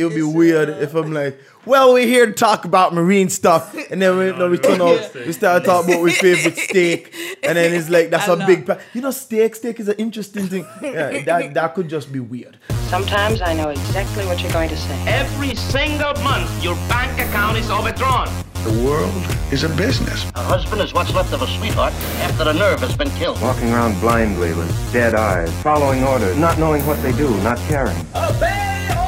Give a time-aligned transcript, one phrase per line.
[0.00, 4.00] It'll be weird if I'm like, well, we're here to talk about marine stuff, and
[4.00, 7.74] then we, no, we turn out, we start talking about our favorite steak, and then
[7.74, 8.46] it's like that's I a know.
[8.46, 10.64] big, pa- you know, steak, steak is an interesting thing.
[10.80, 12.58] Yeah, that that could just be weird.
[12.86, 14.94] Sometimes I know exactly what you're going to say.
[15.08, 18.28] Every single month, your bank account is overdrawn.
[18.62, 19.10] The world
[19.52, 20.30] is a business.
[20.36, 21.92] A husband is what's left of a sweetheart
[22.22, 23.42] after the nerve has been killed.
[23.42, 27.96] Walking around blindly with dead eyes, following orders, not knowing what they do, not caring.
[28.14, 29.07] If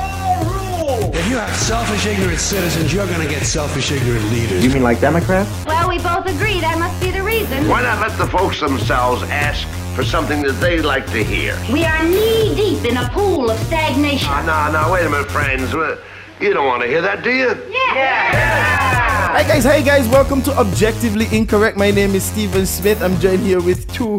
[1.30, 4.64] you have selfish, ignorant citizens, you're going to get selfish, ignorant leaders.
[4.64, 5.48] You mean like Democrats?
[5.64, 7.68] Well, we both agree that must be the reason.
[7.68, 11.56] Why not let the folks themselves ask for something that they like to hear?
[11.72, 14.26] We are knee deep in a pool of stagnation.
[14.28, 15.72] Ah, no, no, wait a minute, friends.
[15.72, 17.50] You don't want to hear that, do you?
[17.70, 17.94] Yeah!
[17.94, 19.28] Yeah!
[19.30, 21.76] Hi guys, hey guys, welcome to Objectively Incorrect.
[21.76, 23.00] My name is Stephen Smith.
[23.00, 24.18] I'm joined here with two,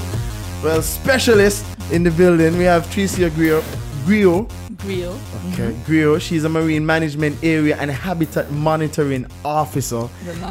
[0.64, 2.58] well, specialists in the building.
[2.58, 3.64] We have Tricia Griot.
[4.06, 4.50] Griot.
[4.82, 5.20] Grill.
[5.54, 6.22] Okay, Griot.
[6.22, 10.02] She's a marine management area and habitat monitoring officer,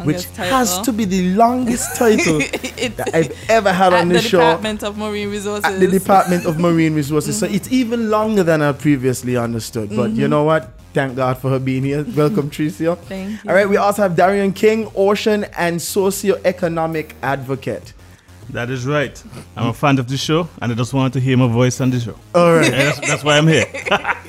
[0.05, 0.57] which title.
[0.57, 4.39] has to be the longest title that I've ever had on the this show.
[4.39, 5.65] Department of Marine Resources.
[5.65, 7.37] At the Department of Marine Resources.
[7.37, 7.47] Mm-hmm.
[7.47, 9.95] So it's even longer than I previously understood.
[9.95, 10.71] But you know what?
[10.93, 12.05] Thank God for her being here.
[12.17, 12.99] Welcome, Tricia.
[12.99, 13.49] Thank you.
[13.49, 17.93] All right, we also have Darian King, ocean and socio-economic advocate.
[18.53, 19.23] That is right.
[19.57, 21.91] I'm a fan of the show, and I just want to hear my voice on
[21.91, 22.17] the show.
[22.35, 22.71] All right.
[22.71, 23.65] Yeah, that's, that's why I'm here.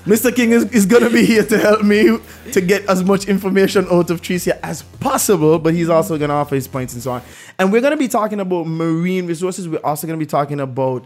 [0.06, 0.36] Mr.
[0.36, 2.18] King is, is going to be here to help me
[2.52, 6.36] to get as much information out of Tricia as possible, but he's also going to
[6.36, 7.22] offer his points and so on.
[7.58, 9.68] And we're going to be talking about marine resources.
[9.68, 11.06] We're also going to be talking about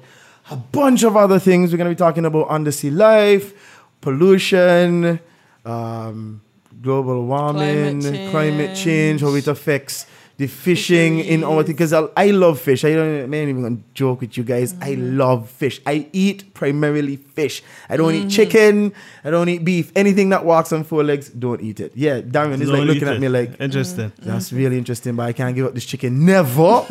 [0.50, 1.72] a bunch of other things.
[1.72, 5.20] We're going to be talking about undersea life, pollution,
[5.66, 6.42] um,
[6.82, 10.06] global warming, Climate climate change, how it affects
[10.38, 12.84] the fishing in our because I, I love fish.
[12.84, 14.74] I don't I ain't even gonna joke with you guys.
[14.82, 15.18] I mm.
[15.18, 15.80] love fish.
[15.86, 17.64] I eat primarily fish.
[17.90, 18.32] I don't eat mm.
[18.32, 18.94] chicken.
[19.24, 19.94] I don't eat beef.
[19.96, 21.94] Anything that walks on four legs, don't eat it.
[21.96, 23.22] Yeah, Darren is like Don't looking eat at it.
[23.22, 24.12] me like Interesting.
[24.12, 24.24] Mm.
[24.24, 26.26] that's really interesting, but I can't give up this chicken.
[26.26, 26.62] Never.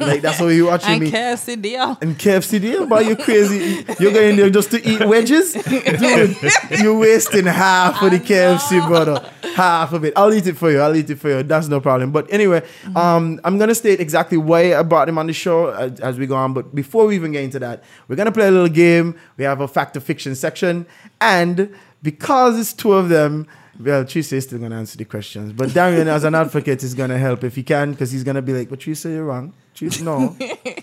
[0.00, 1.10] like that's how you watching and me.
[1.10, 1.98] KFC deal.
[2.00, 3.84] And KFC deal, but you crazy.
[4.00, 5.52] You're going there just to eat wedges?
[5.52, 6.36] Dude,
[6.80, 9.30] you're wasting half of the KFC, brother.
[9.54, 10.14] Half of it.
[10.16, 10.80] I'll eat it for you.
[10.80, 11.42] I'll eat it for you.
[11.42, 12.10] That's no problem.
[12.10, 12.62] But anyway,
[12.94, 16.18] um, I'm going to state exactly why I brought him on the show as, as
[16.18, 16.52] we go on.
[16.52, 19.18] But before we even get into that, we're going to play a little game.
[19.36, 20.86] We have a fact or fiction section.
[21.20, 23.46] And because it's two of them,
[23.80, 25.52] well, Teresa is still going to answer the questions.
[25.52, 28.36] But Darian, as an advocate, is going to help if he can because he's going
[28.36, 29.52] to be like, but Teresa, you're wrong.
[29.76, 30.34] Teresa, no.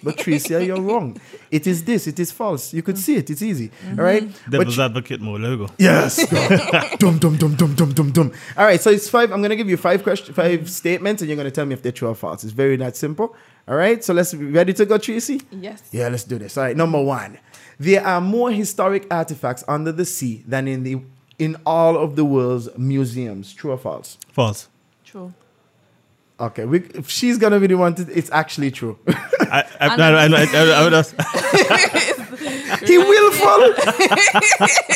[0.03, 1.19] but Teresa, you're wrong.
[1.49, 2.05] It is this.
[2.05, 2.73] It is false.
[2.73, 3.29] You could see it.
[3.29, 3.69] It's easy.
[3.69, 3.99] Mm-hmm.
[3.99, 4.31] All right?
[4.45, 5.41] But Devil's advocate mode.
[5.41, 5.69] There we go.
[5.79, 6.17] Yes.
[6.99, 8.31] dum dum dum dum dum dum dum.
[8.55, 9.31] All right, so it's five.
[9.31, 11.91] I'm gonna give you five question, five statements, and you're gonna tell me if they're
[11.91, 12.43] true or false.
[12.43, 13.35] It's very that simple.
[13.67, 15.41] All right, so let's ready to go, Tracy.
[15.51, 15.81] Yes.
[15.91, 16.57] Yeah, let's do this.
[16.57, 17.39] All right, number one.
[17.79, 21.01] There are more historic artifacts under the sea than in the
[21.39, 23.53] in all of the world's museums.
[23.53, 24.17] True or false?
[24.31, 24.67] False.
[25.03, 25.33] True.
[26.39, 28.97] Okay, we, if she's gonna be the one to, it's actually true.
[29.07, 29.13] I,
[29.79, 31.15] I, I, I, I, I, I would ask-
[32.85, 33.59] he will fall.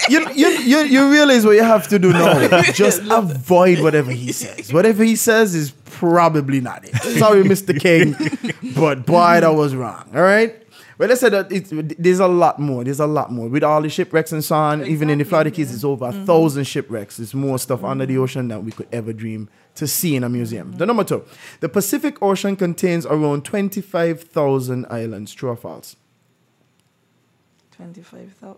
[0.10, 2.62] you, you, you, you realize what you have to do now.
[2.74, 4.74] Just avoid whatever he says.
[4.74, 6.96] Whatever he says is probably not it.
[7.18, 7.80] Sorry, Mr.
[7.80, 8.16] King,
[8.76, 10.10] but boy, that was wrong.
[10.14, 10.64] All right.
[10.98, 12.84] Well, let's say that uh, it's, there's a lot more.
[12.84, 14.86] There's a lot more with all the shipwrecks and so on.
[14.86, 16.26] Even in the Florida Keys, it's over a mm-hmm.
[16.26, 17.18] thousand shipwrecks.
[17.18, 20.30] There's more stuff under the ocean than we could ever dream to see in a
[20.30, 20.74] museum.
[20.78, 21.24] The number two,
[21.60, 25.34] the Pacific Ocean contains around twenty-five thousand islands.
[25.34, 25.96] True or false?
[27.76, 28.58] 25,000.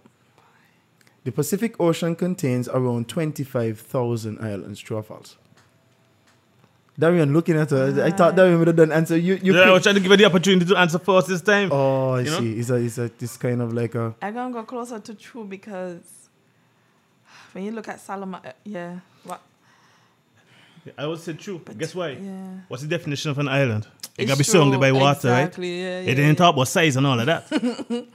[1.25, 4.79] The Pacific Ocean contains around 25,000 islands.
[4.79, 5.35] True or false?
[6.97, 8.01] Darian looking at her.
[8.03, 9.17] I thought Darian would have done answer.
[9.17, 11.27] You, you yeah, I pick- was trying to give her the opportunity to answer first
[11.27, 11.69] this time.
[11.71, 12.39] Oh, I You know?
[12.39, 12.53] see.
[12.59, 14.15] It's a, it's a, this kind of like a.
[14.21, 16.29] I'm going to go closer to true because
[17.53, 18.99] when you look at Solomon, uh, yeah.
[19.23, 19.41] What?
[20.97, 21.61] I would say true.
[21.77, 22.09] Guess why?
[22.09, 22.59] yeah.
[22.67, 23.85] What's the definition of an island?
[24.17, 25.77] It It's got to be surrounded by water, Exactly, right?
[25.79, 26.33] yeah, it yeah, didn't yeah.
[26.35, 27.47] talk about size and all of that.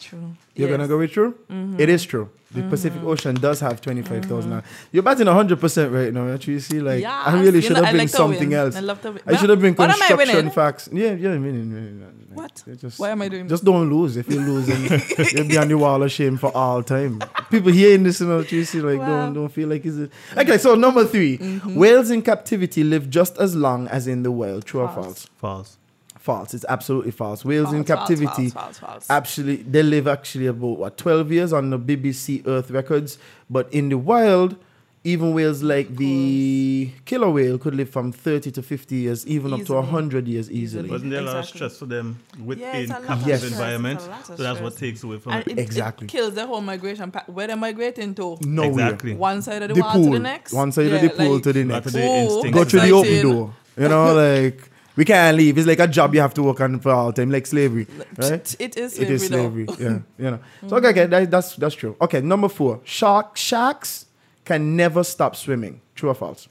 [0.00, 0.34] True.
[0.56, 0.76] You're Yes.
[0.76, 1.38] gonna go with true?
[1.48, 1.78] Mm-hmm.
[1.80, 2.28] It is true.
[2.50, 4.68] The Pacific Ocean does have 25,000 islands.
[4.90, 6.28] You're batting 100% right now.
[6.34, 8.48] Actually, you see, like, Yes, I really you should know, have I been like something
[8.50, 8.58] win.
[8.58, 8.76] else.
[8.76, 9.22] I love to win.
[9.26, 10.88] I should have been What I construction facts.
[10.92, 12.21] Yeah, yeah, winning, winning.
[12.34, 12.50] Winning.
[12.66, 12.80] What?
[12.80, 14.16] Just, Why am I doing Just don't lose.
[14.16, 15.02] If you lose, then
[15.36, 17.20] you'll be on the wall of shame for all time.
[17.50, 19.06] People hearing this, you know, you see, like, Wow.
[19.06, 19.34] Mm-hmm.
[19.34, 19.96] don't don't feel like it's.
[19.96, 20.40] A...
[20.40, 21.36] Okay, so number 3
[21.74, 24.64] whales in captivity live just as long as in the wild.
[24.64, 25.26] True or False.
[25.26, 25.28] false?
[25.36, 25.78] False.
[26.18, 26.54] False.
[26.54, 27.44] It's absolutely false.
[27.44, 29.10] Whales in False, false, captivity, false, false, false.
[29.10, 33.18] actually, they live actually about what 12 years on the BBC Earth records,
[33.50, 34.56] but in the wild,
[35.04, 39.58] even whales like the killer whale could live from 30 to 50 years, even up
[39.58, 39.78] to Easily.
[39.80, 40.62] 100 years easily.
[40.84, 40.90] Easily.
[40.90, 43.44] Wasn't there a lot of stress for them Yeah, within it's a captive Yes.
[43.44, 43.96] environment?
[43.98, 45.52] it's a lot So that's what takes away from And it.
[45.52, 46.04] it, Exactly.
[46.04, 47.28] it kills the whole migration path.
[47.28, 48.38] Where they're migrating to?
[48.42, 48.84] Nowhere.
[48.86, 49.14] Exactly.
[49.14, 50.52] One side of the, The wall to the next.
[50.52, 51.86] One side Yeah, of the pool like- to the next.
[51.86, 52.54] to the Ooh, instinct.
[52.56, 53.54] Go through the open door.
[53.76, 55.58] You know, like we can't leave.
[55.58, 57.86] It's like a job you have to work on for all time, like slavery,
[58.18, 58.54] right?
[58.60, 59.14] It is It slavery.
[59.14, 59.36] is though.
[59.50, 59.66] slavery.
[59.80, 60.38] yeah, you know.
[60.68, 61.96] So okay, okay, that, that's that's true.
[62.00, 64.06] Okay, number four, shark sharks
[64.52, 65.80] can never stop swimming.
[65.94, 66.48] True or false?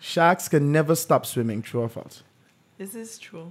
[0.00, 1.60] Sharks can never stop swimming.
[1.60, 2.22] True or false?
[2.78, 3.50] This is true.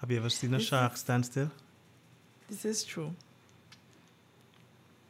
[0.00, 1.50] Have you ever seen a shark stand still?
[2.48, 3.10] This is true.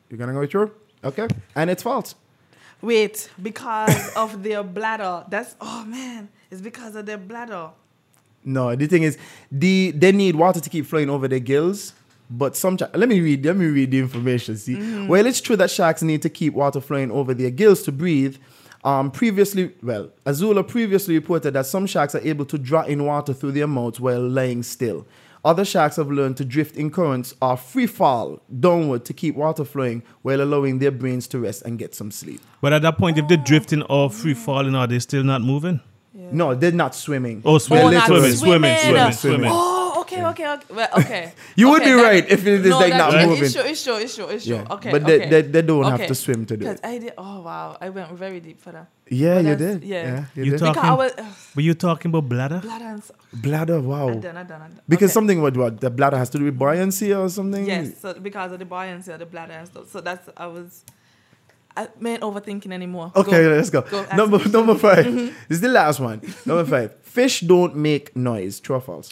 [0.09, 0.73] You're gonna go with true?
[1.05, 2.17] Okay, and it's false.
[2.81, 5.25] Wait, because of their bladder.
[5.29, 7.71] That's oh man, it's because of their bladder.
[8.45, 9.17] No, the thing is,
[9.53, 11.95] the they need water to keep flowing over their gills.
[12.35, 14.57] But some shark- let me read let me read the information.
[14.57, 15.07] See, Mm-hmm.
[15.09, 18.37] well, it's true that sharks need to keep water flowing over their gills to breathe.
[18.85, 23.33] Um, previously, well, Azula previously reported that some sharks are able to draw in water
[23.35, 25.07] through their mouths while lying still.
[25.45, 29.65] Other sharks have learned to drift in currents or free fall downward to keep water
[29.65, 32.41] flowing while allowing their brains to rest and get some sleep.
[32.61, 35.81] But at that point, if they're drifting or free falling, are they still not moving?
[36.15, 37.43] No, they're not swimming.
[37.45, 39.13] Oh, swimming, Oh, They're not swimming, swimming, swimming, swimming.
[39.13, 39.51] swimming.
[39.53, 40.67] Oh, okay, okay, okay.
[40.75, 41.33] Well, okay.
[41.57, 43.45] You would be that- right if it is no, like that- not yeah, moving.
[43.45, 44.57] It's true, it's true, it's true, it's true.
[44.57, 45.31] Yeah, Okay, but they- okay.
[45.31, 46.69] they- they don't have to swim to do it.
[46.69, 47.13] 'Cause I did.
[47.19, 48.87] Oh wow, I went very deep for that.
[49.09, 49.85] Yeah, But you did.
[49.85, 50.03] yeah.
[50.03, 50.61] Yeah, you You did.
[50.61, 51.27] talk- Because I was ugh,
[51.57, 52.61] Were you talking about bladder?
[52.61, 54.09] bladder and so, Bladder, wow.
[54.09, 54.81] I done, I done, I done.
[54.89, 55.13] Because Okay.
[55.19, 57.65] something with what the bladder has to do with buoyancy or something.
[57.67, 59.85] Yes, so because of the buoyancy of the bladder and stuff.
[59.91, 60.85] So that's I was.
[61.75, 63.13] I ain't overthinking anymore.
[63.17, 63.49] Okay, Go.
[63.57, 63.81] let's go.
[63.81, 64.45] Go, ask number me.
[64.51, 65.27] number 5 mm-hmm.
[65.49, 66.21] This is the last one.
[66.45, 66.95] Number five.
[67.03, 68.61] Fish don't make noise.
[68.61, 69.09] True or false?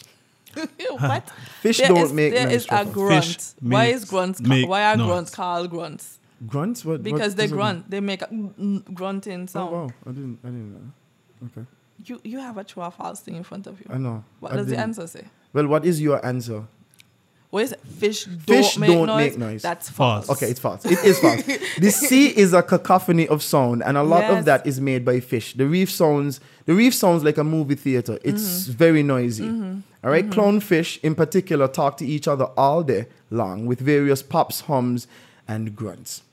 [0.97, 1.29] what?
[1.61, 2.55] Fish There don't is- make There noise.
[2.55, 3.25] is true a grunt.
[3.25, 4.39] Fish Why makes- is grunts?
[4.39, 5.07] Ca- make why are noise.
[5.07, 6.19] grunts called grunts?
[6.47, 6.83] grunts.
[6.85, 6.93] What?
[6.93, 7.57] what Because they does mean?
[7.59, 7.89] grunt.
[7.91, 8.27] They make a
[8.93, 9.71] grunting Oh sound.
[9.71, 9.89] wow!
[10.05, 10.39] I didn't.
[10.43, 10.91] I didn't know.
[11.47, 11.67] Okay.
[12.05, 13.85] You you have a true or false thing in front of you.
[13.89, 14.23] I know.
[14.39, 14.83] What I does the didn't.
[14.83, 15.25] answer say?
[15.53, 16.63] Well, what is your answer?
[17.51, 17.81] What is it?
[17.81, 19.31] Fish don't, Fish make, don't noise?
[19.31, 19.61] make noise.
[19.61, 20.25] That's False.
[20.27, 20.37] false.
[20.41, 20.85] Okay, it's false.
[20.85, 21.43] It is false.
[21.77, 25.19] the sea is a cacophony of sound, and a lot of that is made by
[25.19, 25.53] fish.
[25.53, 26.39] The reef sounds.
[26.65, 28.17] The reef sounds like a movie theater.
[28.23, 28.71] It's Mm-hmm.
[28.71, 29.43] very noisy.
[30.03, 30.27] All right?
[30.29, 35.07] clownfish in particular talk to each other all day long with various pops, hums,
[35.47, 36.23] and grunts.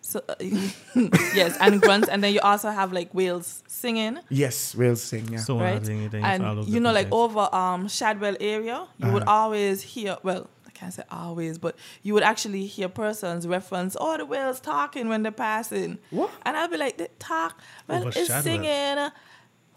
[0.00, 0.34] So, uh,
[1.34, 5.28] yes, and grunts, and then you also have like whales singing, Yes, whales sing.
[5.30, 5.38] Yeah.
[5.40, 5.82] So right?
[5.82, 9.42] ding, ding, all And you know, like different over um Shadwell area, you would Uh-huh.
[9.44, 10.16] always hear.
[10.22, 14.60] Well, I can't say always, but you would actually hear persons reference, "Oh, the whales
[14.60, 16.30] talking when they're passing." What?
[16.46, 17.60] And I'll be like, "They talk.
[17.86, 18.42] Well, Over it's Shadwell.
[18.42, 19.10] singing."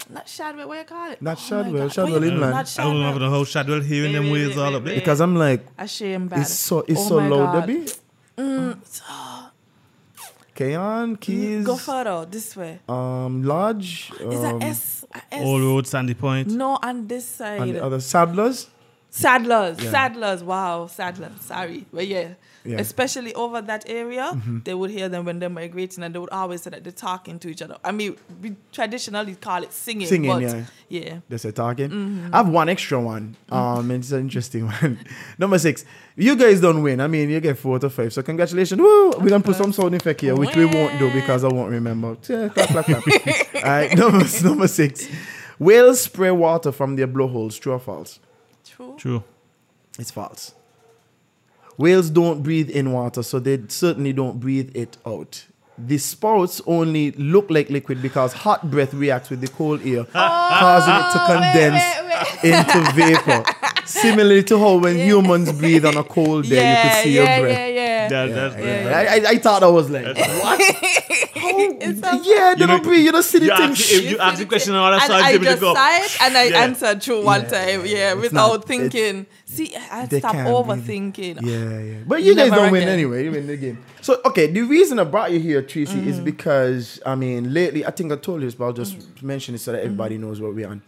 [0.10, 0.68] Not Shadwell.
[0.68, 1.22] What you call it?
[1.22, 2.52] Not Oh Shadwell, Shadwell Wait, inland.
[2.54, 4.84] Not I don't know the whole Shadwell hearing Wait, them wait, waves all wait, up
[4.84, 4.96] there.
[4.96, 6.42] because I'm like, A shame bad.
[6.42, 7.68] it's so it's Oh so my loud, God.
[7.68, 7.86] Debbie.
[10.56, 12.80] Cayon, Keys, Go further this way.
[12.90, 15.06] um, Lodge, Is um, that S?
[15.14, 15.46] a S?
[15.46, 16.50] All road, Sandy Point.
[16.50, 17.62] No, on this side.
[17.62, 18.68] and the other Saddlers.
[19.10, 19.92] Saddlers, Yeah.
[19.92, 21.40] saddlers, wow, saddlers.
[21.42, 22.30] Sorry, but yeah.
[22.64, 22.78] Yeah.
[22.80, 24.60] especially over that area, Mm-hmm.
[24.66, 27.40] they would hear them when they're migrating, and they would always say that they're talking
[27.40, 27.78] to each other.
[27.84, 30.64] I mean, we traditionally call it singing, Singing, but yeah.
[30.90, 31.20] yeah.
[31.28, 31.90] They say talking.
[31.90, 32.34] Mm-hmm.
[32.34, 33.36] I have one extra one.
[33.50, 35.00] Um, it's an interesting one.
[35.40, 35.86] Number six.
[36.16, 37.00] You guys don't win.
[37.00, 38.14] I mean, you get four to five.
[38.14, 38.80] So congratulations.
[38.80, 39.12] Woo!
[39.12, 42.18] We're gonna put some sound effect here, which we won't do because I won't remember.
[42.30, 43.04] Yeah, clap, clap, clap.
[43.56, 45.08] All right, number number six.
[45.58, 47.58] Whales spray water from their blowholes.
[47.58, 48.20] True or false?
[48.66, 48.96] True.
[48.98, 49.24] True.
[49.98, 50.54] It's false.
[51.82, 55.46] Whales don't breathe in water, so they certainly don't breathe it out.
[55.78, 60.06] The spouts only look like liquid because hot breath reacts with the cold air, oh,
[60.14, 63.44] causing it to condense into vapor.
[63.86, 67.44] Similarly to how when humans breathe on a cold day, you could see yeah, your
[67.46, 67.58] breath.
[67.58, 70.62] yeah, yeah, that's Yeah, I, I, I thought I was like, what?
[71.44, 73.06] It's yeah, they You don't breathe.
[73.06, 73.72] You don't see the you thing.
[73.72, 75.62] ask- if you ask the question all that and time, I give it a just
[75.62, 75.74] go.
[75.74, 76.58] saw it and I Yeah.
[76.64, 79.26] answered through one time, yeah, without not- thinking.
[79.56, 81.42] See, I They stop be- overthinking.
[81.42, 81.98] Yeah, yeah.
[82.08, 82.94] But you guys don't win again.
[82.94, 83.24] anyway.
[83.26, 83.78] You win the game.
[84.02, 86.24] So, okay, the reason I brought you here, Tracy, is Mm-hmm.
[86.26, 89.28] because, I mean, lately, I think I told you this, but I'll just Mm-hmm.
[89.28, 90.82] mention it so that everybody knows what we're on.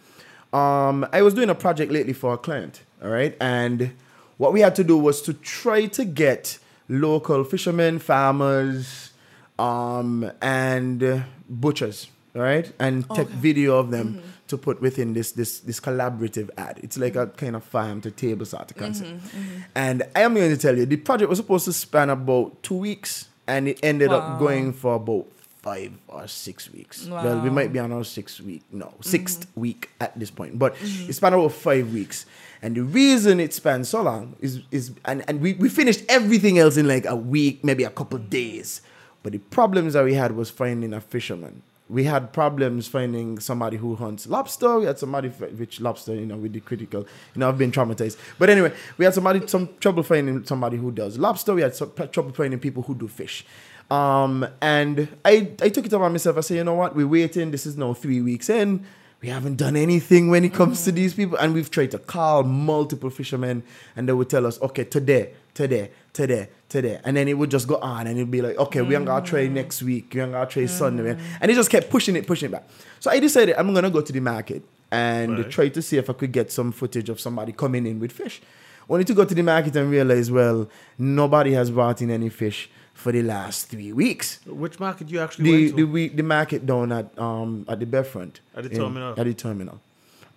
[0.54, 3.36] Um, I was doing a project lately for a client, all right?
[3.42, 3.92] And
[4.38, 9.12] what we had to do was to try to get local fishermen, farmers,
[9.60, 12.72] um, and butchers, all right?
[12.80, 14.30] And take video of them Mm-hmm.
[14.54, 16.80] To put within this this this collaborative ad.
[16.84, 19.10] It's like a kind of farm to table sort of concept.
[19.12, 22.62] Mm-hmm, And I am going to tell you, the project was supposed to span about
[22.64, 25.26] two weeks, and it ended up going for about
[25.62, 27.08] five or six weeks.
[27.08, 27.56] Well, we Mm-hmm.
[27.56, 31.36] might be on our sixth week, no, 6th week at this point, but it spanned
[31.36, 32.26] over five weeks.
[32.62, 36.60] And the reason it spanned so long is, is and, and we, we finished everything
[36.60, 38.82] else in like a week, maybe a couple days.
[39.24, 41.62] But the problems that we had was finding a fisherman.
[41.94, 44.80] We had problems finding somebody who hunts lobster.
[44.80, 47.02] We had somebody which lobster, you know, with the critical.
[47.36, 48.18] You know, I've been traumatized.
[48.40, 51.54] But anyway, we had somebody some trouble finding somebody who does lobster.
[51.54, 53.46] We had some trouble finding people who do fish.
[53.92, 56.38] Um, and I I took it upon myself.
[56.38, 56.96] I said, you know what?
[56.96, 57.52] We're waiting.
[57.52, 58.84] This is now three weeks in.
[59.22, 62.44] We haven't done anything when it comes to these people, and we've tried to call
[62.44, 63.64] multiple fishermen,
[63.96, 67.68] and they would tell us, okay, today, today, today, today, and then it would just
[67.68, 70.32] go on, and it'd be like, okay, we ain't gonna try next week, we ain't
[70.32, 72.68] gonna try Sunday, and it just kept pushing it, pushing it back.
[73.00, 75.50] So I decided I'm gonna go to the market and Right.
[75.50, 78.42] try to see if I could get some footage of somebody coming in with fish.
[78.90, 82.70] Only to go to the market and realize, well, nobody has brought in any fish
[82.94, 84.40] for the last three weeks.
[84.46, 85.84] Which market you actually The went to?
[85.88, 88.36] we, the market down at um at the Bayfront.
[88.56, 89.14] At the in- terminal.
[89.18, 89.80] At the terminal.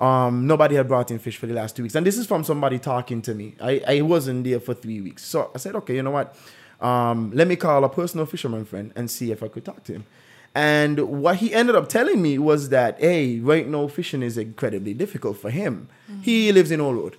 [0.00, 2.44] Um, nobody had brought in fish for the last two weeks, and this is from
[2.44, 3.54] somebody talking to me.
[3.60, 6.36] I, I wasn't there for three weeks, so I said, okay, you know what?
[6.80, 9.92] Um, let me call a personal fisherman friend and see if I could talk to
[9.92, 10.04] him.
[10.54, 14.94] And what he ended up telling me was that, hey, right now fishing is incredibly
[14.94, 15.88] difficult for him.
[16.22, 17.16] He lives in Old Road.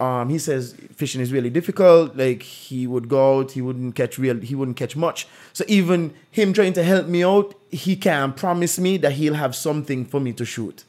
[0.00, 2.16] Um, he says fishing is really difficult.
[2.16, 5.28] Like he would go out, he wouldn't catch real, he wouldn't catch much.
[5.52, 9.54] So even him trying to help me out, he can't promise me that he'll have
[9.54, 10.84] something for me to shoot.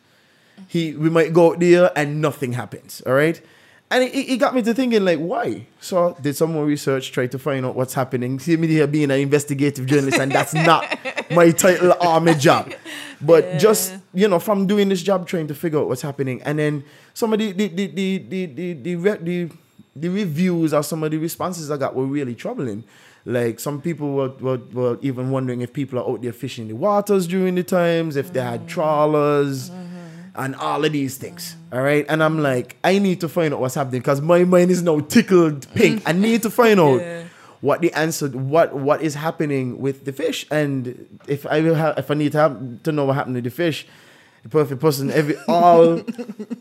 [0.67, 3.01] He, we might go out there and nothing happens.
[3.05, 3.41] All right,
[3.91, 5.67] and it, it got me to thinking like, why?
[5.81, 8.39] So I did some more research, tried to find out what's happening.
[8.39, 10.97] See me here being an investigative journalist, and that's not
[11.31, 12.73] my title or my job.
[13.19, 16.57] But just you know, from doing this job, trying to figure out what's happening, and
[16.57, 19.51] then some of the the the the the the, the, re- the,
[19.95, 22.85] the reviews or some of the responses I got were really troubling.
[23.25, 26.75] Like some people were, were, were even wondering if people are out there fishing the
[26.75, 28.67] waters during the times, if they had mm.
[28.67, 30.00] trawlers, mm-hmm.
[30.35, 31.55] And all of these things.
[31.73, 34.71] All right, and I'm like, I need to find out what's happening because my mind
[34.71, 36.03] is now tickled pink.
[36.05, 37.23] I need to find out Yeah.
[37.61, 41.97] what the answer, what what is happening with the fish, and if I will have,
[41.97, 43.85] if I need to have, to know what happened to the fish,
[44.43, 46.01] the perfect person, every all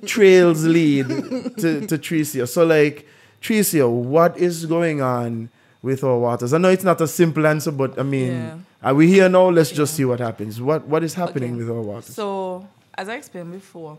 [0.06, 2.48] trails lead to to Tricia.
[2.48, 3.06] So like
[3.40, 5.48] Tricia, what is going on
[5.82, 6.52] with our waters?
[6.52, 8.58] I know it's not a simple answer, but I mean, Yeah.
[8.82, 9.48] are we here now?
[9.48, 10.60] Let's just see what happens.
[10.60, 11.60] What what is happening Okay.
[11.64, 12.14] with our waters?
[12.14, 13.98] So, as I explained before,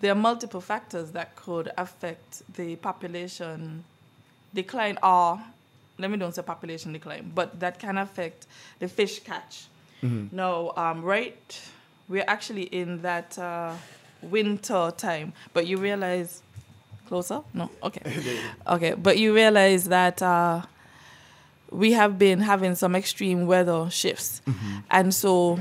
[0.00, 3.84] there are multiple factors that could affect the population
[4.54, 5.40] decline, or
[5.98, 8.46] let me don't say population decline, but that can affect
[8.78, 9.66] the fish catch.
[10.32, 11.70] Now, um, right,
[12.08, 13.74] we're actually in that uh,
[14.20, 16.42] winter time, but you realize
[17.06, 17.42] closer?
[17.54, 18.02] No, okay,
[18.66, 20.20] okay, but you realize that.
[20.20, 20.62] Uh,
[21.70, 24.42] we have been having some extreme weather shifts,
[24.90, 25.58] and so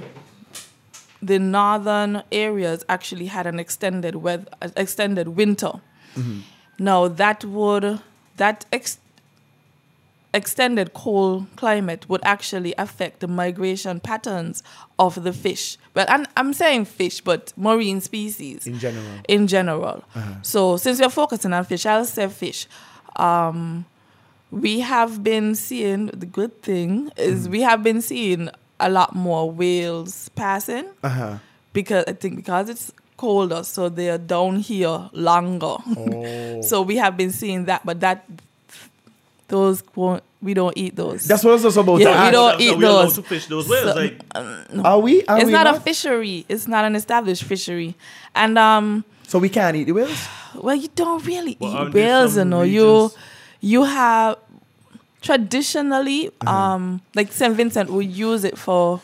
[1.22, 5.74] the northern areas actually had an extended weather, extended winter.
[6.16, 6.40] Mm-hmm.
[6.80, 8.02] Now that would
[8.38, 9.00] that ex-
[10.34, 14.64] extended cold climate would actually affect the migration patterns
[14.98, 15.78] of the fish.
[15.94, 19.06] Well, I'm, I'm saying fish, but marine species In general.
[19.28, 20.04] in general.
[20.16, 20.34] Uh-huh.
[20.42, 22.68] So since we're focusing on fish, I'll say fish.
[23.18, 23.86] Um,
[24.52, 27.52] we have been seeing the good thing is mm.
[27.52, 28.50] we have been seeing
[28.82, 31.38] a lot more whales passing Uh huh.
[31.74, 35.78] because I think because it's colder, so they are down here longer.
[35.98, 36.62] Oh.
[36.70, 38.26] so we have been seeing that, but that
[39.48, 41.26] those won't we don't eat those.
[41.28, 43.16] That's what I was just about Yeah, to we don't So eat we allowed those.
[43.16, 43.94] to fish those whales.
[43.94, 44.20] So- like,
[44.84, 45.24] Are we?
[45.26, 46.46] Are it's we not, a fishery.
[46.50, 47.96] It's not an established fishery,
[48.34, 49.06] and um.
[49.28, 50.28] So we can't eat the whales.
[50.54, 52.64] Well, you don't really Well, eat whales, you some know.
[52.64, 53.12] You
[53.62, 54.36] you have
[55.22, 56.52] traditionally, Uh-huh.
[56.54, 59.02] um, like Saint Vincent will use it for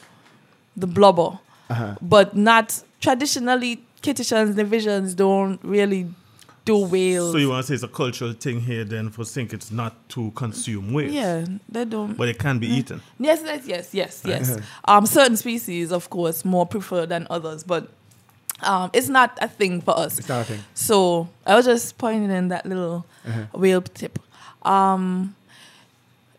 [0.76, 1.96] the blubber, Uh-huh.
[2.02, 3.84] but not traditionally.
[4.04, 6.08] Kittitians, Nevisians don't really
[6.66, 7.32] do whales.
[7.32, 9.94] so you want to say it's a cultural thing here then for think it's not
[10.10, 11.12] to consume whales.
[11.14, 12.16] yeah, they don't.
[12.16, 13.02] But it can be eaten.
[13.20, 14.52] Yes, yes, yes, yes, yes.
[14.52, 14.98] Uh-huh.
[14.98, 17.90] Um, certain species, of course, more preferred than others, but
[18.62, 20.20] um, it's not a thing for us.
[20.20, 20.60] It's not a thing.
[20.74, 23.06] So I was just pointing in that little
[23.54, 24.20] whale tip.
[24.64, 25.36] Um,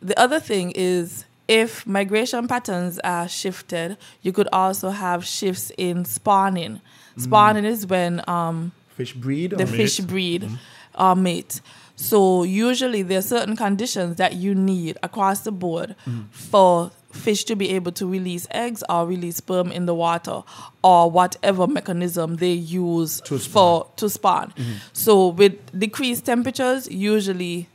[0.00, 6.04] the other thing is if migration patterns are shifted, you could also have shifts in
[6.04, 6.80] spawning.
[7.16, 7.22] Mm.
[7.22, 9.52] Spawning is when um, Fish breed.
[9.52, 11.02] the or- fish breed mm-hmm.
[11.02, 11.60] or mate.
[11.96, 16.26] So usually there are certain conditions that you need across the board mm.
[16.30, 20.42] for fish to be able to release eggs or release sperm in the water
[20.84, 24.52] or whatever mechanism they use To for to spawn.
[24.56, 24.72] Mm-hmm.
[24.92, 27.68] So with decreased temperatures usually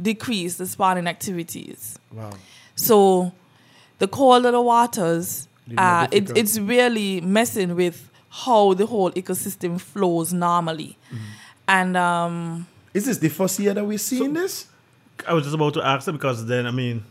[0.00, 1.98] decrease the spawning activities.
[2.12, 2.30] Wow.
[2.76, 3.32] So
[3.98, 10.32] the colder the waters, uh, it, it's really messing with how the whole ecosystem flows
[10.32, 10.96] normally.
[11.66, 14.66] And um, Is this the first year that we're seeing this?
[15.26, 17.02] I was just about to ask that because then, I mean,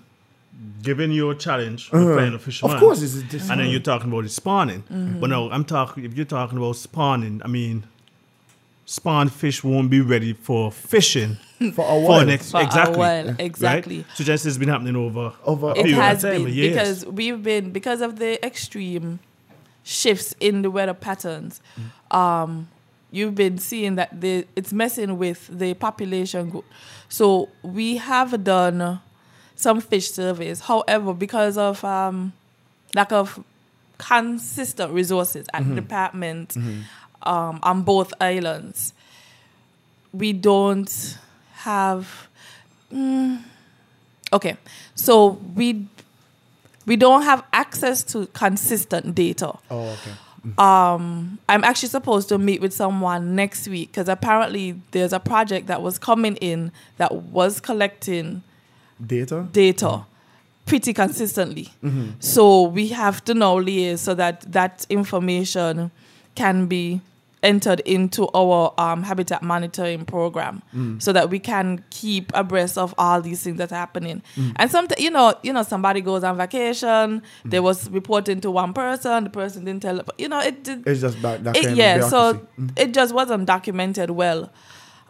[0.82, 2.14] given your challenge Uh-huh.
[2.16, 2.76] playing a fisherman.
[2.76, 4.84] Of course, it's a dis- and then you're talking about the spawning.
[4.84, 5.20] Mm-hmm.
[5.20, 6.06] But no, I'm talking.
[6.06, 7.84] If you're talking about spawning, I mean,
[8.86, 12.26] spawned fish won't be ready for fishing For a for while.
[12.26, 12.98] next For a exactly.
[12.98, 13.36] while, right?
[13.40, 14.06] exactly.
[14.16, 16.54] So just has been happening over Over- a It It period has of time, been
[16.54, 16.74] years.
[16.74, 19.20] because we've been because of the extreme
[19.84, 21.62] shifts in the weather patterns.
[22.12, 22.68] Um,
[23.12, 26.66] you've been seeing that the it's messing with the population group.
[27.10, 29.00] So we have done
[29.56, 30.60] some fish surveys.
[30.62, 32.34] However, because of um,
[32.94, 33.44] lack of
[33.98, 36.56] consistent resources at the department
[37.24, 38.94] um, on both islands,
[40.14, 41.18] we don't
[41.68, 42.28] have.
[42.94, 43.42] mm,
[44.32, 44.56] okay,
[44.96, 45.86] so we
[46.86, 49.54] we don't have access to consistent data.
[49.70, 50.14] Oh, okay.
[50.58, 55.68] Um, I'm actually supposed to meet with someone next week because apparently there's a project
[55.68, 58.44] that was coming in that was collecting
[59.06, 59.46] Data.
[59.52, 60.06] data
[60.66, 61.74] pretty consistently.
[62.20, 65.92] So we have to now liaise so that that information
[66.36, 67.02] can be
[67.44, 70.62] entered into our um, habitat monitoring program
[71.00, 74.24] so that we can keep abreast of all these things that are happening
[74.56, 78.74] and sometimes you know you know somebody goes on vacation they was reporting to one
[78.74, 81.76] person the person didn't tell but you know it did It's just that, that it,
[81.76, 82.74] yeah of so bureaucracy.
[82.84, 84.52] it just wasn't documented well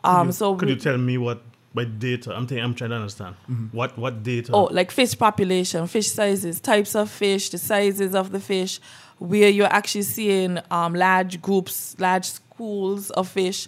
[0.03, 1.41] um so Could we- you tell me what
[1.73, 2.33] by data?
[2.35, 3.77] I'm thinking, I'm trying to understand Mm-hmm.
[3.77, 4.51] what what data.
[4.51, 8.79] Oh, like fish population, fish sizes, types of fish, the sizes of the fish,
[9.19, 13.67] where you're actually seeing um, large groups, large schools of fish,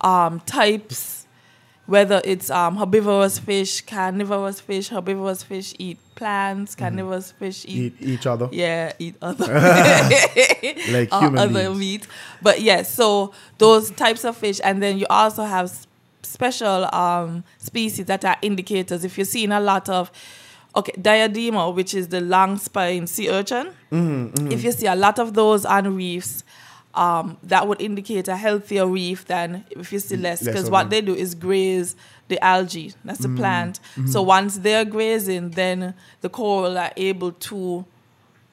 [0.00, 1.26] um, types,
[1.86, 8.08] whether it's um, herbivorous fish, carnivorous fish, herbivorous fish eat plants, carnivorous fish eat, Eat
[8.08, 8.48] each other.
[8.52, 9.44] yeah, eat other
[10.90, 11.78] Like uh, human other beings.
[11.78, 12.06] meat.
[12.40, 15.72] But yes, so those types of fish, and then you also have
[16.22, 19.04] special um, species that are indicators.
[19.04, 20.10] If you're seeing a lot of
[20.74, 25.18] okay, diadema, which is the long spine sea urchin, Mm-hmm, if you see a lot
[25.18, 26.44] of those on reefs.
[26.94, 31.00] Um, that would indicate a healthier reef than if you see less, because what they
[31.00, 31.96] do is graze
[32.28, 32.92] the algae.
[33.02, 33.34] That's Mm-hmm.
[33.34, 33.80] the plant.
[34.10, 37.86] So once they're grazing, then the coral are able to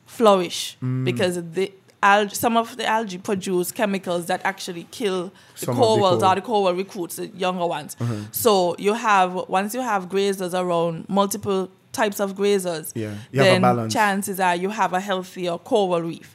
[0.06, 1.04] flourish Mm.
[1.06, 5.76] because the algae, some of the algae produce chemicals that actually kill the Some of
[5.76, 6.06] the coral.
[6.24, 6.32] Uh-huh.
[6.32, 7.98] or the coral recruits, the younger ones.
[8.32, 11.70] So you have once you have grazers around multiple
[12.02, 16.02] types of grazers, Yeah, you have a then chances are you have a healthier coral
[16.12, 16.30] reef.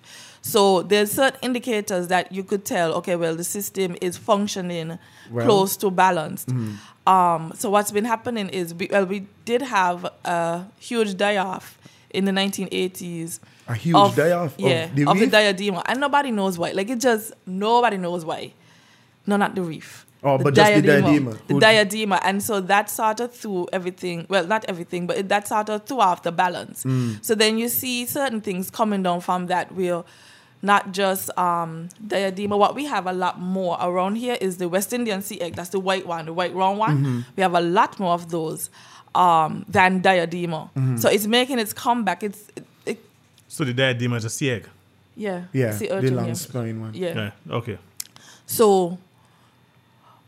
[0.55, 4.99] So there's certain indicators that you could tell, okay, well the system is functioning Well.
[5.31, 5.47] Mm-hmm.
[5.49, 6.49] close to balanced.
[7.07, 11.67] Um, so what's been happening is, we, well, we did have a huge die-off
[12.11, 13.41] in the 1980s.
[13.69, 16.71] A huge of- die-off of yeah, the of the diadema, and nobody knows why.
[16.79, 18.53] Like it just nobody knows why.
[19.27, 20.05] No, not the reef.
[20.25, 21.39] Oh, but just the diadema.
[21.47, 24.27] The Who- diadema, and so that sort of threw everything.
[24.29, 26.83] Well, not everything, but it, that sort of threw off the balance.
[26.85, 27.23] Mm.
[27.25, 29.73] So then you see certain things coming down from that.
[29.73, 30.03] Where
[30.63, 32.57] not just um, diadema.
[32.59, 35.57] What we have a lot more around here is the West Indian sea egg.
[35.57, 36.97] That's the white one, the white round one.
[36.99, 37.21] Mm-hmm.
[37.37, 38.71] We have a lot more of those
[39.15, 40.71] um, than diadema.
[40.73, 40.97] Mm-hmm.
[40.97, 42.23] So it's making its comeback.
[42.23, 42.99] It's it, it,
[43.47, 44.69] so the diadema is a sea egg.
[45.17, 46.33] yeah, Yeah, sea the urchin, long yeah.
[46.33, 46.95] spine one.
[46.95, 47.15] Yeah.
[47.15, 47.57] Yeah.
[47.57, 47.79] Okay.
[48.47, 48.99] So,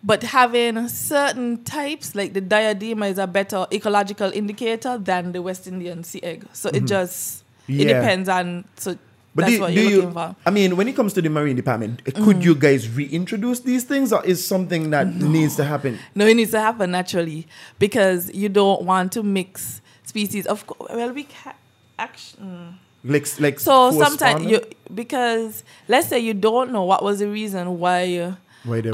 [0.07, 5.67] but having certain types like the diadema is a better ecological indicator than the West
[5.67, 6.47] Indian sea egg.
[6.53, 7.81] So it just it Mm-hmm.
[7.89, 8.01] Yeah.
[8.01, 8.97] depends on so
[9.35, 9.97] But that's do, what do you're you?
[9.97, 10.37] looking for.
[10.47, 13.85] I mean, when it comes to the marine department, uh, could you guys reintroduce these
[13.85, 15.99] things, or is something that needs to happen?
[16.15, 17.47] No, it needs to happen naturally
[17.81, 20.47] because you don't want to mix species.
[20.47, 21.53] Of course, well, we can
[21.99, 22.79] action.
[23.05, 24.61] Like, like So sometimes you
[24.95, 28.35] because let's say you don't know what was the reason why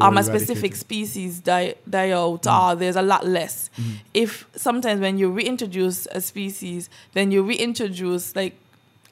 [0.00, 2.52] Um a specific species die die out Mm.
[2.72, 3.70] or there's a lot less.
[4.14, 8.54] If sometimes when you reintroduce a species, then you reintroduce like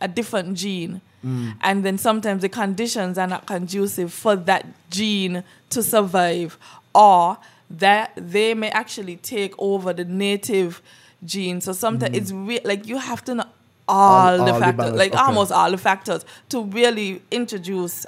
[0.00, 1.00] a different gene.
[1.24, 1.54] Mm.
[1.60, 6.56] And then sometimes the conditions are not conducive for that gene to survive,
[6.94, 7.36] or
[7.70, 10.80] that they may actually take over the native
[11.24, 11.60] gene.
[11.60, 13.44] So sometimes it's re- like you have to know
[13.86, 14.40] all, Mm.
[14.40, 15.22] All- the all the factors, balance, like okay.
[15.22, 18.06] almost all the factors, to really introduce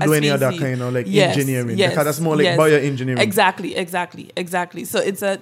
[0.00, 2.58] To do any other kind of, like, engineering, because that's more like yes.
[2.58, 3.20] bioengineering.
[3.20, 4.84] Exactly, exactly, exactly.
[4.84, 5.38] So it's a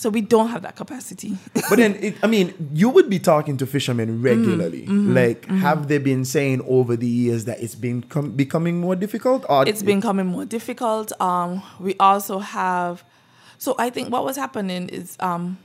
[0.00, 1.36] so we don't have that capacity.
[1.68, 4.86] But then, it, I mean, you would be talking to fishermen regularly.
[4.86, 5.14] Mm-hmm.
[5.14, 9.44] Like, have they been saying over the years that it's been com- becoming more difficult?
[9.46, 11.12] Or it's been becoming more difficult.
[11.20, 13.04] Um, we also have,
[13.58, 15.58] so I think what was happening is um,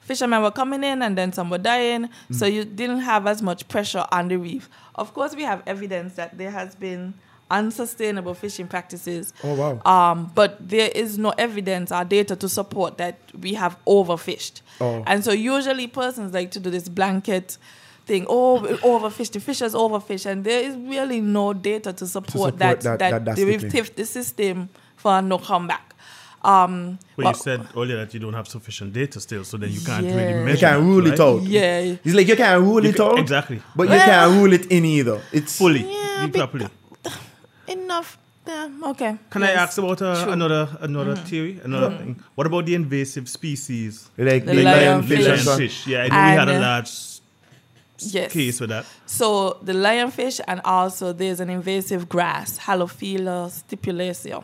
[0.00, 3.68] fishermen were coming in and then some were dying, so you didn't have as much
[3.68, 4.68] pressure on the reef.
[4.94, 7.14] Of course, we have evidence that there has been
[7.50, 9.32] unsustainable fishing practices.
[9.42, 9.80] Oh, wow.
[10.12, 14.62] Um, but there is no evidence or data to support that we have overfished.
[14.80, 15.02] Oh.
[15.06, 17.58] And so usually persons like to do this blanket
[18.06, 22.30] thing, oh, we overfished, the fishers overfished, and there is really no data to support,
[22.54, 23.94] support that, that- that, that will drastically.
[23.96, 25.89] the system for no comeback.
[26.42, 29.70] Um, But but- you said earlier that you don't have sufficient data still, so then
[29.70, 30.14] you can't Yeah.
[30.16, 30.52] really You measure.
[30.52, 31.20] You can't rule it right?
[31.20, 31.42] out.
[31.42, 31.96] Yeah.
[32.04, 33.18] It's like you can't rule You it ca- out.
[33.18, 33.60] exactly.
[33.76, 35.20] But you Well- can't rule it in either.
[35.32, 36.66] It's Fully, Yeah, properly.
[37.68, 38.16] enough.
[38.46, 39.16] Yeah, okay.
[39.30, 40.32] Can I ask about uh, True.
[40.32, 42.16] another another theory, another thing?
[42.34, 44.08] What about the invasive species?
[44.16, 45.18] like The the, lionfish.
[45.18, 46.90] lionfish and so Yeah, I know we had a uh, large
[47.98, 48.32] Yes.
[48.32, 48.86] case with that.
[49.04, 54.42] So the lionfish and also there's an invasive grass, Halophila stipulacea.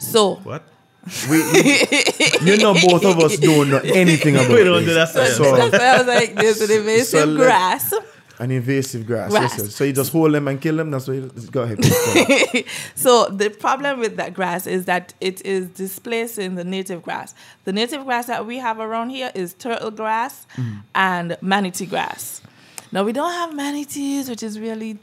[0.00, 0.62] So What?
[1.30, 1.86] We, we-
[2.52, 5.36] you know, both of us don't know anything about We don't do that science.
[5.36, 7.94] So, that's why I was like, there's an invasive So let- grass.
[8.38, 9.30] an invasive grass.
[9.30, 9.52] Grass.
[9.52, 9.74] Yes, yes.
[9.76, 10.90] So you just hold them and kill them.
[10.90, 11.14] That's what.
[11.16, 11.78] You, go ahead.
[11.78, 12.64] please, go ahead.
[12.94, 17.34] so the problem with that grass is that it is displacing the native grass.
[17.64, 20.82] The native grass that we have around here is turtle grass Mm.
[20.94, 22.42] and manatee grass.
[22.92, 24.98] Now we don't have manatees, which is really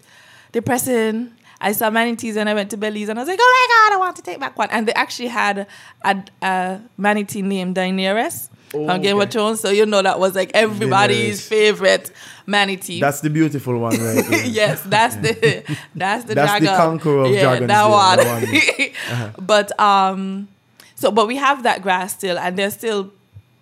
[0.52, 1.34] depressing.
[1.64, 3.96] I saw manatees and I went to Belize and I was like, oh my god,
[3.96, 4.70] I want to take back one.
[4.72, 5.66] And they actually had
[6.04, 9.24] a, a manatee named Daenerys on Game okay.
[9.26, 11.48] of Thrones, so you know that was like everybody's Daenerys.
[11.48, 12.12] favorite
[12.48, 13.00] manatee.
[13.00, 14.46] That's the beautiful one, right?
[14.48, 15.64] yes, that's the
[15.96, 18.18] that's the That's the conqueror of yeah, dragons That one.
[18.18, 19.30] that Uh-huh.
[19.40, 20.48] But um,
[20.96, 23.12] so but we have that grass still, and there's still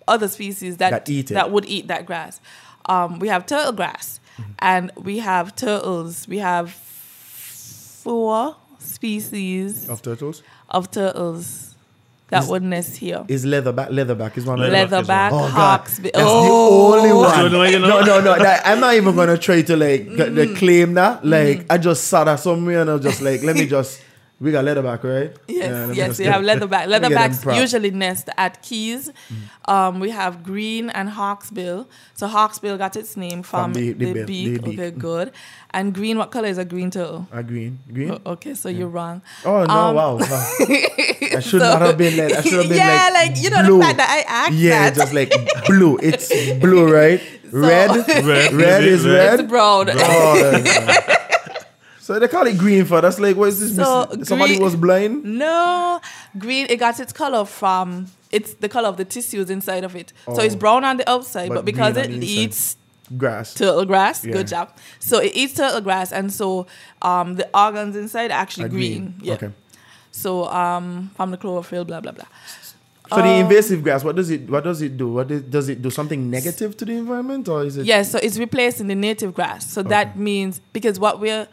[0.07, 1.33] other species that That eat it.
[1.35, 2.39] that would eat that grass.
[2.87, 4.51] Um, we have turtle grass, Mm-hmm.
[4.59, 6.25] and we have turtles.
[6.27, 6.69] We have
[8.03, 10.41] four species Of turtles.
[10.69, 11.75] of turtles
[12.29, 13.25] that Is- would nest here.
[13.27, 13.89] Is leatherback.
[13.89, 14.61] Leatherback is one.
[14.61, 14.73] of them.
[14.89, 15.97] Leatherback Leatherback, is Oh God, hawks.
[15.99, 17.43] that's oh, the only one.
[17.43, 17.87] You know, you know.
[17.89, 18.37] No, no, no.
[18.39, 20.35] that- I'm not even gonna try to like Mm.
[20.35, 21.25] the claim that.
[21.25, 24.01] Like I just saw that somewhere and I was just like, let me just.
[24.41, 25.37] We got leatherback, right?
[25.47, 26.87] Yes, Yeah, yes, we have leatherback.
[26.93, 29.11] let me get them Leatherbacks usually nest at Keys.
[29.65, 31.85] Um, we have green and hawksbill.
[32.15, 34.53] So hawksbill got its name from, From the- the, the bill- beak.
[34.55, 34.79] the beak.
[34.79, 35.31] Okay, good.
[35.69, 37.27] And green, what color is a green turtle?
[37.31, 38.11] A green, green.
[38.11, 39.21] O- Okay, so you're wrong.
[39.45, 39.73] Oh no!
[39.73, 40.25] Um, wow, wow.
[41.37, 42.33] I should not have been like.
[42.37, 43.29] I should have been yeah, like.
[43.35, 43.77] like, you know blue.
[43.77, 44.95] the fact that I asked Yeah, that.
[44.95, 45.31] just like
[45.67, 45.97] blue.
[46.01, 46.27] It's
[46.59, 47.21] blue, right?
[47.53, 49.39] red, Red, red is is red.
[49.39, 49.89] it's brown.
[49.91, 51.17] Oh, that's-
[52.13, 53.01] so they call it green for.
[53.01, 53.75] That's like, what is this?
[53.75, 55.23] So, mis- Somebody was blind.
[55.23, 55.99] No,
[56.37, 56.67] green.
[56.69, 60.13] It got its color from it's the color of the tissues inside of it.
[60.27, 60.39] So Oh.
[60.41, 62.27] it's brown on the outside, But but, because it on the inside.
[62.29, 62.77] eats
[63.17, 63.53] Grass.
[63.53, 64.23] turtle grass.
[64.23, 64.33] Yeah.
[64.33, 64.69] Good job.
[64.99, 66.67] So it eats turtle grass, and so
[67.01, 69.15] um, the organs inside are actually Are green.
[69.21, 69.33] Yeah.
[69.33, 69.49] Okay.
[70.11, 72.25] So um, from the chlorophyll, blah blah blah.
[73.09, 74.49] So the Um, invasive grass, what does it?
[74.49, 75.09] What does it do?
[75.11, 75.89] What is, does it do?
[75.89, 77.85] Something negative to the environment, or is it?
[77.85, 79.69] Yeah, so it's replacing the native grass.
[79.69, 81.47] So that means because what we're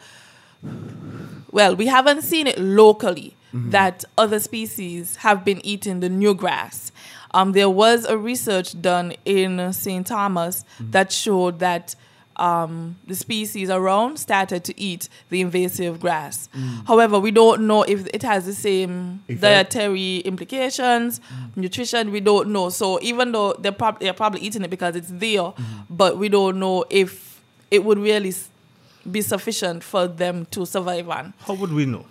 [1.51, 3.69] well, we haven't seen it locally mm-hmm.
[3.71, 6.91] that other species have been eating the new grass.
[7.31, 10.05] Um, there was a research done in St.
[10.05, 10.91] Thomas mm-hmm.
[10.91, 11.95] that showed that
[12.39, 16.47] um, the species around started to eat the invasive grass.
[16.55, 16.87] Mm.
[16.87, 21.61] However, we don't know if it has the same dietary implications, mm-hmm.
[21.61, 22.11] nutrition.
[22.11, 22.69] We don't know.
[22.69, 25.53] So even though they're, prob- they're probably eating it because it's there,
[25.89, 27.41] but we don't know if
[27.71, 28.48] it would really s-
[29.11, 31.33] be sufficient for them to survive on.
[31.39, 32.05] How would we know?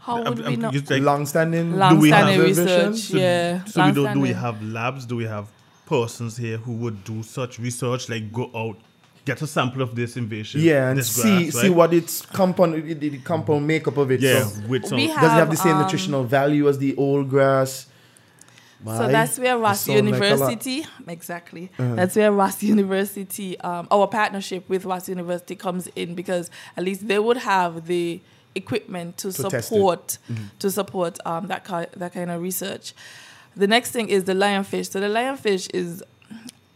[0.00, 0.70] How would we um, know?
[0.72, 1.70] you like- Long-standing.
[1.70, 2.90] do we have Long-standing observation?
[2.92, 3.64] research, yeah.
[3.64, 5.06] So we do, do we have labs?
[5.06, 5.46] Do we have
[5.86, 8.76] persons here who would do such research, like go out,
[9.24, 10.60] get a sample of this invasion?
[10.60, 11.76] Yeah, and this see grass, see right?
[11.76, 14.20] what its compound, the, the compound makeup of it.
[14.20, 14.96] Yeah, So with some.
[14.96, 17.86] We does it have the same um, nutritional value as the old grass?
[18.84, 20.24] So that's where Ross sound like a.
[20.24, 20.24] Uh-huh.
[20.50, 21.70] University, exactly.
[21.78, 27.06] That's where Ross University, um, our partnership with Ross University comes in because at least
[27.08, 28.20] they would have the
[28.54, 29.52] equipment to, To it.
[29.52, 29.60] Mm-hmm.
[29.60, 30.18] support
[30.58, 32.92] to support um, that ki- that kind of research.
[33.56, 34.90] The next thing is the lionfish.
[34.90, 36.02] So the lionfish is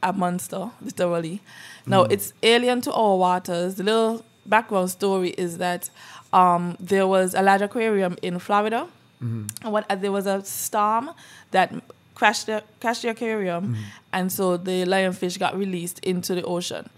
[0.03, 1.41] a monster, literally.
[1.87, 2.13] Now Mm.
[2.13, 3.75] it's alien to our waters.
[3.77, 5.91] The little background story is that
[6.33, 8.87] um, there was a large aquarium in Florida,
[9.23, 9.47] Mm-hmm.
[9.65, 11.09] and what, uh, there was a storm
[11.51, 11.73] that
[12.17, 13.83] crashed the, crashed the aquarium, Mm-hmm.
[14.13, 16.89] and so the lionfish got released into the ocean.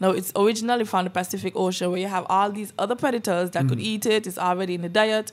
[0.00, 3.60] Now it's originally from the Pacific Ocean, where you have all these other predators that
[3.64, 3.68] Mm-hmm.
[3.68, 4.26] could eat it.
[4.28, 5.32] It's already in the diet.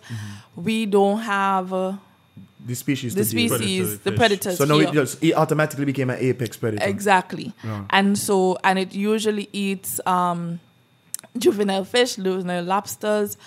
[0.55, 1.93] We don't have uh,
[2.65, 3.13] the species.
[3.13, 3.61] the to deal with.
[3.61, 4.17] species, Predatory the fish.
[4.17, 4.57] predators.
[4.57, 6.83] So now it, just, it automatically became an apex predator.
[6.95, 7.53] Exactly.
[7.91, 10.59] And so, and it usually eats um,
[11.37, 13.37] juvenile fish, juvenile lobsters,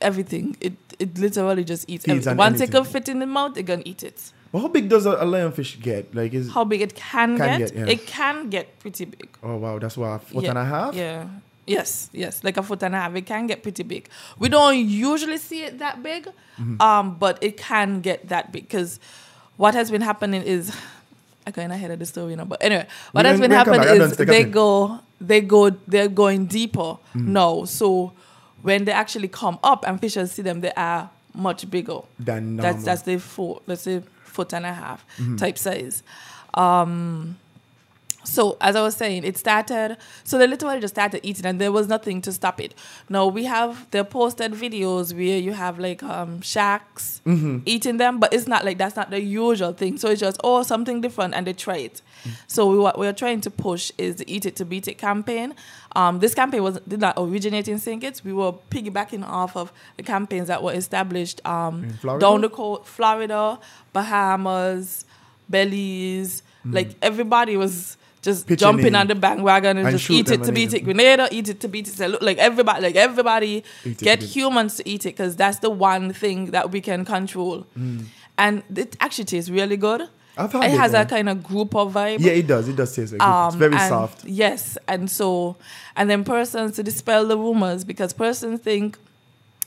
[0.00, 0.56] everything.
[0.60, 2.30] It it literally just eats Feeds everything.
[2.30, 4.32] on Once it can fit in the mouth, it gonna eat it.
[4.54, 6.14] Well, how big does a, a lionfish get?
[6.14, 7.74] Like is How big it can, Can get?
[7.74, 7.92] get, yeah.
[7.92, 9.28] It can get pretty big.
[9.42, 10.50] oh wow, that's what foot yeah.
[10.50, 10.94] and a half.
[10.94, 11.26] Yeah.
[11.66, 13.14] Yes, yes, like a foot and a half.
[13.16, 14.08] It can get pretty big.
[14.38, 16.28] We don't usually see it that big,
[16.60, 16.80] Mm-hmm.
[16.80, 19.00] um, but it can get that big because
[19.56, 20.70] what has been happening is
[21.46, 22.44] I'm going ahead of the story, you know.
[22.44, 24.02] But anyway, what We has been we can come happening.
[24.02, 27.32] I is they go, they go, they're going deeper Mm-hmm.
[27.32, 27.64] now.
[27.64, 28.12] So
[28.62, 32.00] when they actually come up and fishers see them, they are much bigger.
[32.20, 32.84] Than That's normal.
[32.84, 34.02] that's the foot, that's a
[34.34, 35.36] foot and a half Mm-hmm.
[35.36, 36.02] type size.
[36.54, 37.38] Um,
[38.26, 39.98] so as I was saying, it started.
[40.24, 42.74] So they literally just started eating, and there was nothing to stop it.
[43.10, 47.58] Now we have the posted videos where you have like um sharks Mm-hmm.
[47.66, 49.98] eating them, but it's not like that's not the usual thing.
[49.98, 52.00] So it's just oh something different, and they try it.
[52.46, 55.54] So we, what we're trying to push is the Eat It to Beat It campaign.
[55.96, 58.00] Um, this campaign was did not originate in St.
[58.00, 58.24] Kitts.
[58.24, 61.88] We were piggybacking off of the campaigns that were established um,
[62.20, 63.58] down the coast, Florida,
[63.92, 65.04] Bahamas,
[65.48, 66.42] Belize.
[66.64, 70.42] Like everybody was just Pitching jumping in on the bandwagon and, and just eat it
[70.44, 70.80] to beat it.
[70.80, 72.08] Grenada, eat it to beat it.
[72.08, 75.68] Look, like everybody, like everybody, Eat to get humans to eat it because that's the
[75.68, 77.66] one thing that we can control.
[78.38, 80.08] And it actually tastes really good.
[80.36, 81.02] I've had it it, has yeah.
[81.02, 82.20] a kind of group of vibe.
[82.20, 82.68] Yeah, it does.
[82.68, 83.24] It does taste like it.
[83.24, 84.24] It's Um, very and soft.
[84.24, 85.56] Yes, and so,
[85.96, 88.98] and then persons to dispel the rumors because persons think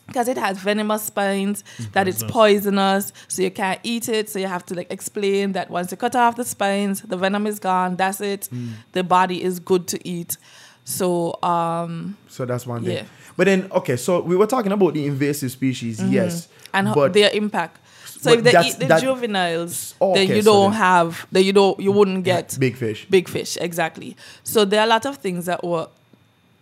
[0.08, 4.30] because it has venomous spines that it's poisonous, so you can't eat it.
[4.30, 7.45] So you have to like explain that once you cut off the spines, the venom
[7.45, 7.97] is gone.
[7.97, 8.47] That's it.
[8.53, 8.69] Mm.
[8.93, 10.38] The body is good to eat.
[10.86, 12.97] So um, So that's one thing.
[12.97, 13.03] Yeah.
[13.36, 16.47] But then, okay, so we were talking about the invasive species, yes.
[16.47, 16.88] Mm-hmm.
[16.88, 17.80] and but their impact.
[18.19, 21.43] So but if they eat the that- juveniles, Oh, then you don't then- have, then
[21.43, 24.15] you don't, you wouldn't get big fish big fish exactly.
[24.43, 25.88] So there are a lot of things that were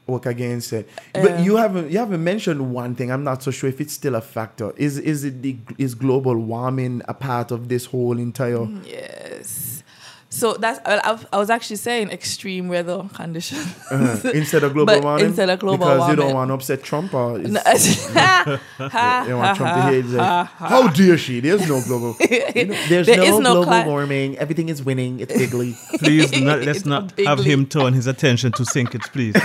[0.07, 0.87] work against it.
[1.13, 3.09] But Uh, you haven't you haven't mentioned one thing.
[3.11, 4.71] I'm not so sure if it's still a factor.
[4.77, 8.67] Is is it the is global warming a part of this whole entire?
[8.85, 9.64] Yes.
[10.35, 14.99] So that's well, I've, I was actually saying extreme weather conditions Uh, instead of global
[15.01, 18.59] warming, instead of global because you don't want to upset Trump or No, you
[19.29, 21.39] don't want Trump to hear it, like, how dare she?
[21.39, 22.15] There's no global.
[22.19, 24.37] You know, there's There no, is no global cli- warming.
[24.37, 25.19] Everything is winning.
[25.21, 25.75] It's bigly.
[25.99, 28.89] Please, not, let's It's not a have him turn his attention to St.
[28.91, 29.35] Kitts, please.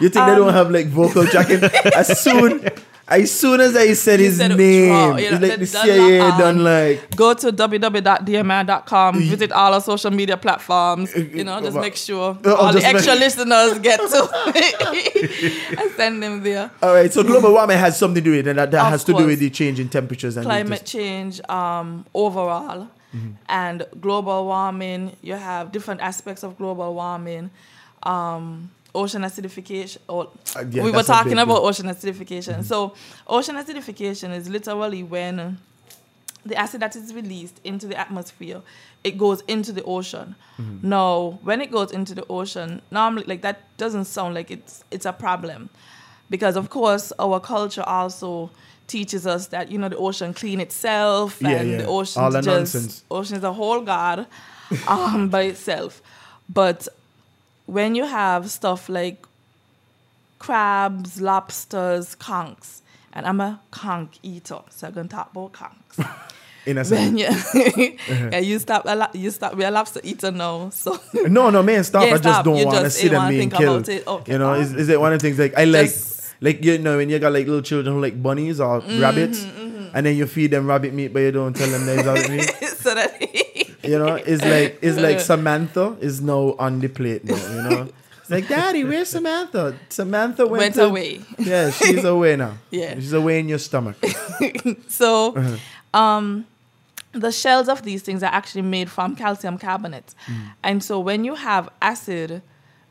[0.00, 1.60] You think they Um, don't have like vocal tracking?
[1.94, 2.64] as soon
[3.08, 5.84] as soon as I said You his said name, oh, you know, like the done
[5.86, 11.60] CIA um, done like Go to www.dmr.com, visit all our social media platforms, you know,
[11.60, 16.42] just make sure uh, all the just make- extra listeners get to I send them
[16.42, 16.70] there.
[16.82, 19.04] All right, so global warming has something to do with it, and that, that has
[19.04, 23.30] to do with the change in temperatures and climate change um, overall Mm-hmm.
[23.48, 25.16] and global warming.
[25.22, 27.48] You have different aspects of global warming.
[28.02, 29.98] Um, ocean acidification.
[30.08, 31.66] Or, Uh, yeah, we were talking big about deal.
[31.66, 32.64] ocean acidification.
[32.64, 32.94] So,
[33.26, 35.58] ocean acidification is literally when
[36.46, 38.62] the acid that is released into the atmosphere
[39.04, 40.34] it goes into the ocean
[40.82, 45.04] now when it goes into the ocean normally like that doesn't sound like it's it's
[45.04, 45.68] a problem
[46.30, 48.50] because of course our culture also
[48.86, 51.76] teaches us that you know the ocean clean itself Yeah, and yeah.
[51.78, 53.04] the ocean just nonsense.
[53.10, 54.26] ocean is a whole god
[54.88, 56.00] um, by itself
[56.48, 56.88] but
[57.68, 59.24] when you have stuff like
[60.38, 62.80] crabs, lobsters, conchs,
[63.12, 66.08] and I'm a conch eater, so I'm gonna talk about conchs.
[66.66, 67.12] in a sense.
[67.12, 70.70] when you, yeah, you stop a lo- you stop be a lobster eater now.
[70.70, 72.02] So No, no, man, stop.
[72.06, 72.44] Yeah, I just stop.
[72.44, 73.76] don't want to see them being think killed.
[73.82, 74.06] about it.
[74.06, 75.90] Okay, you know, is, is it one of the things like I like,
[76.40, 79.44] like you know, when you got like little children who like bunnies or Mm-hmm, rabbits,
[79.94, 82.50] and then you feed them rabbit meat, but you don't tell them there's rabbit meat.
[82.78, 83.18] so that
[83.82, 87.36] You know, it's like it's like Samantha is now on the plate now.
[87.36, 87.88] You know,
[88.20, 89.76] it's like Daddy, where's Samantha?
[89.88, 91.20] Samantha went, Went to- away.
[91.38, 92.54] Yeah, she's away now.
[92.70, 92.94] Yeah.
[92.94, 93.96] she's away in your stomach.
[94.88, 95.56] so Uh-huh.
[95.98, 96.44] um
[97.12, 100.14] the shells of these things are actually made from calcium carbonate.
[100.26, 100.34] Mm.
[100.62, 102.42] And so when you have acid,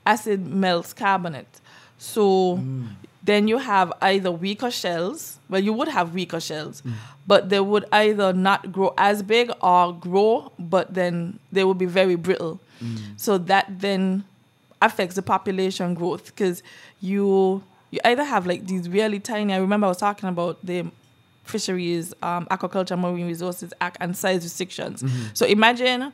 [0.06, 1.60] acid melts carbonate.
[2.00, 2.88] So Mm.
[3.28, 6.94] Then you have either weaker shells, well, you would have weaker shells, Mm.
[7.28, 11.86] but they would either not grow as big or grow, but then they would be
[12.00, 12.60] very brittle.
[12.84, 12.98] Mm.
[13.18, 14.24] So that then
[14.82, 16.63] affects the population growth because
[17.02, 19.54] you you either have like these really tiny.
[19.54, 20.86] I remember I was talking about the
[21.46, 25.04] fisheries, um, aquaculture, marine resources act, and size restrictions.
[25.34, 26.12] So imagine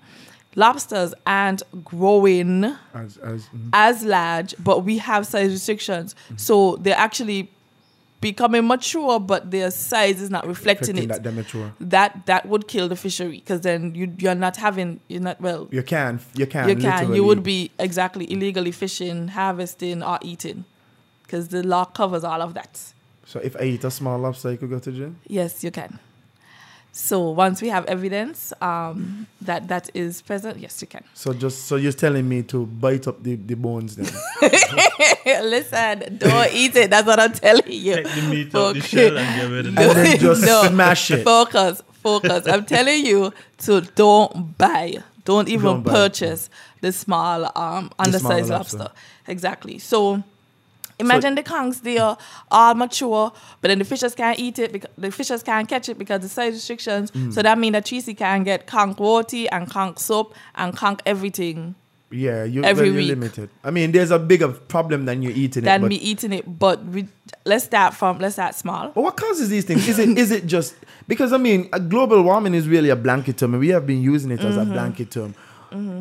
[0.55, 3.69] lobsters aren't growing As, as, mhm.
[3.73, 6.15] as large, but we have size restrictions.
[6.37, 7.49] So they're actually
[8.21, 11.07] becoming mature, but their size is not reflecting it.
[11.09, 11.73] that demature.
[11.79, 15.67] That that would kill the fishery because then you you're not having you're not well
[15.71, 17.15] You can, you can, you can literally.
[17.17, 20.63] you would be exactly illegally fishing, harvesting, or eating
[21.23, 22.79] because the law covers all of that.
[23.25, 25.15] So if I eat a small lobster, I could go to jail.
[25.27, 25.99] Yes, you can.
[26.95, 31.03] So once we have evidence um, that that is present, yes, you can.
[31.15, 34.05] So just so you're telling me to bite up the, the bones then.
[35.25, 36.89] Listen, don't eat it.
[36.91, 37.95] That's what I'm telling you.
[37.95, 38.85] Take the meat off the Focus.
[38.87, 40.63] shell and get rid of And then just No.
[40.69, 41.23] smash it.
[41.23, 42.47] Focus, focus.
[42.47, 45.91] I'm telling you to don't buy, don't even Don't buy.
[45.93, 46.49] purchase
[46.81, 48.77] the small um undersized smaller lobster.
[48.77, 48.93] lobster.
[49.27, 49.79] Exactly.
[49.79, 50.23] So
[50.99, 52.17] imagine the conchs they are
[52.51, 55.97] all mature, but then the fishers can't eat it because the fishers can't catch it
[55.97, 57.11] because the size restrictions.
[57.11, 57.33] Mm.
[57.33, 61.75] So that means that Tracy can get conch roti and conch soap and conch everything
[62.11, 63.07] Yeah, you, every you're week.
[63.09, 63.49] limited.
[63.63, 65.65] I mean, there's a bigger problem than you eating it.
[65.65, 66.45] than me eating it.
[66.59, 67.07] But we,
[67.45, 68.89] let's start from let's start small.
[68.89, 69.87] but what causes these things?
[69.87, 70.75] Is it is it just
[71.07, 74.01] because I mean, a global warming is really a blanket term, and we have been
[74.01, 74.73] using it as a Mm-hmm.
[74.73, 75.33] blanket term.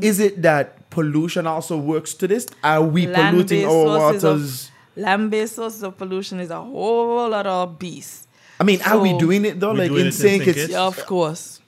[0.03, 2.47] Is it that pollution also works to this?
[2.63, 4.71] Are we polluting Land-based our waters?
[4.97, 8.29] Land-based sources of pollution is a whole lot of beast.
[8.61, 9.73] I mean, are we doing it though?
[9.73, 10.57] Like doing in it in saying St.
[10.57, 11.61] it's Yeah, of course,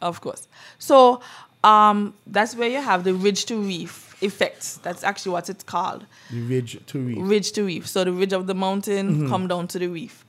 [0.00, 0.46] of course.
[0.78, 1.20] So,
[1.64, 4.82] um, that's where you have the ridge to reef effect.
[4.82, 7.18] That's actually what it's called, the ridge to reef.
[7.20, 7.88] ridge to reef.
[7.88, 9.28] So the ridge of the mountain Mm-hmm.
[9.28, 10.24] come down to the reef.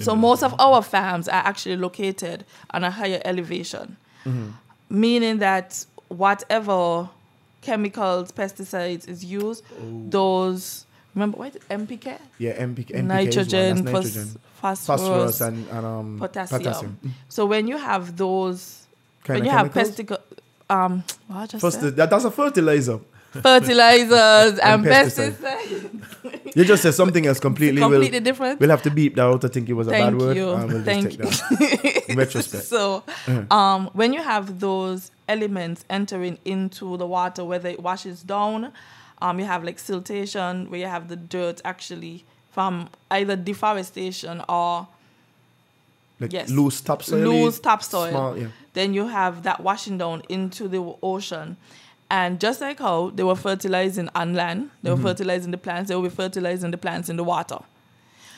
[0.00, 4.48] So most of our farms are actually located on a higher elevation, Mm-hmm.
[4.88, 7.08] meaning that whatever
[7.60, 10.02] chemicals, pesticides is used, Oh.
[10.08, 13.84] those remember what NPK, Yeah, MPK, NPK nitrogen.
[13.84, 16.98] That's phos- phosphorus, phosphorus and, and um, potassium.
[17.28, 18.86] So when you have those,
[19.24, 19.96] Kind when you have chemicals?
[19.96, 20.18] pestica,
[20.70, 21.96] um, what I just First, said?
[21.96, 23.00] that, that's a fertilizer.
[23.32, 25.32] fertilizers and, And pesticide.
[25.32, 26.56] pesticides.
[26.56, 27.80] You just said something else completely.
[27.80, 28.60] completely we'll, different.
[28.60, 29.44] We'll have to beep that out.
[29.44, 30.36] I think it was a Thank bad word.
[30.36, 30.50] you.
[30.52, 32.04] and we'll Thank just take that.
[32.10, 32.64] In retrospect.
[32.72, 33.02] So,
[33.50, 38.72] um, when you have those elements entering into the water, whether it washes down,
[39.24, 42.16] um, you have like siltation, where you have the dirt actually
[42.50, 42.72] from
[43.10, 44.86] either deforestation or
[46.20, 47.18] Like yes, loose topsoil.
[47.28, 48.10] loose topsoil.
[48.10, 48.48] Small, yeah.
[48.74, 51.56] Then you have that washing down into the ocean.
[52.10, 55.02] And just like how they were fertilizing on land, they Mm-hmm.
[55.02, 57.58] were fertilizing the plants, they will be fertilizing the plants in the water.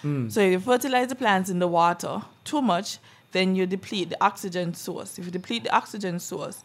[0.05, 0.31] Mm.
[0.31, 2.99] So if you fertilize the plants in the water too much,
[3.33, 5.19] then you deplete the oxygen source.
[5.19, 6.63] If you deplete the oxygen source,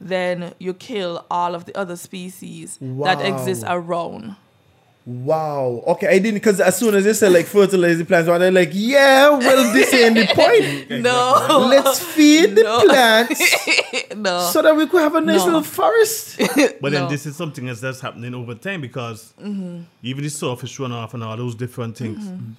[0.00, 4.36] then you kill all of the other species that exist around.
[5.08, 5.84] Wow.
[5.86, 8.70] Okay, I didn't because as soon as they said like fertilize the plants, they're like,
[8.72, 11.00] yeah, well, this ain't the point.
[11.00, 12.84] No, Let's feed the No.
[12.88, 13.40] plants
[14.16, 14.50] no.
[14.52, 15.44] so that we could have a nice No.
[15.46, 16.38] little forest.
[16.80, 17.08] But then No.
[17.08, 19.82] this is something else that's happening over time because Mm-hmm.
[20.02, 22.52] even the surface runoff and all those different things, Mm-hmm.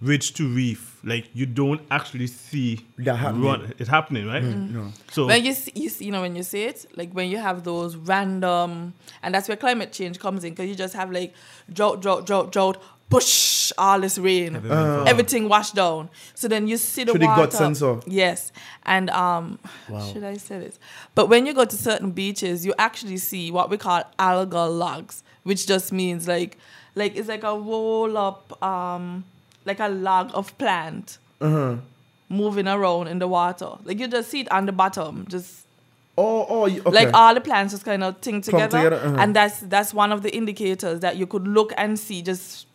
[0.00, 3.42] Ridge to reef, like you don't actually see That happening.
[3.44, 4.42] run, it happening, right?
[4.42, 4.92] No.
[5.10, 7.38] So when you see, you see, you know, when you see it, like when you
[7.38, 11.34] have those random, and that's where climate change comes in, because you just have like
[11.72, 12.80] drought, drought, drought, drought,
[13.10, 14.54] push all this rain,
[15.06, 16.10] everything washed down.
[16.34, 17.42] So then you see the Through the water.
[17.42, 18.00] gut sensor.
[18.06, 18.52] Yes,
[18.84, 19.58] and um,
[20.12, 20.78] should I say this?
[21.14, 25.24] But when you go to certain beaches, you actually see what we call algal logs,
[25.42, 26.56] which just means like,
[26.94, 29.24] like it's like a roll up, um,
[29.68, 31.18] like a log of plant
[32.28, 33.70] moving around in the water.
[33.84, 35.66] Like you just see it on the bottom, just
[36.20, 36.90] Oh, oh, okay.
[36.90, 39.18] like all the plants just kind of thing together, together, uh-huh.
[39.20, 42.22] and that's that's one of the indicators that you could look and see.
[42.22, 42.66] Just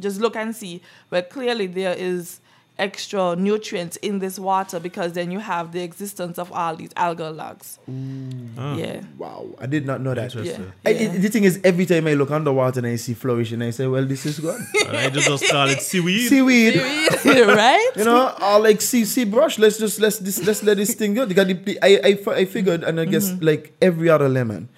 [0.00, 2.40] just look and see where clearly there is
[2.76, 7.34] extra nutrients in this water because then you have the existence of all these algal
[7.34, 7.78] logs.
[7.86, 9.02] Yeah.
[9.16, 10.34] wow, I did not know that.
[10.34, 10.58] Yeah.
[10.84, 11.08] I, yeah.
[11.12, 14.04] the thing is, every time I look underwater and I see flourishing, I say, well,
[14.04, 14.60] this is good.
[14.88, 16.28] I just, just call it seaweed.
[16.28, 16.76] Seaweed.
[17.24, 17.90] right?
[17.96, 19.58] You know, or like sea sea brush.
[19.58, 21.24] Let's just let's this let's let this thing go.
[21.24, 23.44] They got the, I, I I figured, and I guess Mm-hmm.
[23.44, 24.68] like every other lemon,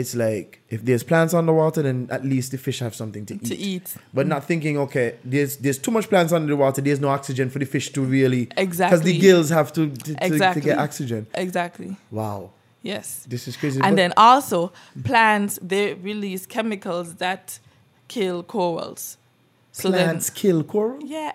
[0.00, 3.44] it's like if there's plants underwater, then at least the fish have something to eat.
[3.44, 3.94] to eat.
[4.12, 6.80] But not thinking, okay, there's there's too much plants under the water.
[6.82, 10.10] There's no oxygen for the fish to really exactly because the gills have to to,
[10.20, 10.62] Exactly.
[10.62, 11.26] to get oxygen.
[11.34, 11.96] Exactly.
[12.10, 12.50] Wow,
[12.82, 13.24] Yes.
[13.28, 13.80] this is crazy.
[13.80, 14.72] And But- then also
[15.04, 17.58] plants they release chemicals that
[18.08, 19.16] kill corals.
[19.72, 20.98] So plants kill coral.
[20.98, 21.32] then yeah.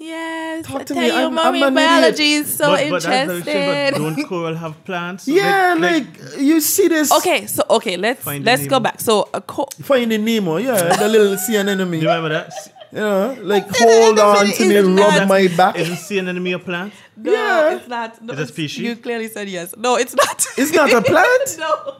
[0.00, 0.64] Yes.
[0.64, 3.42] Talk to tell me, you, I'm- I'm biology is so but, but interesting.
[3.42, 5.26] thing, but don't coral have plants?
[5.26, 6.06] Yeah, like,
[6.38, 7.10] you see this.
[7.12, 9.00] okay, so okay, let's Finding let's go back.
[9.00, 11.90] So a co- Finding Nemo, yeah, the little sea anemone.
[11.90, 12.52] Do you remember that?
[12.92, 15.76] You know, like hold on to me, is rub not- my back.
[15.76, 16.92] Isn't sea anemone a plant?
[17.16, 17.74] no, Yeah.
[17.76, 18.22] it's not.
[18.22, 18.78] No, It's a species?
[18.78, 19.74] You clearly said yes.
[19.76, 20.46] No, it's not.
[20.56, 21.56] It's not a plant.
[21.58, 21.96] no.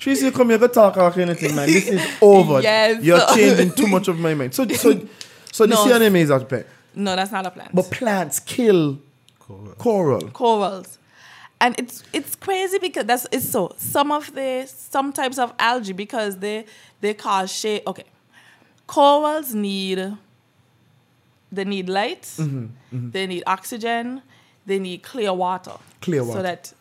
[0.00, 1.68] Tracy, you come here to talk or anything, man.
[1.68, 2.60] This is over.
[2.60, 3.04] Yes.
[3.04, 4.52] You're changing too much of my mind.
[4.52, 5.00] So, so,
[5.52, 5.84] so the No.
[5.84, 6.66] sea anemone is a plant.
[6.94, 7.72] No, that's not a plant.
[7.72, 8.98] But plants kill
[9.78, 10.28] coral.
[10.30, 10.98] corals.
[11.60, 15.92] And it's it's crazy because that's it's so some of the some types of algae
[15.92, 16.64] because they
[17.00, 17.82] they cause shade.
[17.86, 18.04] Okay,
[18.88, 20.16] corals need
[21.52, 24.22] they need light, Mm-hmm, they need oxygen,
[24.66, 25.76] they need clear water.
[26.00, 26.38] Clear water.
[26.38, 26.72] So that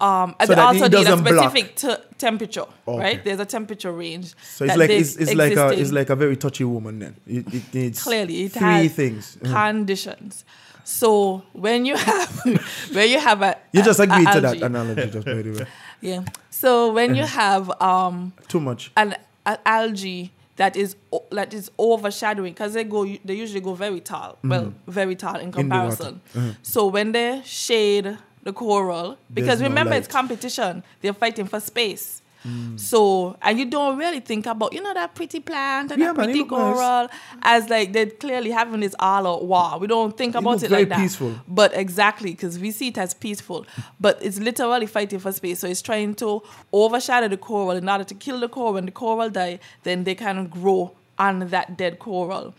[0.00, 2.98] Um, and So they also need a specific te- temperature, Okay.
[2.98, 3.24] right?
[3.24, 4.34] There's a temperature range.
[4.42, 7.16] So it's like it's, it's like a it's like a very touchy woman then.
[7.26, 9.38] It, it needs clearly it three things.
[9.40, 9.52] Mhm.
[9.52, 10.44] conditions.
[10.84, 12.40] So when you have
[12.92, 15.50] when you have a You just a- a agreed to that analogy, just by the
[15.52, 15.66] way.
[16.00, 16.24] Yeah.
[16.50, 18.90] So when you have um Too much.
[18.96, 19.16] an,
[19.46, 20.96] an algae that is
[21.30, 25.50] that is overshadowing because they go they usually go very tall well very tall in
[25.50, 25.60] Mm-hmm.
[25.60, 26.56] In comparison Mhm.
[26.62, 32.20] so when they shade the coral because no remember it's competition they're fighting for space
[32.46, 32.78] Mm.
[32.78, 36.16] so and you don't really think about you know that pretty plant and Yeah, that
[36.18, 36.58] man, pretty look nice.
[36.76, 37.08] coral
[37.40, 40.90] as like they're clearly having this all out war we don't think about it like
[40.90, 41.10] that
[41.48, 43.64] but exactly, because we see it as peaceful,
[43.98, 45.60] but it's literally fighting for space.
[45.60, 48.74] So it's trying to overshadow the coral in order to kill the coral.
[48.74, 52.54] When the coral die, then they can grow on that dead coral.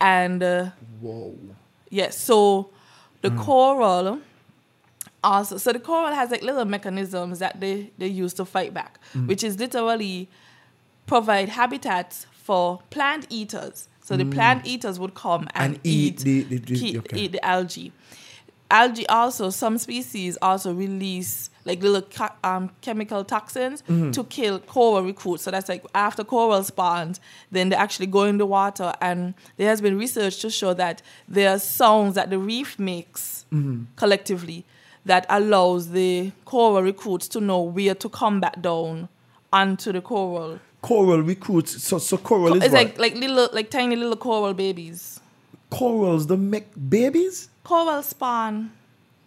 [0.00, 0.70] And uh,
[1.02, 1.36] Whoa.
[1.90, 2.70] yes, so
[3.20, 4.20] the coral
[5.24, 8.98] also, so the coral has like little mechanisms that they they use to fight back,
[9.26, 10.28] which is literally
[11.06, 13.88] provide habitats for plant eaters.
[14.02, 17.18] So the plant eaters would come and, And eat the- the- the- okay.
[17.20, 17.92] eat the algae.
[18.70, 22.06] Algae also, some species also release like little
[22.44, 24.10] um, chemical toxins Mm-hmm.
[24.12, 25.42] to kill coral recruits.
[25.42, 28.92] So that's like after coral spawns, then they actually go in the water.
[29.00, 33.44] And there has been research to show that there are sounds that the reef makes
[33.52, 33.84] Mm-hmm.
[33.96, 34.64] collectively
[35.08, 39.08] that allows the coral recruits to know where to come back down
[39.52, 40.58] onto the coral.
[40.82, 41.82] Coral recruits.
[41.82, 42.84] So so coral is It's what?
[42.84, 45.20] like like little like tiny little coral babies.
[45.70, 47.48] corals the make babies.
[47.64, 48.70] Coral spawn.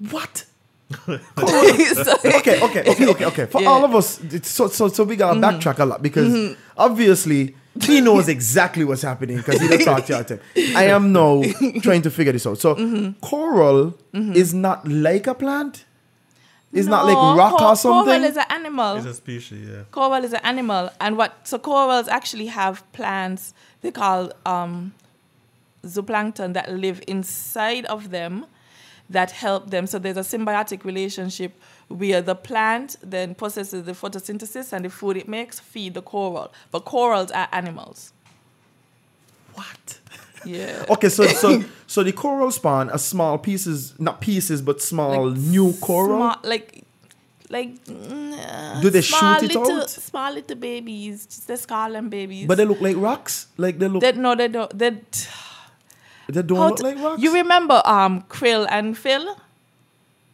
[0.09, 0.45] What?
[1.05, 3.45] So- okay, okay, okay, okay, okay.
[3.45, 3.67] For Yeah.
[3.67, 3.67] Mm-hmm.
[3.67, 8.01] all of us, it's so so so we gotta backtrack a lot because obviously he
[8.01, 10.77] knows exactly what's happening because he don't talk to you all the time.
[10.77, 11.41] I am now
[11.81, 12.57] trying to figure this out.
[12.59, 13.19] So Mm-hmm.
[13.21, 15.85] coral is not like a plant.
[16.73, 18.05] It's not like rock co- or something.
[18.13, 18.95] Coral is an animal.
[18.97, 19.83] It's a species, yeah.
[19.91, 24.93] Coral is an animal, and what so corals actually have plants they call um,
[25.83, 28.45] zooplankton that live inside of them
[29.09, 29.87] that help them.
[29.87, 31.59] So there's a symbiotic relationship
[31.97, 36.51] where the plant then processes the photosynthesis and the food it makes feed the coral.
[36.71, 38.13] But corals are animals.
[39.53, 39.99] what?
[40.45, 40.85] Yeah.
[40.89, 45.73] Okay, so so so the coral spawn are small pieces, not pieces, but small new
[45.73, 46.17] coral.
[46.17, 46.83] Small, like,
[47.49, 47.83] like.
[47.85, 49.89] mm, Do they small shoot it little, out?
[49.89, 51.25] Small little babies.
[51.27, 52.47] Just they call them babies.
[52.47, 53.47] But they look like rocks.
[53.57, 54.01] Like they look.
[54.01, 54.75] They, no, they don't.
[54.77, 54.89] They,
[56.27, 57.21] they don't look to- like rocks.
[57.21, 59.35] You remember um Krill and Phil?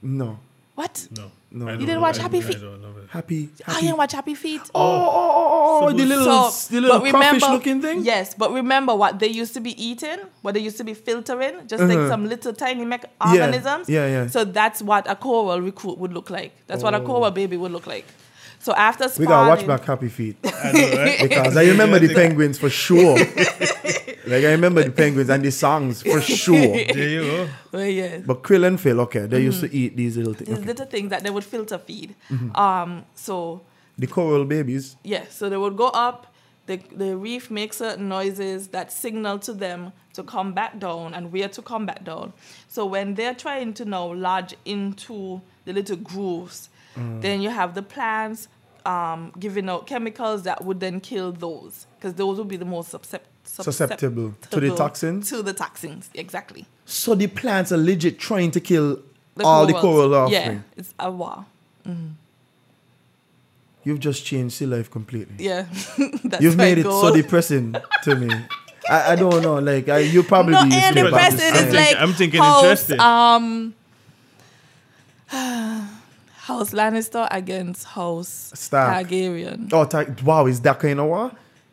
[0.02, 0.40] no,
[0.76, 1.08] What?
[1.18, 1.32] No.
[1.58, 1.72] No.
[1.72, 2.02] You didn't know.
[2.02, 2.60] watch Happy Feet?
[2.62, 3.10] don't know it.
[3.10, 4.62] happy, I didn't watch Happy Feet.
[4.76, 8.04] Oh, oh, oh, oh, the little, So, the little but crawfish remember- looking thing.
[8.04, 11.68] Yes, but remember what they used to be eating, what they used to be filtering,
[11.68, 12.10] just like Uh-huh.
[12.10, 13.90] some little tiny mech- Yeah, organisms.
[13.90, 14.28] yeah, yeah.
[14.28, 16.52] So that's what a coral recruit would look like.
[16.68, 18.06] That's what a coral baby would look like.
[18.60, 21.20] So after We gotta watch back Happy Feet I know, right?
[21.22, 23.18] because I remember the penguins for sure.
[23.18, 26.56] like I remember the penguins and the songs for sure.
[26.94, 27.50] There you go.
[27.72, 28.18] Well, yeah.
[28.26, 29.76] But krill and Phil, okay, they used to Mm-hmm.
[29.78, 30.50] eat these little things.
[30.50, 30.68] These Okay.
[30.68, 32.16] little things that they would filter feed.
[32.30, 32.56] Mm-hmm.
[32.56, 33.62] Um, so
[33.98, 34.96] The coral babies.
[35.04, 36.34] Yeah, so they would go up.
[36.68, 41.32] The, the reef makes certain noises that signal to them to come back down and
[41.32, 42.34] where to come back down.
[42.68, 47.22] So when they're trying to now lodge into the little grooves, Mm.
[47.22, 48.48] then you have the plants
[48.86, 52.92] um, giving out chemicals that would then kill those because those would be the most
[52.92, 55.30] suscept- Susceptible to the toxins?
[55.30, 56.66] To the toxins, exactly.
[56.86, 59.00] So the plants are legit trying to kill
[59.36, 60.58] The all the coral offspring.
[60.58, 61.46] Yeah, it's a war.
[63.84, 65.36] You've just changed sea life completely.
[65.46, 65.66] Yeah,
[66.26, 67.02] that's You've made it goal.
[67.02, 67.74] so depressing
[68.04, 68.30] to me.
[68.90, 71.54] I, I don't know, like I, you probably Not be air sleep about depressing.
[71.54, 73.00] this It's like I'm thinking House, interesting.
[73.00, 73.74] Um,
[76.48, 79.08] House Lannister against House Stark.
[79.08, 79.70] Targaryen.
[79.74, 81.32] Oh, ta- wow, is that kind of war?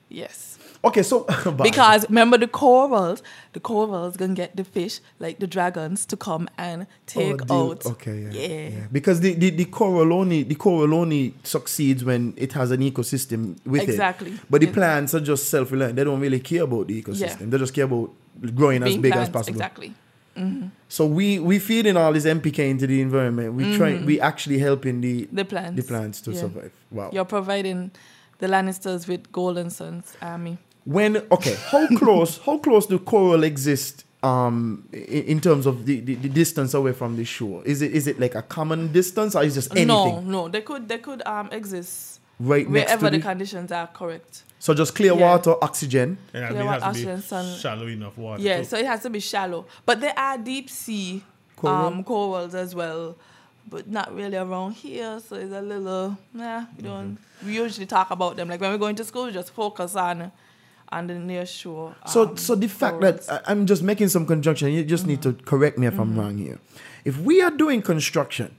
[0.08, 0.58] Yes.
[0.84, 1.24] Okay, so.
[1.62, 3.22] Because remember the corals,
[3.54, 7.70] the corals gonna get the fish like the dragons to come and take Oh, deal-
[7.72, 7.86] out.
[7.86, 8.68] Okay, yeah, Yeah.
[8.68, 8.86] yeah.
[8.92, 13.40] Because the, the, the coral only the coral only succeeds when it has an ecosystem
[13.64, 13.88] with it.
[13.90, 14.32] Exactly.
[14.50, 14.74] But the Yeah.
[14.78, 15.96] plants are just self reliant.
[15.96, 17.50] They don't really care about the ecosystem.
[17.50, 18.10] They just care about
[18.54, 19.56] growing as Being big as possible.
[19.56, 19.94] Exactly.
[20.88, 23.54] So we we feeding all this NPK into the environment.
[23.54, 25.36] We try we actually helping the Mm-hmm.
[25.36, 25.76] The plants.
[25.76, 26.40] the plants to Yeah.
[26.40, 26.72] survive.
[26.90, 27.10] Wow.
[27.12, 27.90] You're providing
[28.38, 30.58] the Lannisters with Golden Sons army.
[30.84, 36.00] When okay, how close how close do coral exist um in, in terms of the,
[36.00, 37.62] the, the distance away from the shore?
[37.64, 40.48] Is it is it like a common distance or is it just anything No, no,
[40.48, 44.42] they could they could um exist right next to wherever the the, conditions are correct.
[44.64, 45.20] So just clear Yeah.
[45.30, 46.16] water, oxygen.
[46.32, 48.42] And I Clear mean, it what has to oxygen, be sun- shallow enough water.
[48.42, 48.64] Yeah, too.
[48.64, 49.66] so it has to be shallow.
[49.84, 51.22] But there are deep sea
[51.54, 51.74] Coral?
[51.88, 53.14] um, corals as well.
[53.66, 55.18] but not really around here.
[55.26, 57.16] So it's a little, nah, we don't.
[57.44, 58.48] We usually talk about them.
[58.50, 60.30] Like when we're going to school, we just focus on
[60.92, 61.94] on the near shore.
[62.06, 63.26] So, um, so the fact corals.
[63.26, 66.18] that I- I'm just making some conjunction, you just need to correct me if I'm
[66.18, 66.58] wrong here.
[67.04, 68.56] If we are doing construction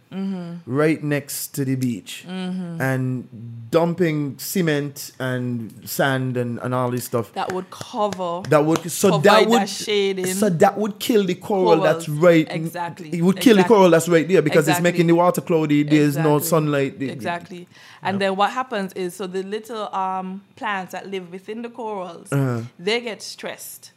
[0.68, 3.28] right next to the beach and
[3.72, 8.41] dumping cement and sand and, and all this stuff, that would cover.
[8.50, 10.28] that would so that would shading.
[10.28, 12.48] so that would kill the coral that's right.
[12.50, 15.84] exactly, It would kill the coral that's right there because it's making the water cloudy.
[15.84, 17.02] There's no sunlight.
[17.02, 17.68] Exactly.
[18.04, 22.32] And then what happens is so the little um, plants that live within the corals,
[22.32, 22.62] Uh-huh.
[22.78, 23.91] they get stressed.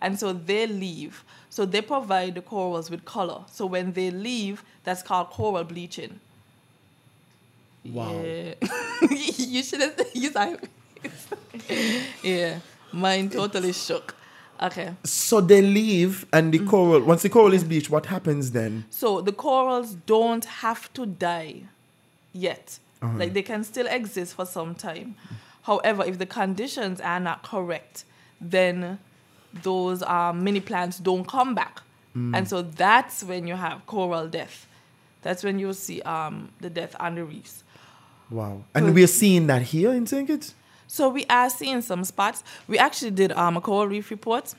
[0.00, 1.22] And so they leave.
[1.52, 3.42] So they provide the corals with color.
[3.52, 6.18] So when they leave, that's called coral bleaching.
[7.84, 8.22] Wow.
[8.24, 8.54] Yeah.
[9.10, 10.30] you should have you
[12.22, 12.60] Yeah.
[12.90, 14.14] Mine totally shook.
[14.62, 14.94] Okay.
[15.04, 17.02] So they leave, and the coral.
[17.02, 18.86] Once the coral is bleached, what happens then?
[18.88, 21.64] So the corals don't have to die
[22.32, 22.78] yet.
[23.02, 23.18] Uh-huh.
[23.18, 25.16] Like they can still exist for some time.
[25.64, 28.04] However, if the conditions are not correct,
[28.40, 28.98] then
[29.62, 31.80] those um, mini plants don't come back.
[32.16, 32.36] Mm.
[32.36, 34.66] And so that's when you have coral death.
[35.22, 37.62] That's when you see um, the death on the reefs.
[38.30, 38.64] Wow.
[38.74, 40.26] And we're seeing that here in St.
[40.26, 40.54] Kitts.
[40.86, 42.42] So we are seeing some spots.
[42.68, 44.54] We actually did um, a coral reef report,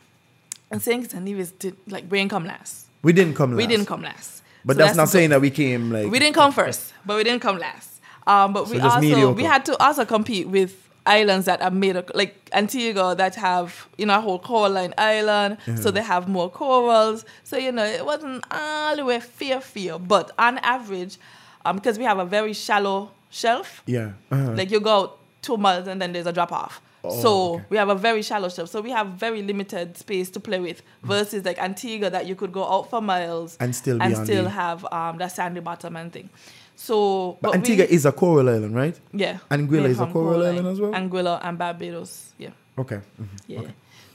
[0.72, 1.02] and St.
[1.02, 2.88] Kitts and Nevis did like we didn't come last.
[3.04, 3.58] We didn't come last.
[3.58, 4.42] We didn't come last.
[4.66, 6.10] But So that's, not saying that we came like.
[6.10, 8.00] We didn't come first, but we didn't come last.
[8.26, 9.34] Um, but So we also mediocre.
[9.34, 13.88] we had to also compete with islands that are made of like Antigua that have
[13.98, 17.26] you know a whole coralline island, so they have more corals.
[17.44, 21.18] So you know it wasn't all the way fair fair, but on average,
[21.66, 24.12] um, because we have a very shallow shelf, Yeah.
[24.32, 24.54] uh-huh.
[24.56, 26.82] like you go out two miles and then there's a drop off.
[27.06, 27.66] Oh, so okay.
[27.70, 28.70] we have a very shallow shelf.
[28.70, 32.54] So we have very limited space to play with versus like Antigua that you could
[32.54, 35.98] go out for miles And still be and still the- have um that sandy bottom
[35.98, 36.30] and thing.
[36.76, 39.00] So But we- Antigua is a coral island, right?
[39.14, 39.38] yeah.
[39.50, 40.92] Anguilla is a coral island as well?
[40.92, 42.34] Anguilla and Barbados.
[42.38, 42.52] Yeah.
[42.78, 43.00] Okay.
[43.20, 43.28] mhm.
[43.48, 43.62] Yeah.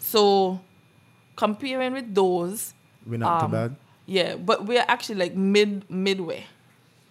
[0.00, 0.60] So
[1.36, 2.74] comparing with those,
[3.06, 3.76] We're not um, too bad.
[4.06, 6.44] yeah, but we're actually like mid midway.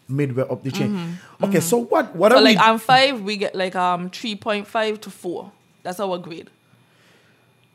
[0.09, 1.17] Midway up the chain.
[1.43, 2.31] Okay, so what what.
[2.31, 5.51] So are like we on five, we get like um three point five to four.
[5.83, 6.49] That's our grade.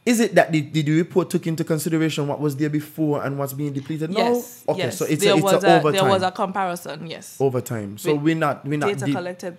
[0.05, 3.53] Is it that the, the report took into consideration what was there before and what's
[3.53, 4.19] being depleted now?
[4.33, 4.65] Yes.
[4.69, 4.99] Okay, yes.
[4.99, 5.93] so it's there a, it's was a, a, overtime.
[5.93, 7.07] there was a comparison.
[7.07, 7.37] Yes.
[7.41, 7.99] overtime.
[7.99, 9.57] So With we're not we're not Data de- collected.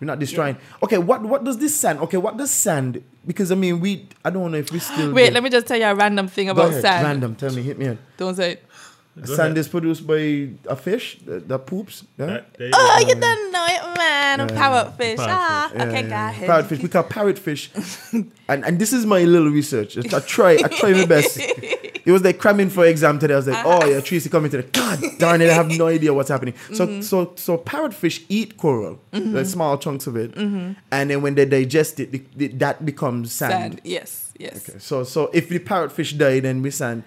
[0.00, 0.56] we're not destroying.
[0.82, 2.00] Okay, what what does this sand?
[2.00, 3.02] Okay, what does sand?
[3.26, 5.78] Because I mean we I don't know if we still Wait, let me just tell
[5.78, 7.04] you a random thing Go about ahead, sand.
[7.06, 7.86] Random, tell me, hit me.
[7.86, 7.98] in.
[8.16, 8.64] Don't say it.
[9.24, 12.04] Sand is produced by a fish that, that poops.
[12.16, 12.26] Yeah?
[12.26, 13.08] That- Oh, go.
[13.08, 13.49] you don't
[14.36, 14.50] know it.
[14.52, 15.16] Parrotfish.
[15.18, 16.34] Ah, okay, yeah, go yeah.
[16.46, 16.82] Parrotfish.
[16.82, 17.68] We call parrotfish.
[18.48, 19.96] and and this is my little research.
[19.98, 21.40] I try I try my best.
[22.02, 23.34] It was like cramming for exam today.
[23.34, 24.66] I was like, oh yeah, Tracy coming today.
[24.72, 26.54] God darn it, I have no idea what's happening.
[26.72, 27.02] So Mm-hmm.
[27.02, 30.76] so so parrotfish eat coral, like small chunks of it, and
[31.10, 33.52] then when they digest it, the, the, that becomes sand.
[33.52, 33.62] Mm-hmm.
[33.62, 33.80] Sand.
[33.84, 34.68] Yes, yes.
[34.70, 37.04] Okay, so so if the parrotfish die, then we sand.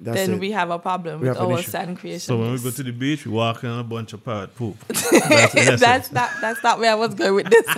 [0.00, 0.40] That's then it.
[0.40, 2.20] we have a problem We with have an our sand creation.
[2.20, 4.76] So when we go to the beach, we walk in a bunch of parrot poop.
[4.88, 7.66] That's, that's not that's not where I was going with this.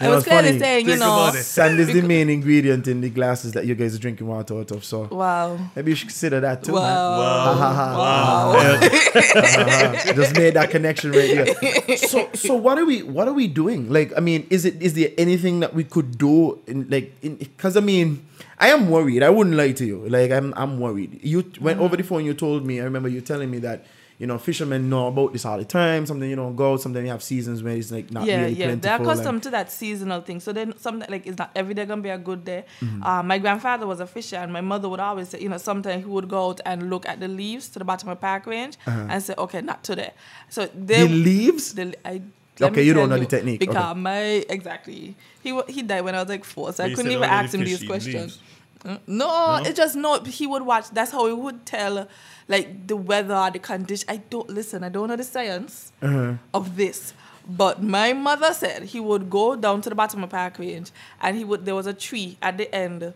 [0.00, 0.58] I know, was it's clearly funny.
[0.60, 1.30] saying, you Think know.
[1.32, 4.70] Sand is the main ingredient in the glasses that you guys are drinking water out
[4.70, 4.82] of.
[4.82, 6.72] So wow, maybe you should consider that too.
[6.72, 6.82] man.
[6.82, 10.14] wow, uh-huh.
[10.14, 11.54] just made that connection right
[11.86, 11.96] there.
[11.98, 13.02] So, so what are we?
[13.02, 13.92] What are we doing?
[13.92, 14.80] Like, I mean, is it?
[14.80, 16.58] Is there anything that we could do?
[16.66, 18.24] In like, because I mean,
[18.60, 19.22] I am worried.
[19.22, 20.06] I wouldn't lie to you.
[20.08, 21.20] Like, I'm, I'm worried.
[21.22, 22.24] You went over the phone.
[22.26, 22.78] You told me.
[22.80, 23.86] I remember you telling me that.
[24.20, 26.04] You know, fishermen know about this all the time.
[26.04, 26.76] Something you don't go.
[26.76, 28.66] Sometimes you have seasons where it's like not yeah, really yeah.
[28.66, 28.94] They're plentiful.
[28.96, 30.40] and- accustomed to that seasonal thing.
[30.40, 32.66] So then something like it's not every day gonna be a good day.
[32.82, 33.02] Mm-hmm.
[33.02, 36.04] Uh, my grandfather was a fisher, and my mother would always say, you know, sometimes
[36.04, 38.76] he would go out and look at the leaves to the bottom of Park Range
[38.86, 40.12] and say, okay, not today.
[40.50, 41.06] So they Uh-huh.
[41.06, 41.72] the leaves.
[41.72, 42.20] The, I,
[42.58, 43.60] let Okay, you don't tell know the technique.
[43.60, 44.00] Because Okay.
[44.00, 47.24] my exactly, he he died when I was like four, so But I couldn't even
[47.24, 48.14] ask him these questions.
[48.36, 48.38] leaves.
[48.84, 50.20] Uh, No, it's just no.
[50.24, 50.90] He would watch.
[50.90, 52.08] That's how he would tell,
[52.48, 54.06] like the weather, the condition.
[54.08, 54.82] I don't listen.
[54.84, 56.34] I don't know the science Uh-huh.
[56.54, 57.12] of this.
[57.48, 60.88] But my mother said he would go down to the bottom of Park Range,
[61.20, 61.64] and he would.
[61.64, 63.12] There was a tree at the end,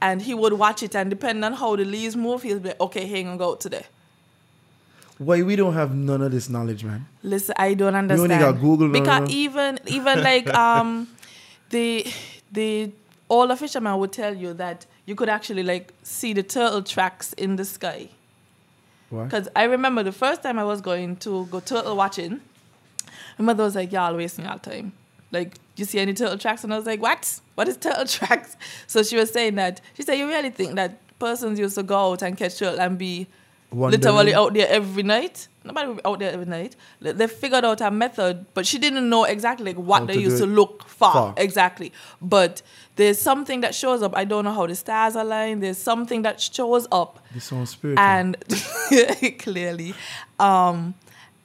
[0.00, 0.94] and he would watch it.
[0.94, 3.60] And depending on how the leaves move, he'll be like, okay, hang on, go out
[3.60, 3.84] today.
[5.18, 7.06] Why we don't have none of this knowledge, man?
[7.22, 8.40] Listen, I don't only understand.
[8.40, 11.08] got Google because even even like um
[11.70, 12.06] the
[12.50, 12.90] the
[13.28, 17.32] all the fishermen would tell you that you could actually like see the turtle tracks
[17.34, 18.08] in the sky.
[19.10, 22.40] Because I remember the first time I was going to go turtle watching,
[23.38, 24.92] my mother was like, "Y'all wasting your time.
[25.30, 27.40] Like, you see any turtle tracks?" And I was like, "What?
[27.54, 30.98] What is turtle tracks?" So she was saying that she said, "You really think that
[31.18, 33.26] persons used to go out and catch turtle and be
[33.70, 34.00] Wondering.
[34.00, 35.48] literally out there every night.
[35.64, 36.76] Nobody will be out there every night.
[37.00, 40.38] They figured out a method, but she didn't know exactly like what How they used
[40.38, 41.12] to look for.
[41.12, 41.34] For.
[41.36, 41.92] Exactly.
[42.20, 42.62] But
[42.96, 44.14] there's something that shows up.
[44.16, 45.60] I don't know how the stars align.
[45.60, 48.04] There's something that shows up This sounds spiritual.
[48.04, 48.36] and
[49.38, 49.94] clearly
[50.38, 50.94] um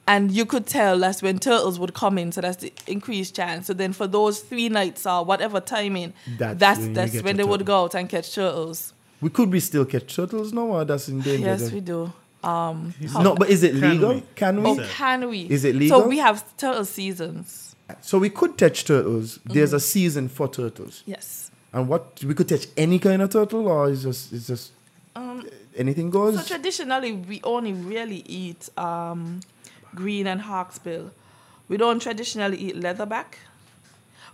[0.06, 3.66] and you could tell that's when turtles would come in so that's the increased chance
[3.66, 7.34] so then for those three nights or whatever timing That's that's when that's when your
[7.34, 10.84] they would go out and catch turtles we could be still catch turtles now, or
[10.84, 11.40] that's endangered.
[11.60, 12.12] yes we do
[12.44, 14.14] um No, but is it Can legal?
[14.14, 14.22] we?
[14.36, 14.70] Can we?
[14.70, 16.00] oh can we Is it legal?
[16.02, 19.38] so we have turtle seasons So we could touch turtles.
[19.44, 19.76] There's Mm-hmm.
[19.76, 21.02] a season for turtles.
[21.06, 24.72] yes And what we could touch any kind of turtle, or is just it's just
[25.76, 26.36] anything goes.
[26.36, 29.40] Um, so traditionally we only really eat um
[29.94, 31.10] green and hawksbill
[31.68, 33.30] we don't traditionally eat leatherback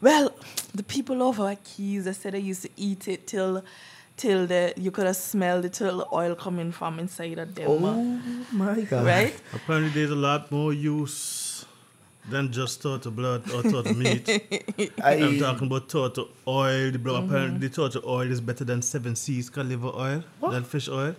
[0.00, 0.32] Well,
[0.74, 3.62] the people over at Keys, they said they used to eat it till
[4.16, 7.66] till the you could have smelled the turtle oil coming from inside of them.
[7.68, 8.10] oh
[8.52, 9.04] my god!
[9.06, 9.34] Right?
[9.58, 11.16] Apparently, there's a lot more use
[12.28, 14.28] than just turtle blood or turtle meat.
[15.04, 16.90] I'm talking about turtle oil.
[16.90, 17.02] The Mm-hmm.
[17.04, 20.88] blood, apparently, the turtle oil is better than seven seas cod liver oil than fish
[20.88, 21.14] oil.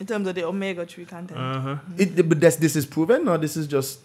[0.00, 1.38] In terms of the omega three content.
[1.38, 1.76] Uh huh.
[1.98, 4.00] it, but that's, this is proven, or this is just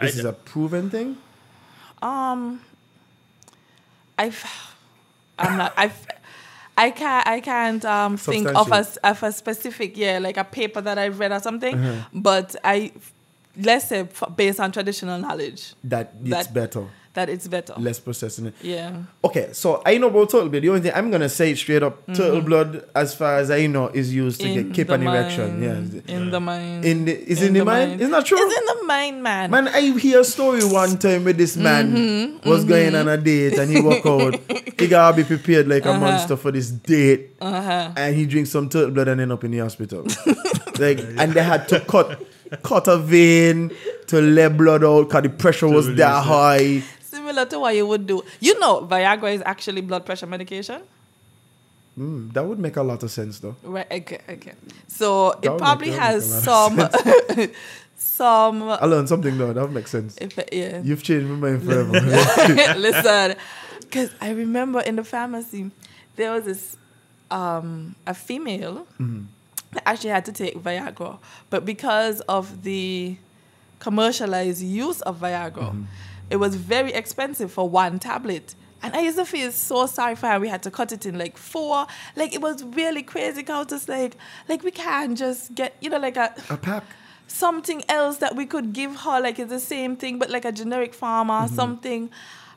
[0.00, 1.16] this I- is a proven thing.
[2.00, 2.60] Um,
[4.18, 4.44] I've,
[5.38, 5.72] I'm not.
[5.76, 6.06] I've,
[6.76, 7.26] I can't.
[7.26, 10.98] I can't um think of a s- of a specific yeah like a paper that
[10.98, 11.74] I've read or something.
[11.74, 12.08] Uh-huh.
[12.14, 12.92] But I,
[13.56, 16.84] let's say based on traditional knowledge That it's That- better,
[17.14, 17.74] that it's better.
[17.78, 18.54] less processing it.
[18.62, 18.96] Yeah.
[19.22, 20.62] Okay, so I know about turtle blood.
[20.62, 23.88] The only thing I'm gonna say straight up, turtle blood, as far as I know,
[23.88, 24.58] is used to Mm-hmm.
[24.58, 25.62] In get keep the an erection.
[25.62, 26.84] Yeah, In the mind.
[26.86, 28.00] in the is in, the, mind?
[28.00, 28.38] It's not true.
[28.40, 29.50] It's in the mind, man.
[29.50, 33.18] Man, I hear a story one time where this man Mm-hmm, was going on a
[33.18, 34.40] date and he walk out.
[34.80, 35.96] he gotta be prepared like Uh-huh.
[35.98, 37.36] a monster for this date.
[37.42, 40.06] And he drinks some turtle blood and end up in the hospital.
[40.78, 42.24] like and they had to cut
[42.62, 43.70] cut a vein
[44.08, 46.26] to let blood out because the pressure was that it.
[46.26, 46.82] high.
[47.00, 48.22] Similar to what you would do.
[48.40, 50.82] You know, Viagra is actually blood pressure medication.
[51.98, 53.54] Mm, that would make a lot of sense though.
[53.62, 53.86] Right.
[53.90, 54.20] Okay.
[54.28, 54.52] Okay.
[54.88, 56.78] So That it probably make- has some,
[57.96, 58.62] some.
[58.62, 60.16] I learned something though, that makes sense.
[60.20, 60.80] If, yeah.
[60.82, 61.90] You've changed my mind forever.
[62.78, 63.36] Listen,
[63.80, 65.70] because I remember in the pharmacy
[66.16, 66.76] there was this
[67.30, 69.26] um, a female that
[69.86, 71.18] actually had to take Viagra,
[71.50, 73.16] but because of the
[73.78, 75.86] commercialized use of Viagra,
[76.30, 78.54] it was very expensive for one tablet.
[78.84, 80.40] And I used to feel so sorry for her.
[80.40, 81.86] We had to cut it in like four.
[82.16, 83.44] Like it was really crazy.
[83.48, 84.16] I was just like,
[84.48, 86.82] like we can't just get, you know, like a a pack.
[87.28, 90.52] something else that we could give her, like it's the same thing, but like a
[90.52, 91.54] generic pharma, Mm-hmm.
[91.54, 92.10] something.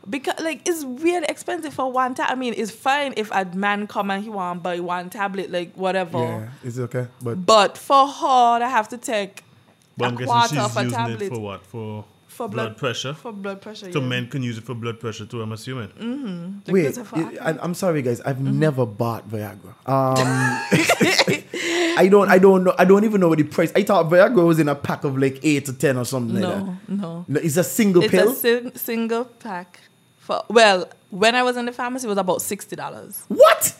[0.09, 2.29] Because like it's really expensive for one tab.
[2.29, 5.73] I mean, it's fine if a man come and he want buy one tablet, like
[5.75, 6.19] whatever.
[6.19, 7.07] Yeah, it's okay.
[7.21, 9.43] But But for her, I have to take
[9.97, 11.65] But a I'm quarter she's of a using tablet it for what?
[11.65, 13.13] For, for blood, pressure.
[13.15, 13.91] For blood pressure.
[13.91, 14.05] so yeah.
[14.07, 15.41] men can use it for blood pressure too.
[15.41, 15.87] I'm assuming.
[15.89, 16.67] Mm.
[16.71, 18.59] wait, Because I, I'm sorry guys, I've Mm-hmm.
[18.59, 19.73] never bought Viagra.
[19.87, 20.17] Um
[21.97, 23.71] I don't I don't know I don't even know what the price.
[23.75, 26.53] I thought Viagra was in a pack of like eight to ten or something like
[26.53, 26.63] that.
[26.63, 27.25] No, no.
[27.27, 28.31] No, it's a single It's pill.
[28.31, 29.79] a sing- single pack.
[30.25, 33.23] For well, when I was in the pharmacy, it was about sixty dollars.
[33.27, 33.75] what?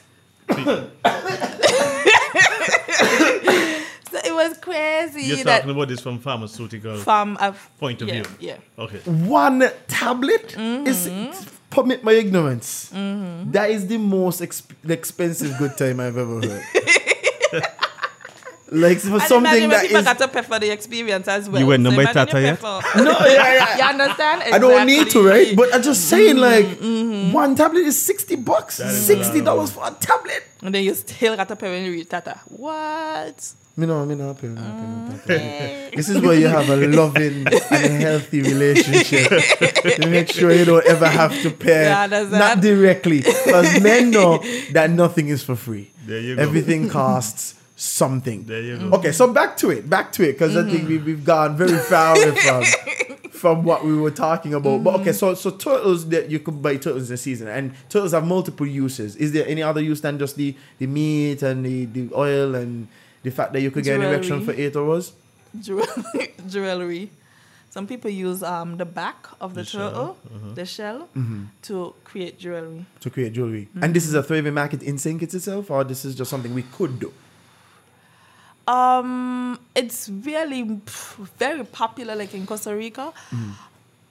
[4.12, 8.08] So it was crazy You're that talking about this from pharmaceutical from a point of
[8.08, 8.26] yeah, view.
[8.40, 8.58] Yeah.
[8.78, 9.00] Okay.
[9.10, 10.88] One tablet Mm-hmm.
[10.88, 11.10] is
[11.72, 12.90] permit my ignorance.
[12.94, 17.64] That is the most exp- expensive good time I've ever heard.
[18.72, 21.28] like for And something imagine when that people is got to pay for the experience
[21.28, 21.62] as well.
[21.62, 22.62] You went number imagine Tata you yet?
[22.64, 22.82] no,
[23.26, 23.78] yeah, yeah.
[23.78, 24.42] You understand?
[24.54, 25.56] I don't need to, right?
[25.56, 27.32] But I'm just saying, like, Mm-hmm.
[27.32, 30.44] one tablet is sixty bucks, That is sixty dollars for a tablet.
[30.64, 32.40] and then you still got to pay when you reach Tata.
[32.48, 33.54] What?
[33.78, 35.90] Me no, me not pay, me pay, me pay.
[35.96, 39.28] This is where you have a loving and healthy relationship.
[40.00, 42.62] to make sure you don't ever have to pay, Yeah, not that.
[42.62, 44.40] directly, because men know
[44.72, 45.92] that nothing is for free.
[46.08, 46.42] There you go.
[46.42, 48.44] Everything costs something.
[48.46, 48.98] There you go.
[48.98, 51.78] Okay, so back to it, back to it, because I think we, we've gone very
[51.78, 52.64] far from um,
[53.32, 54.84] from what we were talking about.
[54.84, 58.26] But okay, so so turtles that you could buy turtles in season, and turtles have
[58.26, 59.16] multiple uses.
[59.18, 62.88] Is there any other use than just the the meat and the, the oil and
[63.24, 64.66] the fact that you could get an erection for Jewelry.
[64.66, 65.14] eight hours?
[66.48, 67.12] Jewelry.
[67.70, 70.54] Some people use um, the back of the, The shell, turtle, uh-huh.
[70.54, 71.44] the shell, mm-hmm.
[71.64, 72.86] to create jewelry.
[73.02, 73.68] to create jewelry.
[73.82, 74.28] And this is a mm-hmm.
[74.28, 75.20] thriving market in St.
[75.20, 77.12] Kitts itself, or this is just something we could do?
[78.68, 80.64] Um, it's really
[81.38, 83.14] very popular, like in Costa Rica,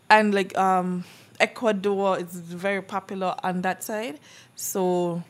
[0.09, 1.05] and like um,
[1.41, 4.21] Ecuador is very popular on that side.
[4.55, 5.23] So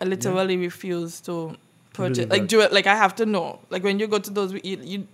[0.00, 1.56] I literally refuse to
[1.94, 2.28] purchase.
[2.30, 2.72] Like do it.
[2.72, 3.60] Like I have to know.
[3.70, 5.06] Like when you go to those, you, you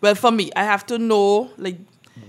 [0.00, 1.78] well for me, I have to know like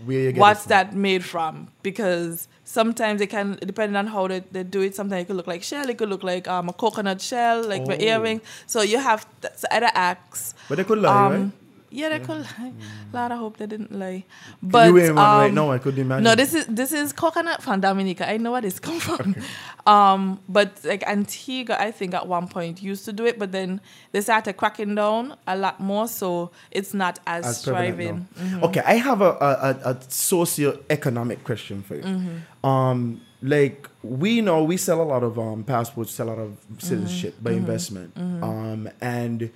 [0.06, 4.40] Where you get what's that made from because sometimes it can depending on how they,
[4.56, 6.74] they do it sometimes it could look like shell it could look like um, a
[6.84, 8.08] coconut shell like the Oh.
[8.10, 8.40] earring
[8.74, 11.52] so you have to so either axe But they could lie, um, right?
[11.90, 12.74] Yeah they could lie
[13.14, 14.26] Lord I hope they didn't lie
[14.62, 16.24] but you wearing one right um, now, I could imagine.
[16.24, 19.36] no this is this is coconut from Dominica I know where this come from
[19.86, 23.82] um but like Antigua I think at one point used to do it but then
[24.12, 28.62] they started cracking down a lot more so it's not as, as thriving now.
[28.64, 32.04] Okay, I have a, a, a, a socio-economic question for you.
[32.04, 32.66] Mm-hmm.
[32.66, 36.58] Um, like we know we sell a lot of um, passports, sell a lot of
[36.80, 37.44] citizenship Mm-hmm.
[37.44, 38.18] by investment.
[38.18, 39.52] Um, and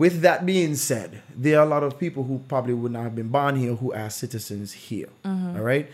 [0.00, 3.14] with that being said, there are a lot of people who probably would not have
[3.14, 5.10] been born here who are citizens here.
[5.24, 5.56] Mm-hmm.
[5.56, 5.90] all right.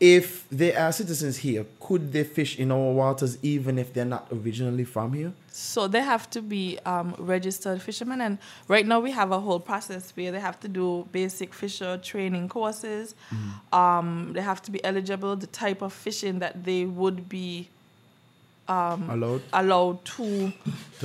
[0.00, 4.28] If they are citizens here, could they fish in our waters even if they're not
[4.32, 5.34] originally from here?
[5.52, 9.60] So they have to be um, registered fishermen, and right now we have a whole
[9.60, 13.14] process where they have to do basic fisher training courses.
[13.74, 17.68] Um, they have to be eligible, the type of fishing that they would be
[18.66, 19.42] Allowed?
[19.52, 20.52] allowed to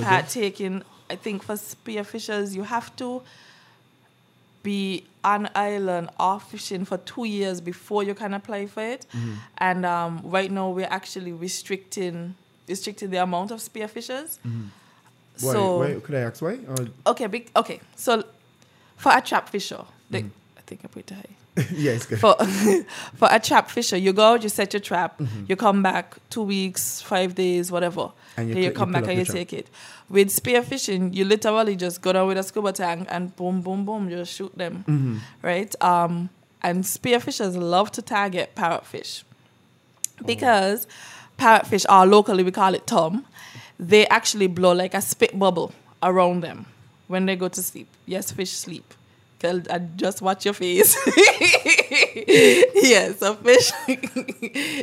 [0.00, 0.82] partake in.
[1.10, 3.22] I think for spearfishers, you have to
[4.62, 9.06] be on island off fishing for two years before you can apply for it.
[9.58, 12.34] And um, right now, we're actually restricting
[12.68, 14.40] restricting the amount of spear fishers.
[14.42, 16.58] Why, So why, could I ask why?
[16.66, 16.76] Or,
[17.06, 17.80] okay, big, okay.
[17.94, 18.24] So
[18.96, 20.20] for a trap fisher, they,
[20.58, 21.36] I think I put it high.
[21.72, 22.18] yeah, it's good.
[22.18, 22.34] For
[23.14, 25.44] for a trap fisher, you go, you set your trap, Mm-hmm.
[25.48, 28.10] you come back two weeks, five days, whatever.
[28.36, 29.36] And you then you you come pull back and you trap.
[29.36, 29.68] take it.
[30.08, 33.84] With spear fishing, you literally just go down with a scuba tank and boom, boom,
[33.84, 35.16] boom, just shoot them, Mm-hmm.
[35.42, 35.74] right?
[35.82, 36.28] Um,
[36.62, 39.24] and spearfishers love to target parrotfish
[40.20, 40.24] Oh.
[40.26, 40.86] because
[41.38, 43.26] parrotfish, are locally we call it tom,
[43.78, 46.66] they actually blow like a spit bubble around them
[47.08, 47.88] when they go to sleep.
[48.06, 48.94] Yes, fish sleep.
[49.38, 50.96] Girl, I just watch your face.
[52.16, 53.70] yes, so fish.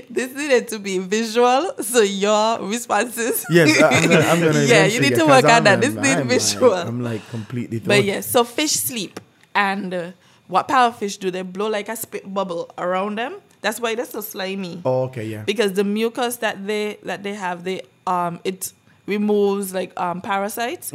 [0.10, 3.46] this needed to be visual, so your responses.
[3.50, 4.20] Yes, I- I'm gonna.
[4.26, 5.82] I'm gonna yeah, you need to work on that.
[5.82, 6.70] This needs I'm visual.
[6.72, 7.80] Like, I'm like completely.
[7.80, 8.06] But thrown.
[8.06, 9.20] yes, so fish sleep,
[9.56, 10.12] and uh,
[10.48, 11.32] what parrotfish do?
[11.32, 13.36] They blow like a spit bubble around them.
[13.62, 15.44] That's why they're so slimy Oh, okay, yeah.
[15.44, 18.74] because the mucus that they that they have, they um it
[19.08, 20.92] removes like um parasites.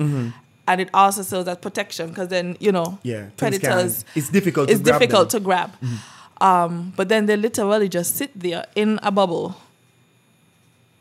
[0.68, 3.08] And it also serves as protection because then you know Mm-hmm.
[3.08, 4.02] Yeah, predators.
[4.04, 5.28] can- it's difficult to It's grab difficult.
[5.28, 5.38] Mm-hmm.
[5.38, 5.70] to grab.
[6.48, 9.56] Um, but then they literally just sit there in a bubble,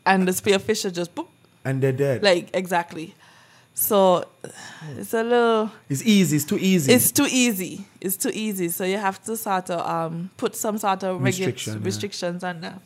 [0.06, 1.28] and the spearfish are just boop,
[1.64, 2.22] and they're dead.
[2.22, 3.14] like exactly.
[3.74, 4.24] So
[4.96, 5.70] it's a little.
[5.88, 6.36] it's easy.
[6.36, 6.92] It's too easy.
[6.92, 7.84] It's too easy.
[8.00, 8.68] It's too easy.
[8.70, 11.84] So you have to sort of um, put some sort of regu- Restriction, yeah.
[11.84, 12.80] restrictions on that.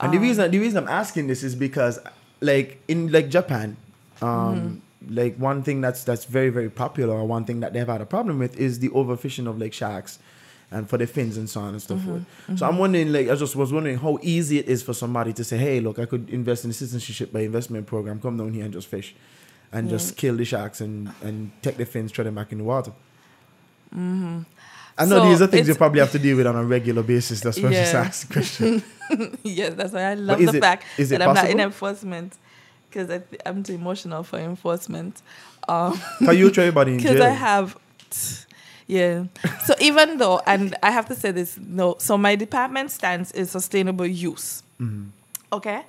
[0.00, 2.00] and the reason the reason I'm asking this is because,
[2.40, 3.76] like in like Japan,
[4.20, 8.00] um, like one thing that's that's very very popular, or one thing that they've had
[8.00, 10.18] a problem with is the overfishing of like sharks.
[10.72, 12.22] And for the fins and so on and so mm-hmm, forth.
[12.46, 12.64] So mm-hmm.
[12.64, 15.58] I'm wondering, like, I just was wondering how easy it is for somebody to say,
[15.58, 18.20] "Hey, look, I could invest in a citizenship by investment program.
[18.20, 19.12] Come down here and just fish,
[19.72, 22.64] and just kill the sharks and and take the fins, throw them back in the
[22.64, 22.92] water."
[23.92, 24.42] Mm-hmm.
[24.96, 27.02] I know So these are things you probably have to deal with on a regular
[27.02, 27.40] basis.
[27.40, 28.00] That's why I just Yeah.
[28.00, 28.82] asked the question.
[29.42, 32.34] yes, that's why I love the it- fact that I'm not in enforcement
[32.90, 35.22] because th- I'm too emotional for enforcement.
[35.68, 37.20] Um, Can you throw everybody in because?
[37.20, 37.76] I have,
[38.86, 39.24] yeah.
[39.64, 41.96] So even though, and I have to say this, no.
[41.98, 44.62] So my department stance is sustainable use.
[44.80, 45.10] Mm-hmm.
[45.52, 45.82] Okay.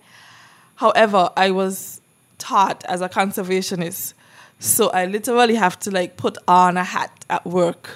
[0.75, 2.01] However, I was
[2.37, 4.13] taught as a conservationist,
[4.59, 7.89] so I literally have to like put on a hat at work.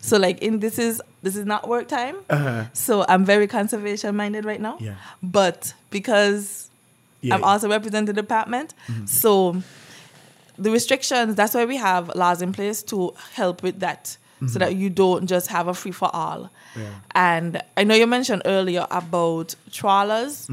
[0.00, 2.16] So like in this is this is not work time.
[2.28, 2.64] Uh-huh.
[2.72, 4.76] So I'm very conservation minded right now.
[4.80, 4.96] Yeah.
[5.22, 6.70] But because
[7.24, 7.34] Yeah.
[7.34, 8.74] I'm also representing the department,
[9.06, 9.56] so
[10.58, 14.16] the restrictions, that's why we have laws in place to help with that.
[14.46, 16.50] So that you don't just have a free for all.
[16.76, 16.90] Yeah.
[17.14, 20.50] And I know you mentioned earlier about trawlers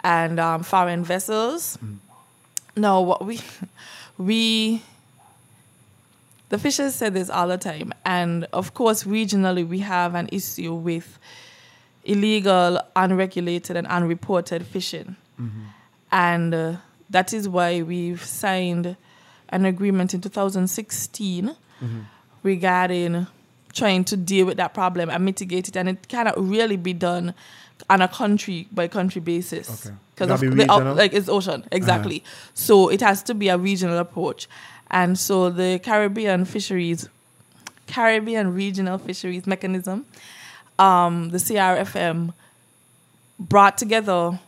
[0.00, 1.76] and um, foreign vessels.
[2.74, 3.38] No, what we
[4.18, 4.80] we
[6.48, 10.72] the fishers say this all the time, and of course, regionally we have an issue
[10.72, 11.18] with
[12.04, 15.16] illegal, unregulated, and unreported fishing,
[16.12, 16.76] and uh,
[17.10, 18.96] that is why we've signed
[19.48, 21.56] an agreement in 2016
[22.42, 23.26] regarding
[23.72, 27.34] trying to deal with that problem and mitigate it, and it cannot really be done
[27.90, 29.90] on a country by country basis.
[30.14, 31.64] Because of be like it's ocean.
[31.72, 32.22] Exactly.
[32.54, 34.48] So it has to be a regional approach,
[34.90, 37.08] and so the Caribbean fisheries,
[37.86, 40.06] Caribbean regional fisheries mechanism,
[40.78, 42.34] um, the CRFM,
[43.38, 44.38] brought together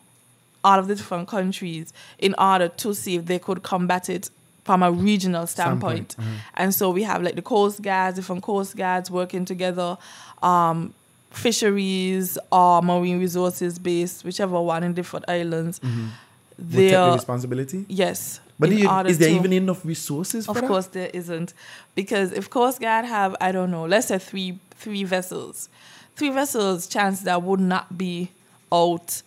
[0.65, 4.31] all of the different countries in order to see if they could combat it
[4.65, 6.13] from a regional standpoint.
[6.13, 6.51] Standpoint, uh-huh.
[6.55, 9.99] And so we have like the coast guards, different coast guards working together,
[10.43, 10.95] um,
[11.31, 15.81] fisheries or marine resources based, whichever one in different islands.
[15.81, 17.85] Take the responsibility.
[17.89, 18.41] yes.
[18.57, 20.69] But you, is there to- even enough resources for of that?
[20.69, 21.53] course there isn't.
[21.97, 25.69] Because if Coast Guard have, I don't know, let's say three three vessels.
[26.15, 28.31] Three vessels, chance that would not be
[28.73, 29.23] out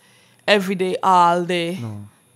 [0.48, 1.78] every day, all day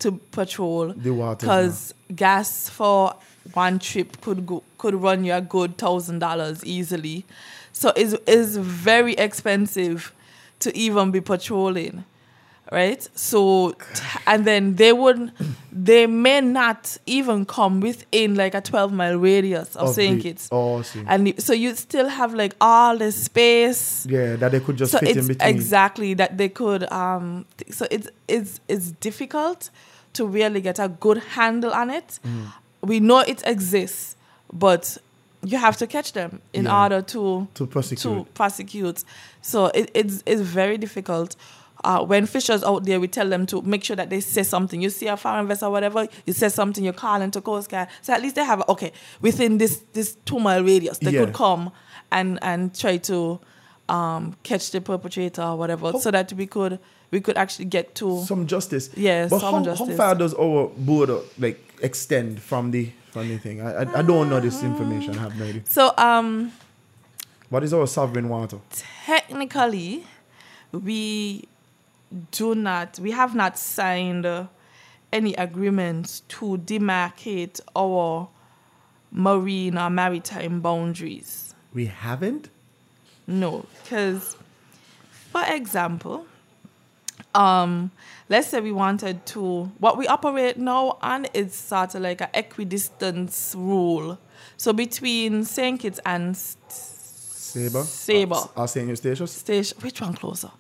[0.01, 0.93] to patrol.
[0.93, 3.15] The waters, Because gas for
[3.55, 7.25] one trip could go, could run you a good thousand dollars easily.
[7.73, 10.13] So it's, it's very expensive
[10.61, 12.05] to even be patrolling
[12.73, 13.07] right?
[13.15, 15.31] So, t- and then they would,
[15.71, 20.23] they may not even come within like a 12 mile radius of, Of St.
[20.23, 20.49] Kitts.
[20.51, 21.05] oh, see.
[21.07, 24.07] And so you still have like all the space.
[24.07, 25.49] Yeah, that they could just So fit in between.
[25.55, 26.91] exactly that they could.
[26.91, 29.71] Um, th- so it's it's it's difficult
[30.15, 32.19] to really get a good handle on it.
[32.27, 32.53] Mm.
[32.83, 34.17] We know it exists,
[34.53, 34.99] but
[35.45, 36.83] you have to catch them in Yeah.
[36.83, 38.01] order to To prosecute.
[38.03, 39.05] To prosecute.
[39.43, 41.37] So it, it's it's very difficult.
[41.85, 44.81] Uh, when fishers out there, we tell them to make sure that they say something.
[44.81, 47.89] You see a foreign vessel, or whatever, you say something, you call into Coast Guard.
[48.03, 51.25] So at least they have okay within this this two mile radius, they Yeah.
[51.25, 51.73] could come
[52.13, 53.41] and and try to
[53.89, 56.79] um, catch the perpetrator or whatever, so that we could
[57.11, 58.89] we could actually get to some justice.
[58.97, 59.89] Yeah, but some how, justice.
[59.89, 63.61] how far does our border like extend from the from the thing?
[63.61, 65.19] I I, I don't know this information.
[65.19, 65.63] I have no idea.
[65.67, 66.53] So um,
[67.51, 68.59] What is our sovereign water?
[69.05, 70.07] technically,
[70.73, 71.49] we
[72.31, 74.47] do not, we have not signed uh,
[75.13, 78.29] any agreements to demarcate our
[79.11, 81.55] marine or maritime boundaries.
[81.75, 82.49] We haven't.
[83.27, 84.37] No, because,
[85.31, 86.27] for example,
[87.35, 87.91] um,
[88.29, 92.29] let's say we wanted to, what we operate now on is sort of like an
[92.35, 94.19] equidistance rule.
[94.57, 95.79] So between St.
[95.81, 97.85] Kitts and S- Saba.
[97.85, 98.51] Saba.
[98.57, 99.27] I'll say you station.
[99.27, 100.51] Statia, which one closer?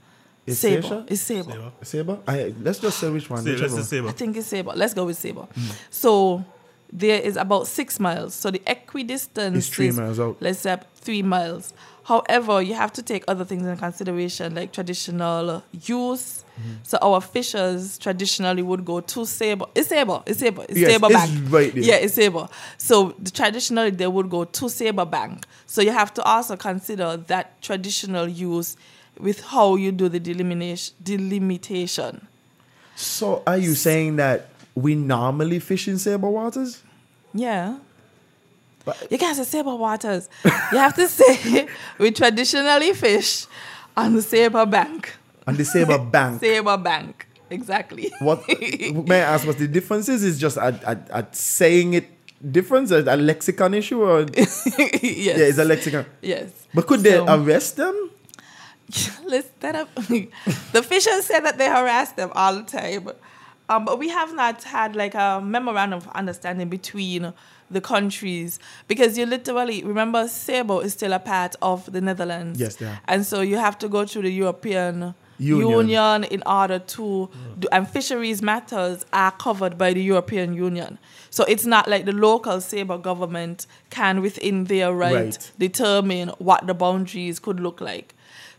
[0.46, 0.82] Is Saba.
[0.82, 1.04] Saba?
[1.08, 1.72] It's Saba.
[1.82, 2.18] Saba.
[2.26, 3.42] I, let's just say which one.
[3.42, 4.72] Say- let's whichever just I think it's Saba.
[4.74, 5.46] Let's go with Saba.
[5.90, 6.44] So
[6.92, 8.34] there is about six miles.
[8.34, 10.36] So the equidistance It's three is, miles out.
[10.40, 11.72] Let's say three miles.
[12.04, 16.44] However, you have to take other things in consideration, like traditional use.
[16.60, 16.72] Mm-hmm.
[16.82, 19.66] So our fishers traditionally would go to Saba.
[19.74, 20.22] It's Saba.
[20.26, 20.66] It's Saba.
[20.68, 21.52] It's Yes, Saba it's Bank.
[21.52, 21.82] right there.
[21.84, 22.48] Yeah, it's Saba.
[22.76, 25.46] So the, traditionally they would go to Saba Bank.
[25.66, 28.76] So you have to also consider that traditional use
[29.22, 30.94] with how you do the delimitation.
[31.02, 32.26] delimitation.
[32.96, 36.82] So are you saying that we normally fish in Saba waters?
[37.32, 37.78] Yeah.
[38.84, 40.28] But- you can't say Saba waters.
[40.44, 41.68] you have to say
[41.98, 43.46] we traditionally fish
[43.96, 45.14] on the Saba bank.
[45.46, 46.42] On the Saba bank.
[46.42, 47.26] Saba bank.
[47.48, 48.10] Exactly.
[48.20, 49.46] What may I ask?
[49.46, 50.24] What the difference is?
[50.24, 52.06] Is just at, at, at saying it
[52.50, 54.66] difference, a, a lexicon issue, or yes.
[54.78, 56.06] yeah, it's a lexicon.
[56.22, 56.50] Yes.
[56.74, 58.10] But could they arrest them?
[59.26, 59.94] Let's that up.
[59.94, 63.08] the fishers said that they harass them all the time.
[63.68, 67.32] Um, but we have not had like a memorandum of understanding between
[67.70, 72.60] the countries because you literally remember Saba is still a part of the Netherlands.
[72.60, 73.00] Yes, they are.
[73.06, 75.70] And so you have to go through the European Union.
[75.70, 80.98] Union, in order to do, and fisheries matters are covered by the European Union.
[81.30, 85.50] So it's not like the local Saba government can within their right, Right.
[85.58, 88.14] determine what the boundaries could look like.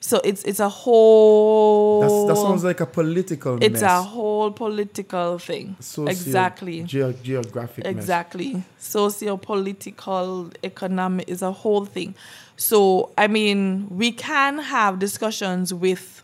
[0.09, 3.83] So it's it's a whole That's, that sounds like a political it's mess.
[3.83, 5.77] a whole political thing.
[5.79, 6.83] Socio- exactly.
[6.83, 7.95] Geo- geographic mess.
[7.95, 8.63] Exactly.
[8.77, 12.15] Socio political, economic is a whole thing.
[12.57, 16.21] So, I mean, we can have discussions with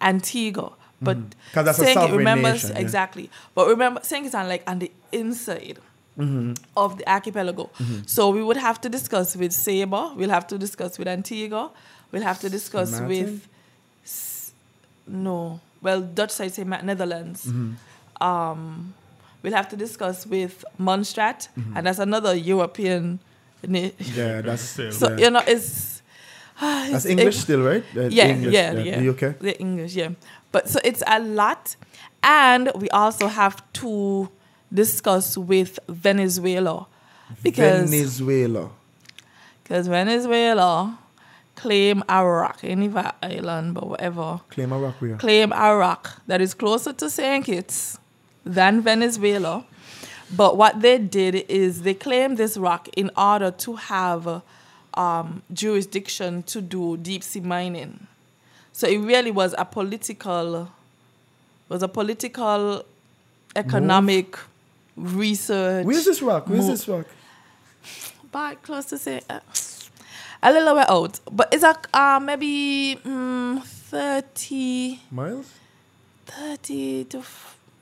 [0.00, 1.30] Antigua, but Mm.
[1.52, 2.78] that's a Saint Kitts- sovereign nation, yeah.
[2.80, 3.30] exactly.
[3.54, 4.22] But remember, St.
[4.24, 5.78] Kitts are like on the inside
[6.18, 6.52] Mm-hmm.
[6.76, 7.70] of the archipelago.
[8.04, 11.70] So we would have to discuss with Saba, we'll have to discuss with Antigua,
[12.12, 13.08] we'll have to discuss Martin?
[13.08, 13.48] with
[14.04, 14.52] S-
[15.06, 17.46] no, well, Dutch side say Netherlands.
[17.46, 18.22] Mm-hmm.
[18.22, 18.94] Um,
[19.42, 21.76] we'll have to discuss with Montserrat, Mm-hmm.
[21.76, 23.18] and that's another European.
[23.66, 25.16] na- Yeah, that's So, So yeah.
[25.24, 26.02] you know, it's,
[26.60, 27.84] ah, that's English it- still, right?
[27.96, 29.38] Uh, yeah, English, yeah, yeah, The UK.
[29.40, 30.10] The English, yeah.
[30.52, 31.74] But so it's a lot,
[32.22, 34.28] and we also have to
[34.72, 36.86] discuss with Venezuela
[37.42, 38.70] because Venezuela.
[39.64, 40.98] because Venezuela
[41.54, 42.90] claim a rock, any
[43.22, 45.16] island, but whatever, Claim a rock where?
[45.16, 47.44] claim a rock that is closer to St.
[47.44, 47.98] Kitts
[48.44, 49.64] than Venezuela.
[50.34, 54.42] But what they did is they claimed this rock in order to have
[54.94, 58.06] um, jurisdiction to do deep sea mining.
[58.72, 60.70] So it really was a political,
[61.68, 62.82] was a political,
[63.54, 64.38] economic
[64.96, 65.84] research.
[65.84, 66.48] Where's this rock?
[66.48, 67.06] Where's mo- this rock?
[68.32, 69.40] Back close to say uh,
[70.42, 75.50] a little way out, but it's like uh, maybe mm, 30, Miles?
[76.26, 77.22] 30 to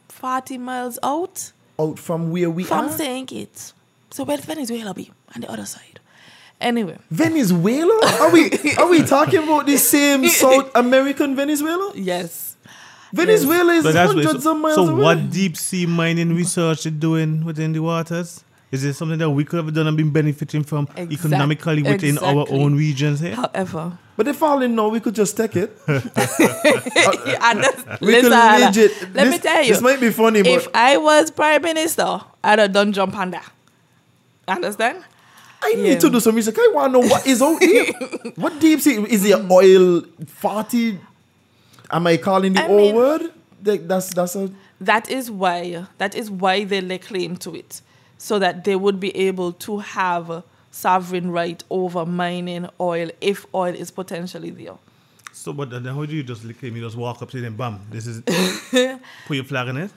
[0.09, 2.91] 40 miles out Out from where we from are?
[2.91, 3.27] St.
[3.29, 3.75] Kitts.
[4.11, 6.01] So where Venezuela be on the other side.
[6.61, 7.99] Anyway, Venezuela?
[8.21, 11.93] Are we are we talking about the same South American Venezuela?
[11.95, 12.57] yes.
[13.13, 15.03] Venezuela is But that's what- hundreds so, of miles so away.
[15.03, 18.45] what deep sea mining research is doing within the waters?
[18.73, 22.19] Is it something that we could have done and been benefiting from Exact- economically within
[22.19, 23.35] our own regions here?
[23.35, 25.77] However, But if all in know, we could just take it.
[25.89, 29.15] and this- We could listen, it.
[29.15, 32.21] let this, me tell you, This might be funny, if but I was prime minister,
[32.45, 33.51] I'd have done jump on that.
[34.47, 35.05] Understand?
[35.63, 36.57] I need to do some research.
[36.59, 37.93] I want to know what is out here.
[38.37, 39.51] what deep sea is it?
[39.51, 40.99] Oil forty?
[41.91, 43.23] Am I calling the I old mean- word?
[43.63, 44.51] That's that's a
[44.81, 47.83] That is why that is why they lay claim to it,
[48.29, 53.47] so that they would be able to have a sovereign right over mining oil if
[53.55, 54.77] oil is potentially there.
[55.33, 57.81] So, but then how do you just claim you just walk up to them, bam,
[57.91, 58.21] this is
[59.27, 59.91] put your flag in it?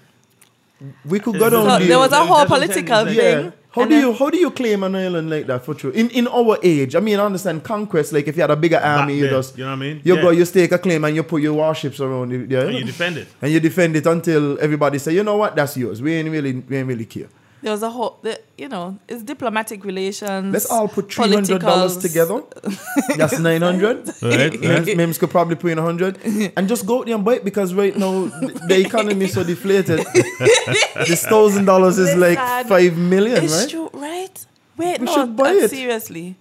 [1.05, 3.07] we could go So down So the there was a whole what I'm saying, political
[3.07, 3.41] it's like- Yeah.
[3.41, 3.53] thing.
[3.75, 5.91] How do then- you how do you claim an island like that for true?
[5.91, 8.13] In in our age, I mean, I understand conquest.
[8.13, 10.01] Like if you had a bigger army, you just you know what I mean?
[10.03, 10.21] You Yeah.
[10.21, 12.85] go, you stake a claim, and you put your warships around the, the And you
[12.85, 13.27] defend it.
[13.41, 16.01] and you defend it until everybody say, you know what, that's yours.
[16.01, 17.27] We ain't really we ain't really care.
[17.63, 20.51] There was a whole, the, you know, it's diplomatic relations.
[20.51, 22.43] Let's all put three hundred dollars together.
[23.17, 24.05] That's nine hundred.
[24.21, 24.97] Right, right.
[24.97, 26.17] Mems could probably put in a hundred
[26.57, 28.25] and just go out there and buy it because right now
[28.67, 29.99] the economy is so deflated.
[31.07, 33.69] this thousand dollars is like Listen, five million, It's right?
[33.69, 34.45] true, right?
[34.75, 35.69] Wait, We no, should buy uh, it.
[35.69, 36.35] seriously.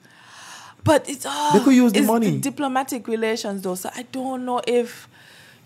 [0.85, 2.39] But it's all They could use the it's money.
[2.39, 3.77] diplomatic relations, though.
[3.77, 5.09] So I don't know if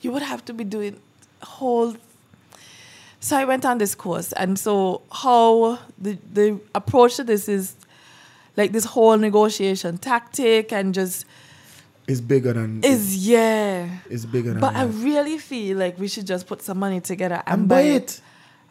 [0.02, 1.00] you would have to be doing
[1.42, 1.96] whole.
[3.20, 7.74] So I went on this course, and so how the the approach to this is
[8.56, 11.24] like this whole negotiation tactic and just
[12.06, 13.88] It's bigger than is yeah.
[14.08, 17.42] it's bigger than But I really feel like we should just put some money together
[17.46, 18.20] and, and buy it.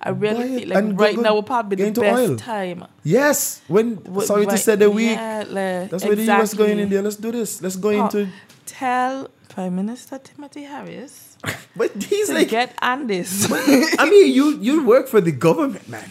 [0.01, 2.35] I really Buy feel like and right go now would probably be the best oil.
[2.37, 2.85] time.
[3.03, 3.61] Yes.
[3.67, 5.17] When Would- sorry to say the week.
[5.17, 7.01] yeah, like, That's where the US going in there.
[7.01, 7.61] Let's do this.
[7.61, 8.27] Let's go Oh, into
[8.65, 11.34] Tell Prime Minister Timothy Harris
[11.75, 12.73] But he's like get
[13.07, 13.51] this.
[13.99, 16.09] I mean, you you work for the government, man.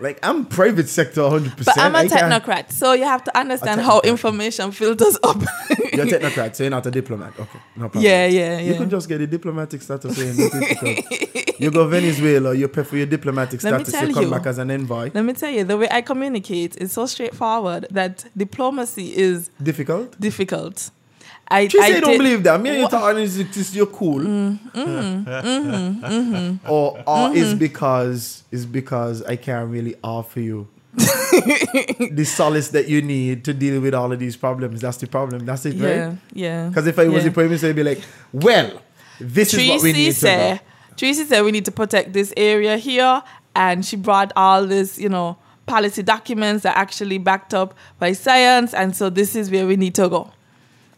[0.00, 1.56] Like I'm private sector 100.
[1.56, 5.38] percent but I'm a technocrat, so you have to understand how information filters up.
[5.92, 7.32] You're a technocrat, so you're not a diplomat.
[7.38, 8.04] Okay, no problem.
[8.04, 8.72] yeah, yeah, yeah.
[8.72, 11.60] You could just get a diplomatic status here in the difficult.
[11.60, 14.30] You go Venezuela, you pay for your diplomatic Let status, you come you.
[14.30, 15.10] back as an envoy.
[15.12, 20.18] Let me tell you, the way I communicate is so straightforward that diplomacy is Difficult.
[20.20, 20.90] difficult.
[21.50, 22.60] I, She I say don't did- believe that.
[22.60, 24.20] Me and you Wha- talking is is you're cool.
[24.20, 27.08] Mm, mm, mm, mm-hmm, Or mm-hmm.
[27.08, 27.58] or is mm-hmm.
[27.58, 30.68] because is because I can't really offer you
[32.10, 34.80] the solace that you need to deal with all of these problems.
[34.80, 35.44] That's the problem.
[35.46, 36.18] That's it, Yeah, right?
[36.32, 36.68] yeah.
[36.68, 37.28] Because if I was yeah.
[37.30, 38.82] the prime minister, I'd be like, well,
[39.20, 40.96] this is what we Tracy need to do.
[40.96, 43.22] Tracy said we need to protect this area here,
[43.54, 45.36] and she brought all this, you know,
[45.66, 49.76] policy documents that are actually backed up by science, and so this is where we
[49.76, 50.30] need to go.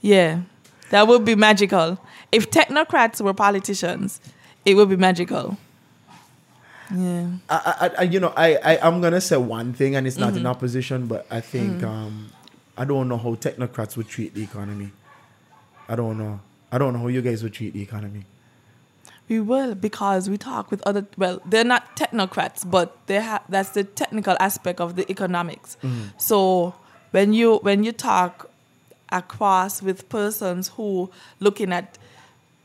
[0.00, 0.42] Yeah,
[0.90, 1.98] that would be magical.
[2.32, 4.20] If technocrats were politicians,
[4.64, 5.56] it would be magical.
[6.94, 7.26] Yeah.
[7.48, 10.30] I, I, I, you know, I, I, I'm gonna say one thing, and it's not
[10.30, 10.38] Mm-hmm.
[10.38, 11.84] in opposition, but I think Mm.
[11.88, 12.32] um,
[12.76, 14.90] I don't know how technocrats would treat the economy.
[15.88, 16.40] I don't know.
[16.72, 18.24] I don't know how you guys would treat the economy.
[19.28, 21.06] We will because we talk with other.
[21.16, 23.42] Well, they're not technocrats, but they have.
[23.48, 25.76] That's the technical aspect of the economics.
[26.18, 26.74] So
[27.12, 28.49] when you when you talk
[29.12, 31.98] across with persons who looking at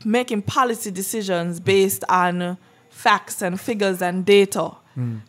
[0.03, 2.57] making policy decisions based on
[2.89, 4.71] facts and figures and data,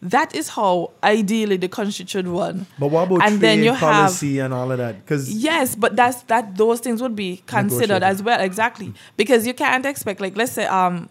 [0.01, 2.67] that is how ideally the country should run.
[2.79, 5.01] But what about and trade then you have policy and all of that?
[5.05, 8.95] Because Yes, but that's that those things would be considered as well, exactly.
[9.17, 11.09] Because you can't expect like let's say um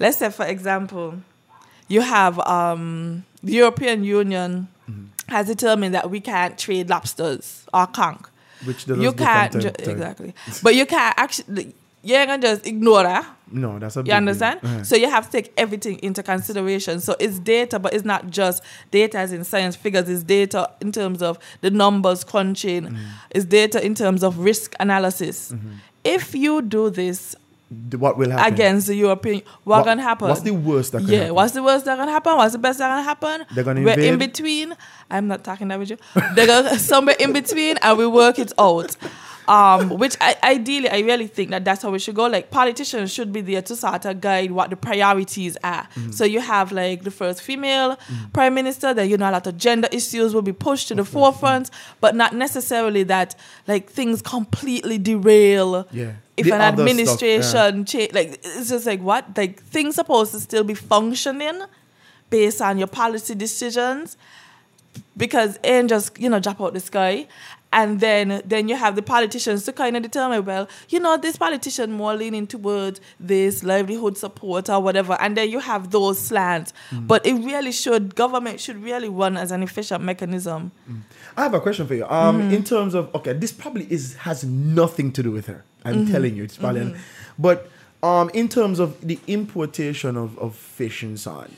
[0.00, 1.22] let's say for example,
[1.88, 5.32] you have um the European Union Mm-hmm.
[5.32, 8.22] has determined that we can't trade lobsters or conch.
[8.64, 10.34] Which You just do from can't ju- exactly.
[10.62, 13.26] But you can't actually you ain't gonna just ignore that.
[13.52, 14.02] No, that's a.
[14.02, 14.60] big You understand?
[14.62, 14.84] Uh-huh.
[14.84, 17.00] So you have to take everything into consideration.
[17.00, 20.08] So it's data, but it's not just data as in science figures.
[20.08, 22.84] It's data in terms of the numbers crunching.
[22.84, 23.04] Mm-hmm.
[23.30, 25.52] It's data in terms of risk analysis.
[26.02, 27.36] If you do this
[27.70, 30.28] what will happen against the European, what, What- gonna happen?
[30.28, 31.34] what's the worst that can happen yeah, happen?
[31.36, 32.36] what's the worst that gonna happen?
[32.36, 33.46] What's the best that gonna happen?
[33.54, 34.74] They're gonna We're in between.
[35.10, 35.96] I'm not talking that with you.
[36.34, 38.96] They're gonna somewhere in between, and we work it out.
[39.48, 42.26] Um, which I, ideally I really think that that's how we should go.
[42.26, 45.84] Like politicians should be there to sort of guide what the priorities are.
[45.94, 46.10] Mm-hmm.
[46.12, 47.98] So you have like the first female
[48.32, 48.94] prime minister.
[48.94, 51.70] Then you know a lot of gender issues will be pushed to the forefront,
[52.00, 53.34] but not necessarily that
[53.66, 55.86] like things completely derail.
[55.90, 56.12] Yeah.
[56.36, 56.90] If The an other stuff, yeah.
[56.90, 61.60] administration cha- like it's just like what like things supposed to still be functioning
[62.30, 64.16] based on your policy decisions
[65.16, 67.26] because ain't just you know drop out the sky
[67.72, 71.36] and then then you have the politicians to kind of determine well you know this
[71.36, 76.72] politician more leaning towards this livelihood support or whatever and then you have those slants
[76.92, 80.72] but it really should government should really run as an efficient mechanism
[81.36, 82.04] I have a question for you.
[82.06, 82.54] Um, Mm-hmm.
[82.54, 85.64] in terms of okay, this probably is has nothing to do with her.
[85.84, 86.12] I'm Mm-hmm.
[86.12, 86.94] telling you, it's probably.
[87.38, 87.70] But
[88.02, 91.48] um, in terms of the importation of, of fish and so on,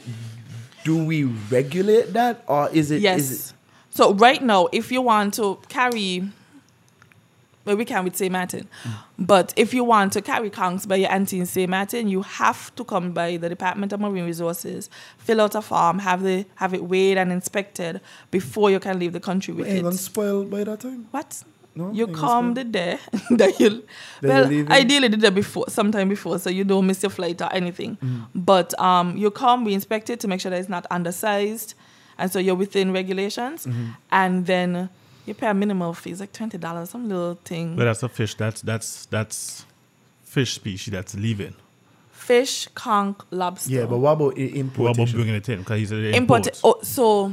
[0.85, 3.01] do we regulate that or is it?
[3.01, 3.55] yes Is it,
[3.93, 6.25] so right now if you want to carry
[7.65, 8.33] well, we can with St.
[8.33, 8.69] Martin.
[9.19, 11.71] But if you want to carry conchs by your auntie in St.
[11.71, 16.01] Martin, you have to come by the Department of Marine Resources, fill out a form,
[16.01, 18.01] have the have it weighed and inspected
[18.33, 19.83] before you can leave the country with it.
[19.83, 21.07] gonna spoil by that time?
[21.13, 21.45] What?
[21.75, 22.99] No, you come the day
[23.31, 23.83] that you
[24.23, 27.97] well ideally the day before sometime before so you don't miss your flight or anything
[28.35, 31.73] but um you come we inspect it to make sure that it's not undersized
[32.19, 33.91] and so you're within regulations mm-hmm.
[34.11, 34.89] and then
[35.27, 38.35] you pay a minimal fee it's like $20 some little thing But that's a fish.
[38.35, 39.65] That's that's that's
[40.25, 41.55] fish species that's leaving.
[42.11, 45.59] fish conch lobster Yeah, but what about i- What about bringing it in?
[45.61, 46.61] Because he's an import import.
[46.65, 47.33] oh, so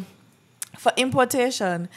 [0.78, 1.90] for importation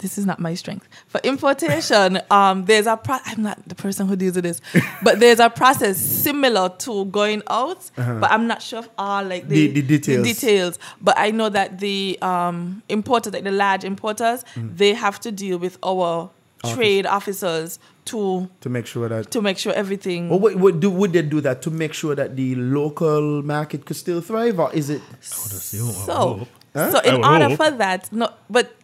[0.00, 4.06] this is not my strength for importation um there's a pro- i'm not the person
[4.08, 4.60] who deals with this
[5.02, 9.46] but there's a process similar to going out but i'm not sure of all like
[9.48, 9.74] the, Uh-huh.
[9.74, 10.26] The- the details.
[10.26, 14.76] details but i know that the um importers like the large importers Mm.
[14.76, 16.30] they have to deal with our
[16.74, 19.30] trade officers to to make sure that.
[19.30, 22.14] to make sure everything Well, what, what do, would they do that to make sure
[22.14, 25.00] that the local market could still thrive, or is it?
[25.20, 26.90] so Huh?
[26.92, 27.56] so I in would order hope.
[27.56, 28.74] for that no but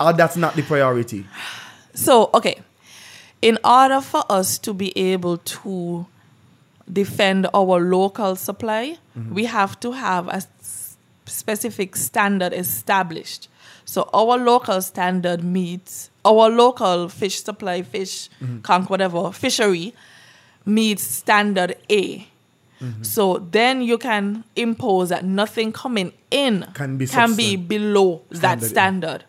[0.00, 1.26] Or that's not the priority.
[1.94, 2.60] So, okay.
[3.42, 6.06] In order for us to be able to
[6.90, 9.34] defend our local supply, mm-hmm.
[9.34, 10.96] we have to have a s-
[11.26, 13.48] specific standard established.
[13.84, 18.60] So, our local standard meets our local fish supply, fish, mm-hmm.
[18.60, 19.94] conch, whatever, fishery
[20.64, 22.26] meets standard A.
[23.02, 28.62] So then you can impose that nothing coming in Can be can be below that
[28.62, 28.68] Standard A.
[28.68, 29.24] standard.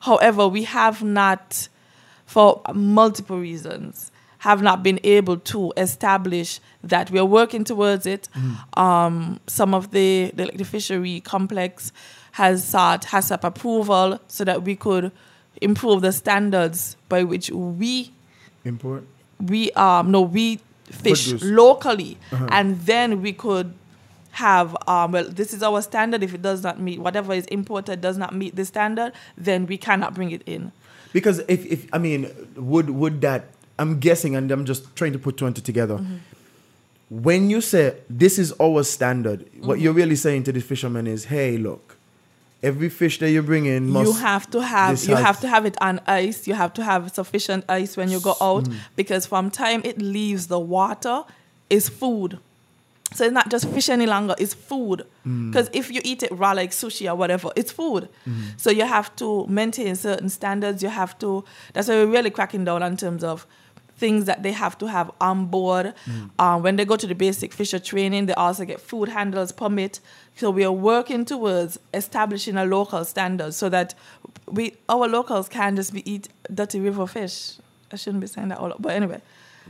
[0.00, 1.68] However, we have not,
[2.24, 8.28] for multiple reasons, have not been able to establish that we are working towards it.
[8.76, 11.92] Um, some of the, the like the fishery complex
[12.32, 15.10] has sought HACCP approval so that we could
[15.60, 18.12] improve the standards by which we
[18.64, 19.04] Import.
[19.40, 20.60] we um no we
[20.90, 21.42] fish Produce.
[21.42, 22.48] locally uh-huh.
[22.50, 23.74] and then we could
[24.32, 28.00] have um well this is our standard if it does not meet whatever is imported
[28.00, 30.72] does not meet the standard then we cannot bring it in
[31.16, 33.46] Because if, if I mean, would would that?
[33.78, 35.96] I'm guessing, and I'm just trying to put two and two together.
[35.96, 36.16] Mm-hmm.
[37.22, 39.82] When you say this is our standard, what mm-hmm.
[39.82, 41.95] you're really saying to the fishermen is, hey, look,
[42.62, 44.06] every fish that you bring in must.
[44.06, 47.10] you have to have you have to have it on ice you have to have
[47.12, 48.74] sufficient ice when you go out Mm.
[48.96, 51.22] because from time it leaves the water
[51.68, 52.38] is food
[53.14, 55.50] so it's not just fish any longer it's food Mm.
[55.52, 58.08] because if you eat it raw like sushi or whatever it's food
[58.56, 62.64] so you have to maintain certain standards you have to that's why we're really cracking
[62.64, 63.46] down in terms of
[63.96, 65.94] things that they have to have on board
[66.38, 70.00] um, when they go to the basic fisher training they also get food handlers permit
[70.36, 73.94] so we are working towards establishing a local standard so that
[74.46, 77.54] we our locals can't just be eat dirty river fish
[77.92, 79.20] i shouldn't be saying that all but anyway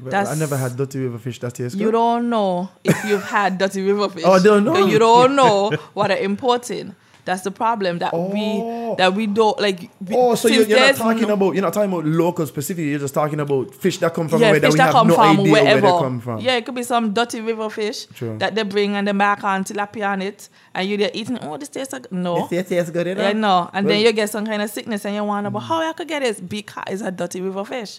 [0.02, 3.56] Well, I never had dirty river fish that tastes you don't know if you've had
[3.58, 4.24] dirty river fish.
[4.28, 4.86] Oh, I don't know.
[4.86, 6.94] You don't know what they're importing.
[7.26, 8.30] That's the problem that Oh.
[8.32, 9.90] we that we don't like.
[10.06, 12.88] we- Oh, so you're, you're not talking no- about you're not talking about local specifically.
[12.90, 15.08] You're just talking about fish that come from yeah, where that we that have come
[15.08, 15.82] no from idea wherever.
[15.82, 16.40] where they come from.
[16.40, 18.38] Yeah, it could be some dirty river fish True.
[18.38, 21.38] that they bring and they mark on tilapia on it, and you there eating.
[21.42, 22.46] Oh, this tastes like no.
[22.50, 25.24] It tastes good, Yeah, no, and then you get some kind of sickness, and you
[25.24, 26.40] wonder, but how I could get this?
[26.40, 27.98] Because it's a dirty river fish.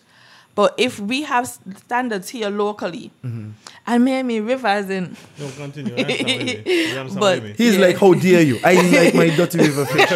[0.57, 1.45] But if we have
[1.85, 3.49] standards here locally, Mm-hmm.
[3.89, 5.93] and maybe rivers in No, continue.
[5.95, 6.63] I understand what you mean.
[6.65, 7.53] You But- what you.
[7.61, 7.85] He's Yeah.
[7.85, 8.57] like, how dare you?
[8.63, 8.73] I
[9.03, 10.11] like my dirty river fish.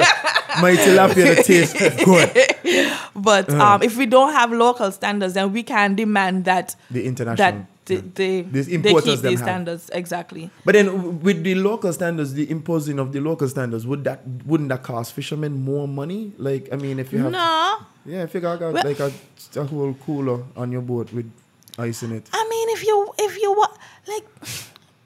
[0.66, 1.74] my tilapia that tastes
[2.04, 2.30] good.
[3.16, 3.76] But Uh-huh.
[3.76, 7.38] um, if we don't have local standards, then we can demand that The international.
[7.52, 7.56] that
[7.86, 9.48] they, they, These they keep them these have.
[9.50, 10.50] standards exactly.
[10.66, 14.70] But then with the local standards, the imposing of the local standards, would that wouldn't
[14.70, 16.32] that cost fishermen more money?
[16.38, 19.12] Like I mean, if you have No, yeah, if you got, got Well- like a,
[19.58, 21.32] a whole cooler on your boat with
[21.78, 22.30] ice in it.
[22.32, 24.26] I mean, if you if you wa- like,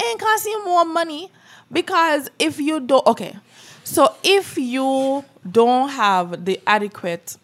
[0.04, 1.32] ain't costing you more money
[1.72, 3.36] because if you don't okay,
[3.84, 7.38] so if you don't have the adequate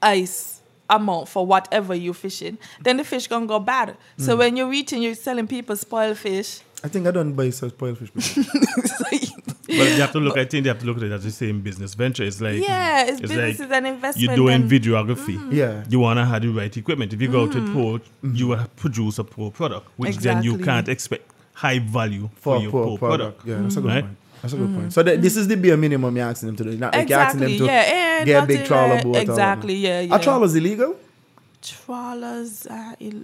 [0.00, 3.96] ice amount for whatever you're fishing, then the fish gonna go bad.
[4.18, 4.38] So hmm.
[4.38, 6.60] when you're eating, you're selling people spoiled fish.
[6.84, 8.10] I think I don't buy such spoiled fish.
[8.10, 8.44] before.
[9.78, 10.36] But you have to look.
[10.36, 12.24] I think they have to look at it as the same business venture.
[12.24, 15.38] It's like Yeah, it's business, it's an investment You're doing and- videography.
[15.38, 15.52] Mm.
[15.52, 15.84] Yeah.
[15.88, 17.12] You want to have the right equipment.
[17.14, 17.72] If you go out to mm.
[17.72, 18.34] port, mm-hmm.
[18.36, 22.62] you will produce a poor product, which then you can't expect high value for for,
[22.62, 23.38] your poor poor, product.
[23.38, 23.48] product.
[23.48, 24.04] Yeah, that's a good Right?
[24.04, 24.16] point.
[24.42, 24.88] That's a good point.
[24.88, 24.92] Mm.
[24.92, 26.76] So that, this is the bare minimum you're asking them to do.
[26.76, 29.16] Not like you're asking them to Yeah, yeah, get a big nothing, trawler boat.
[29.16, 30.02] exactly, whatever.
[30.02, 30.24] yeah, Are yeah.
[30.24, 30.96] trawlers illegal?
[31.62, 33.22] Trawlers are ill-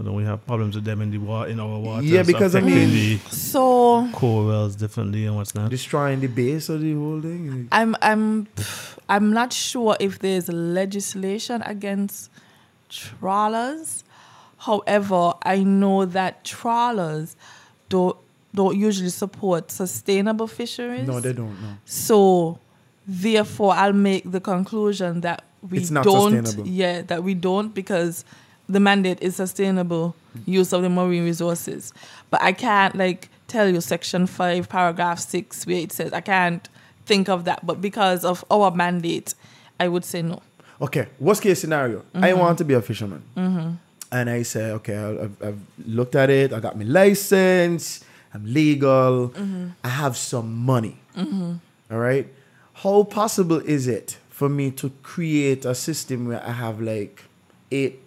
[0.00, 2.02] So then we have problems with them in the water, in our water.
[2.02, 5.68] Yeah, because, I mean- the so corals differently and what's not.
[5.70, 7.68] Destroying the base of the whole thing.
[7.70, 8.48] I'm I'm
[9.10, 12.30] I'm not sure if there's legislation against
[12.88, 14.04] trawlers.
[14.56, 17.36] However, I know that trawlers
[17.90, 18.16] don't
[18.54, 21.06] don't usually support sustainable fisheries.
[21.06, 21.60] No, they don't.
[21.60, 21.76] No.
[21.84, 22.58] So
[23.06, 26.70] therefore I'll make the conclusion that we It's not don't sustainable.
[26.70, 28.24] yeah, that we don't because
[28.72, 30.14] the mandate is sustainable
[30.46, 31.92] use of the marine resources.
[32.30, 36.68] But I can't like tell you section five, paragraph six, where it says I can't
[37.06, 37.66] think of that.
[37.66, 39.34] But because of our mandate,
[39.78, 40.40] I would say no.
[40.80, 41.98] Okay, worst case scenario.
[42.14, 42.38] I Mm-hmm.
[42.40, 43.22] want to be a fisherman.
[44.12, 46.52] And I say, okay, I- I've, I've looked at it.
[46.52, 48.04] I got my license.
[48.34, 49.28] I'm legal.
[49.30, 49.68] Mm-hmm.
[49.84, 50.96] I have some money.
[51.16, 52.26] All right.
[52.74, 57.24] How possible is it for me to create a system where I have like
[57.70, 58.00] 8,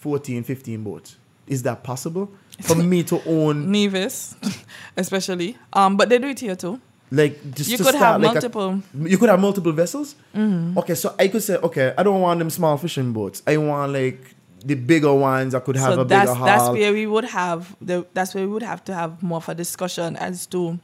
[0.00, 1.16] 14, 15 boats?
[1.46, 2.30] Is that possible?
[2.62, 4.34] For me to own, Nevis,
[4.96, 5.56] especially.
[5.72, 6.80] Um, but they do it here too.
[7.10, 8.70] like, just You to could start have like multiple.
[8.72, 9.06] Mm-hmm.
[9.06, 10.14] you could have multiple vessels.
[10.36, 13.42] Okay, so I could say, okay, I don't want them small fishing boats.
[13.46, 14.34] I want like
[14.64, 15.54] the bigger ones.
[15.54, 18.44] I could have so a that's bigger that's where we would have the that's where
[18.46, 20.78] we would have to have more of a discussion as to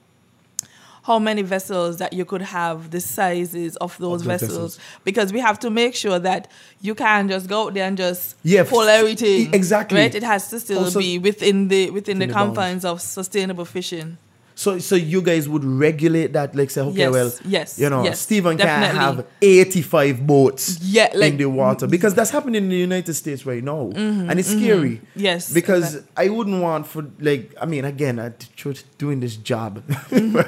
[1.09, 4.51] how many vessels that you could have the sizes of those those vessels.
[4.51, 4.79] vessels.
[5.05, 6.51] because we have to make sure that
[6.81, 9.99] you can't just go out there and just Yeah, pull everything exactly.
[10.01, 12.49] right it has to still Also- be within the within the, the bounds.
[12.57, 14.17] confines of sustainable fishing
[14.57, 18.05] So, so you guys would regulate that, like say, okay, Yes, well, yes, you know,
[18.05, 18.99] yes, Stephen can definitely.
[19.01, 23.45] have eighty-five boats, Yeah, like- in the water because that's happening in the United States
[23.45, 24.97] right now, and it's scary.
[24.99, 29.19] Mm-hmm, Yes, because exact- I wouldn't want for like, I mean, again, I t- doing
[29.21, 29.83] this job,
[30.13, 30.47] right?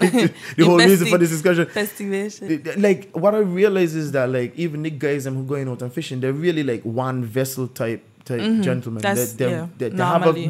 [0.56, 1.66] the whole reason for this discussion.
[1.66, 2.62] Festivation.
[2.78, 6.20] Like what I realize is that like even the guys who going out and fishing,
[6.20, 9.02] they're really like one vessel type type gentlemen.
[9.02, 9.14] Mm-hmm.
[9.14, 10.46] That's- they, they, yeah, they, they have a normally.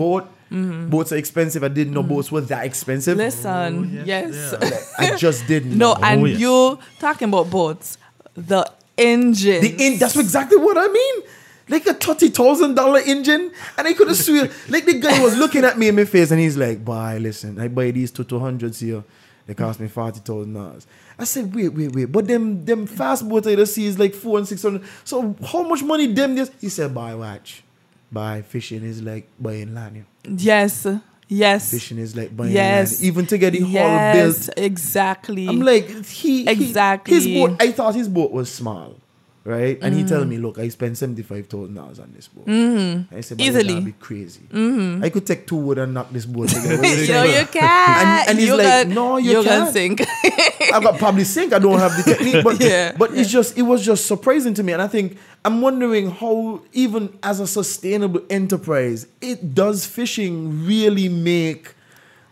[0.50, 0.90] Mm-hmm.
[0.90, 1.64] Boats are expensive.
[1.64, 3.16] I didn't know boats were that expensive.
[3.16, 4.54] listen yes,
[4.98, 5.76] I just didn't.
[5.76, 6.00] no know.
[6.02, 6.38] and yes.
[6.38, 7.98] you talking about boats
[8.36, 11.22] the engine the in, that's exactly what I mean.
[11.68, 14.50] Like a thirty thousand dollar engine, and I could have swear.
[14.68, 17.58] Like the guy was looking at me in my face, and he's like, "Boy, listen,
[17.58, 19.02] I buy these two two hundreds here.
[19.46, 20.86] They cost me forty thousand dollars."
[21.18, 24.14] I said, "Wait, wait, wait, but them them fast boats I just see is like
[24.14, 24.84] four and six hundred.
[25.02, 27.64] So how much money them this?" He said, "Buy watch,
[28.12, 30.04] buy fishing is like buying land.
[30.28, 30.86] Yes,
[31.28, 31.70] yes.
[31.70, 32.94] Fishing is like buying Yes.
[33.00, 33.04] land.
[33.04, 35.48] Even to get the hull yes, built, exactly.
[35.48, 37.14] I'm like, he he- Exactly.
[37.14, 37.56] his boat.
[37.60, 38.94] I thought his boat was small,
[39.46, 39.78] right?
[39.80, 40.08] And he Mm.
[40.08, 42.44] tell me, look, I spent seventy five thousand dollars on this boat.
[42.50, 43.46] I said, Mm-hmm.
[43.46, 43.64] Easily.
[43.70, 44.42] Easily, be crazy.
[45.02, 46.82] I could take two wood and knock this boat together.
[46.86, 47.56] you you can't.
[48.02, 50.02] And- and he's you like, gon- "No, you you're can't." sink.
[50.74, 51.52] I got probably sink.
[51.52, 52.92] I don't have the technique, but Yeah.
[52.98, 56.60] but it's just it was just surprising to me, and I think I'm wondering how
[56.72, 61.74] even as a sustainable enterprise, it does fishing really make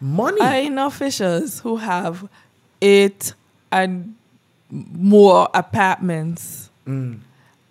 [0.00, 0.40] money?
[0.40, 2.28] I know fishers who have
[2.82, 3.32] eight
[3.70, 4.14] and
[4.70, 6.63] more apartments.
[6.86, 7.20] Mm.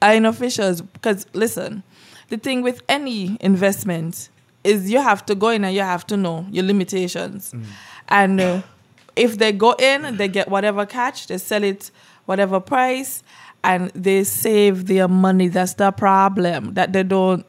[0.02, 1.84] I know fishers because listen,
[2.30, 4.30] the thing with any investment
[4.64, 7.64] is you have to go in and you have to know your limitations, Mm.
[8.10, 8.62] and uh,
[9.16, 11.92] if they go in, they get whatever catch, they sell it
[12.26, 13.22] whatever price,
[13.64, 15.48] and they save their money.
[15.50, 17.46] That's the problem that they don't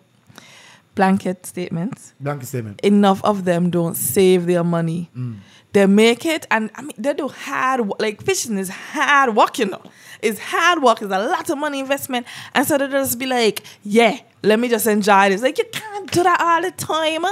[0.95, 2.81] blanket statements Blanket statement.
[2.82, 5.11] enough of them don't save their money.
[5.16, 5.39] Mm.
[5.73, 9.66] They make it, and I mean, they do hard like fishing is hard work, you
[9.66, 9.82] know.
[10.24, 11.02] It's hard work.
[11.02, 14.68] It's a lot of money investment, and so they just be like, "Yeah, let me
[14.68, 17.24] just enjoy this." Like you can't do that all the time.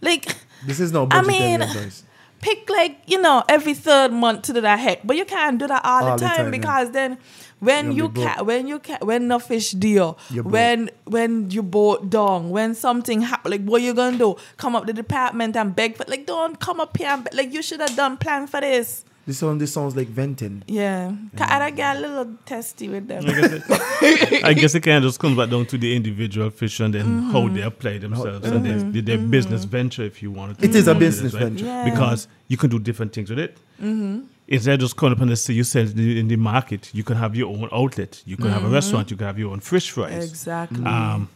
[0.00, 0.24] Like
[0.66, 2.04] This is no I mean, advice.
[2.40, 5.66] pick like you know every third month to do that heck, but you can't do
[5.66, 6.58] that all, All the the time, time, yeah.
[6.58, 7.18] because then
[7.60, 12.08] when you be can when you can when no fish deal, when when you bought
[12.10, 14.36] down, when something happen, like what you gonna do?
[14.56, 17.52] Come up the department and beg for like don't come up here and beg, like
[17.52, 19.04] you should have done plan for this.
[19.26, 20.62] This sound this sounds like venting.
[20.66, 23.22] Yeah, Ca- I get a little testy with them.
[23.26, 26.50] I guess it, I guess it kind of just comes back down to the individual
[26.50, 27.30] fish and then Mm-hmm.
[27.30, 30.64] how they apply themselves and their, their, their business venture, if you want to.
[30.64, 31.44] It is a call business right?
[31.44, 31.66] venture.
[31.66, 31.84] Yeah.
[31.90, 33.56] because you can do different things with it.
[33.80, 34.20] Mm-hmm.
[34.48, 37.36] Instead of just coming up and say you sell in the market, you can have
[37.36, 38.20] your own outlet.
[38.26, 38.74] You can have a Mm-hmm.
[38.74, 39.10] restaurant.
[39.10, 40.28] You can have your own fish fries.
[40.28, 40.84] Exactly.
[40.84, 41.28] Um,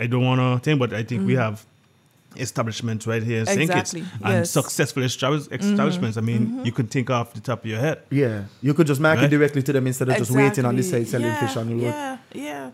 [0.00, 1.66] I don't want to think, but I think we have
[2.36, 3.70] establishments right here in St.
[3.70, 3.98] Kitts Mm-hmm.
[3.98, 4.34] Exactly, and.
[4.34, 4.44] Mm-hmm.
[4.44, 6.16] successful establish- establishments.
[6.16, 8.02] I mean, you can think off the top of your head.
[8.10, 8.44] Yeah.
[8.60, 9.30] You could just market Right.
[9.30, 11.04] directly to them instead of just waiting on the Exactly.
[11.04, 11.82] side selling yeah, fish on the road.
[11.82, 12.70] Yeah, yeah.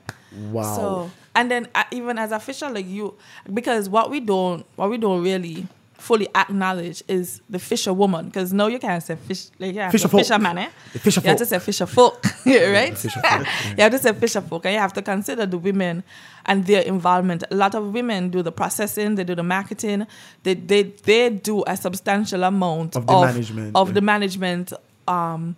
[0.51, 0.77] Wow.
[0.77, 3.15] So and then uh, even as a fisher, like you,
[3.53, 8.27] because what we don't, what we don't really fully acknowledge is the fisher woman.
[8.27, 10.21] Because no, you can't say fish, like you have Fisher to folk.
[10.21, 10.69] fisherman, eh?
[10.93, 11.25] The fisher folk.
[11.25, 12.97] You have to say fisher folk, right?
[12.97, 16.03] Fisher folk, you have to say fisher folk, and you have to consider the women
[16.49, 17.45] and their involvement.
[17.51, 20.07] A lot of women do the processing, they do the marketing,
[20.43, 23.95] they they they do a substantial amount Of the management, of yeah.
[23.95, 24.73] the management,
[25.07, 25.55] um,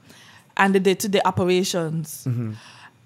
[0.57, 2.27] and the day to day operations.
[2.29, 2.53] Mm-hmm.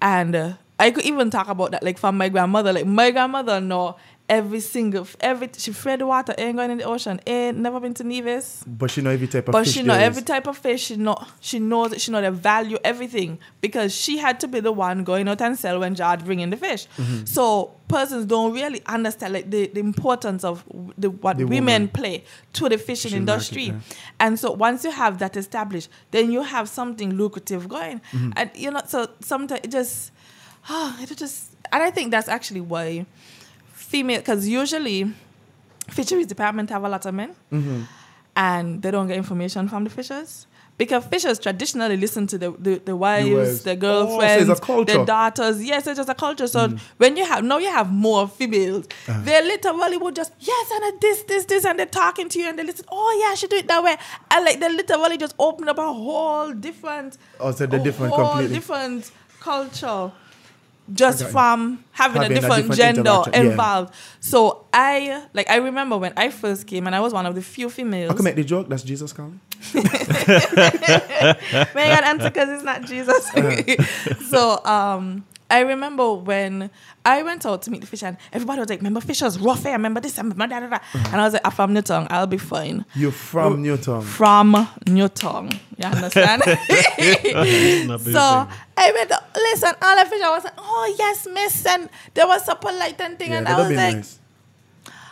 [0.01, 2.73] And uh, I could even talk about that, like from my grandmother.
[2.73, 3.95] Like my grandmother know
[4.27, 7.93] every single every she fed the water, ain't going in the ocean, ain't never been
[7.93, 8.63] to Nevis.
[8.65, 10.07] But she know every type of But fish she know there is.
[10.07, 10.85] every type of fish.
[10.85, 12.01] She know she knows.
[12.01, 15.57] She know the value everything because she had to be the one going out and
[15.57, 16.87] sell when Jard bring in the fish.
[16.97, 17.25] Mm-hmm.
[17.25, 20.63] So persons don't really understand like the, the importance of
[20.97, 21.87] the what The women woman.
[21.89, 22.23] play
[22.53, 23.67] to the fishing Fishing industry.
[23.71, 27.99] market, And so once you have that established, then you have something lucrative going.
[28.11, 28.31] Mm-hmm.
[28.37, 30.11] And you know, so sometimes it just,
[30.67, 33.05] ah, it just, and I think that's actually why
[33.95, 34.99] female, because usually
[35.97, 37.81] fisheries department have a lot of men, Mm-hmm.
[38.35, 40.47] and they don't get information from the fishers.
[40.77, 44.93] Because fishers traditionally listen to the, the, the wives, the Oh, girlfriends, it's a culture.
[44.93, 44.99] Mm.
[44.99, 45.63] the daughters.
[45.63, 46.47] Yes, it's just a culture.
[46.55, 46.61] So
[46.97, 49.21] when you have now you have more females, Uh-huh.
[49.27, 52.59] they literally would just yes and this, this, this, and they're talking to you and
[52.59, 52.85] they listen.
[52.91, 53.95] Oh yeah, I should do it that way.
[54.31, 58.25] And like they literally just open up a whole different, Oh, so they're different whole
[58.31, 58.55] completely.
[58.57, 60.11] different culture.
[60.93, 61.31] Just Okay.
[61.31, 63.51] from having, Having a a different, different gender interaction, yeah.
[63.51, 63.93] involved.
[64.19, 67.41] So I like I remember when I first came and I was one of the
[67.41, 68.11] few females.
[68.11, 68.69] I can make the joke.
[68.69, 69.39] That's Jesus calling.
[69.73, 69.83] May
[71.91, 73.31] I answer because it's not Jesus.
[74.29, 76.71] so um, I remember when
[77.05, 79.63] I went out to meet the fish and everybody was like, "Remember Fisher's rough?
[79.65, 79.71] eh?
[79.73, 80.17] Remember this?
[80.17, 82.07] Remember that?" da, da, da." And I was like, "I'm from Newton.
[82.09, 84.01] I'll be fine." You're from Newton.
[84.01, 86.41] From Newton, you understand?
[88.13, 88.47] So.
[88.77, 89.09] I went.
[89.09, 90.21] to- Listen, all the fish.
[90.21, 93.47] I was like, "Oh yes, miss," and there was a polite and thing, Yeah, and
[93.47, 94.19] I was like, nice.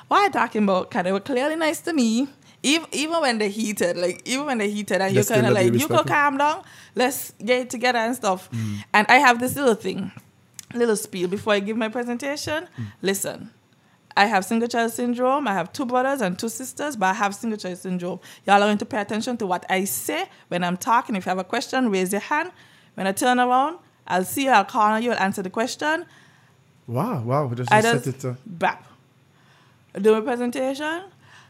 [0.07, 0.89] what are you talking about?
[0.91, 2.27] Cause they were clearly nice to me.
[2.65, 5.63] Even, even when they heated, like even when they heated, and you're kind of love
[5.65, 6.63] like, you go calm down,
[6.95, 8.49] let's get together and stuff.
[8.93, 10.11] And I have this little thing,
[10.73, 12.67] little spiel before I give my presentation.
[13.01, 13.51] Listen,
[14.15, 15.47] I have single child syndrome.
[15.47, 18.19] I have two brothers and two sisters, but I have single child syndrome.
[18.45, 21.15] Y'all are going to pay attention to what I say when I'm talking.
[21.15, 22.51] If you have a question, raise your hand.
[22.95, 26.05] When I turn around, I'll see you, I'll call on you, I'll answer the question.
[26.85, 27.51] Wow, wow.
[27.53, 28.25] Just I set it.
[28.25, 28.85] Uh, bap.
[29.99, 31.03] Do my presentation.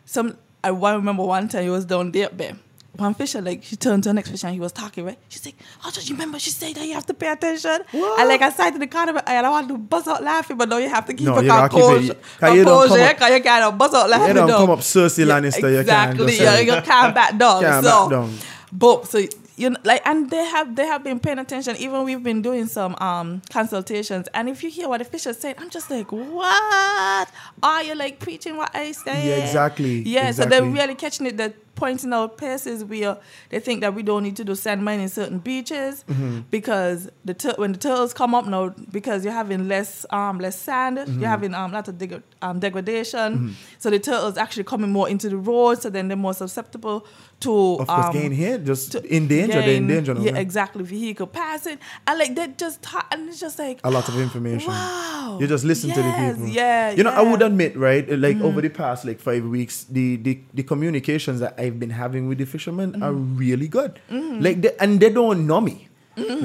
[0.05, 2.57] Some I remember one time he was down there, babe.
[2.97, 5.17] One fisher, like she turned to the next fisher and he was talking, right?
[5.27, 7.79] She's like, Oh, just you remember she said that you have to pay attention.
[7.91, 10.69] And like I sat in the corner and I want to buzz out laughing, but
[10.69, 12.13] no, you have to keep No, a you composure.
[12.39, 14.27] 'cause you don't come Composure, up- you can't buzz out laughing.
[14.27, 15.69] you don't come up Cersei Lannister.
[15.71, 16.27] You can't Exactly.
[16.27, 17.61] just, Yeah, uh, you can't back down.
[17.63, 18.37] Can't so, back down.
[18.71, 19.25] But so
[19.55, 21.75] you know, like, and they have they have been paying attention.
[21.77, 25.55] Even we've been doing some um consultations, and if you hear what the fisher said,
[25.59, 27.27] I'm just like, what?
[27.61, 29.27] Are you like preaching what I say?
[29.29, 31.37] Yeah, exactly, Yeah, so they're really catching it.
[31.37, 33.17] They're pointing out places where
[33.49, 36.41] they think that we don't need to do sand mining in certain beaches Mm-hmm.
[36.51, 40.57] because the tur- when the turtles come up now, because you're having less um less
[40.59, 41.19] sand, Mm-hmm.
[41.19, 43.55] you're having um lots of deg- um, degradation.
[43.79, 47.05] So the turtles actually coming more into the road, so then they're more susceptible
[47.39, 49.53] to Of course, um, getting hit, just to in danger.
[49.53, 50.15] They're in gain- danger.
[50.19, 50.83] Yeah, exactly.
[50.83, 51.77] Vehicle passing,
[52.07, 54.69] and like they just ta- and it's just like A lot of information.
[54.69, 55.37] Wow.
[55.41, 56.47] You just listen to the people.
[56.47, 57.21] Yeah, You know, I yeah.
[57.21, 57.31] Mm-hmm.
[57.31, 58.07] would admit, right?
[58.19, 62.27] Like over the past like five weeks, the the, the communications that I've been having
[62.27, 63.37] with the fishermen are Mm-hmm.
[63.47, 63.99] really good.
[64.47, 65.75] Like, they, and they don't know me.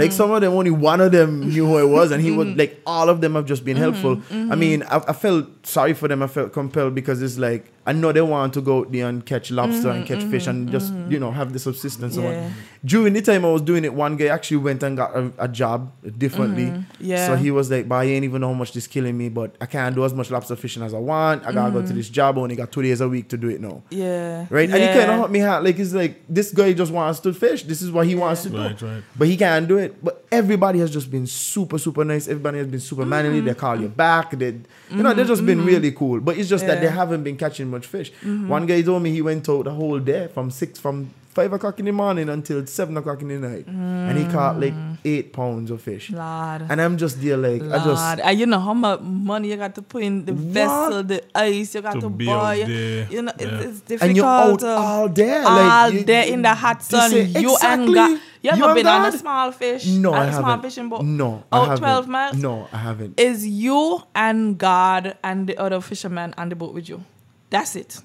[0.01, 2.47] Like some of them, only one of them knew who I was, and he was
[2.49, 2.59] Mm-hmm.
[2.59, 4.21] like, all of them have just been helpful.
[4.31, 6.23] I mean, I, I felt sorry for them.
[6.23, 9.25] I felt compelled because it's like I know they want to go out there and
[9.25, 11.11] catch lobster and mm, catch fish mm, and just mm.
[11.11, 12.17] you know have the subsistence.
[12.17, 12.35] and so on.
[12.35, 12.65] Mm-hmm, Yeah.
[12.85, 15.49] During the time I was doing it, one guy actually went and got a, a
[15.49, 16.67] job differently.
[16.67, 17.05] Mm-hmm.
[17.13, 17.27] Yeah.
[17.27, 19.57] So he was like, "But I ain't even know how much this killing me, but
[19.59, 21.47] I can't do as much lobster fishing as I want.
[21.47, 22.37] I gotta go to this job.
[22.37, 24.47] I only got two days a week to do it now." Yeah.
[24.51, 24.99] Right, and he Yeah.
[24.99, 25.65] kind of hurt me out.
[25.65, 27.63] Like it's like this guy just wants to fish.
[27.63, 29.03] This is what he wants to do, Right, right.
[29.17, 30.05] but he can't do it.
[30.05, 32.29] But everybody has just been super, super nice.
[32.29, 33.41] Everybody has been super manly.
[33.41, 33.59] They mm-hmm.
[33.59, 34.31] call you back.
[34.33, 34.61] They,
[34.91, 35.67] you know, they've just been mm-hmm.
[35.67, 36.21] really cool.
[36.21, 38.13] But it's just that they haven't been catching much fish.
[38.13, 38.49] Mm-hmm.
[38.49, 41.79] One guy told me he went out the whole day from six from five o'clock
[41.79, 44.99] in the morning until seven o'clock in the night, and he caught like mm.
[45.05, 46.11] eight pounds of fish.
[46.11, 46.63] Lord.
[46.69, 49.73] And I'm just there like I just and you know how much money you got
[49.77, 52.63] to put in the vessel, the ice you got To to, be buy.
[52.63, 53.47] out there, You know, yeah.
[53.47, 54.09] it's, it's difficult.
[54.09, 55.55] and you're out to- all day, all
[55.87, 57.11] like you- day in the hot you sun.
[57.11, 57.95] say, You and exactly.
[57.95, 58.21] God.
[58.43, 59.87] You ever and been on a small fish?
[59.87, 60.63] No, on I a small haven't.
[60.63, 61.03] fishing boat?
[61.05, 61.79] No, I out haven't.
[61.79, 62.37] twelve miles.
[62.37, 63.19] No, I haven't.
[63.21, 67.03] Is you and God and the other fisherman on the boat with you?
[67.51, 68.01] That's it.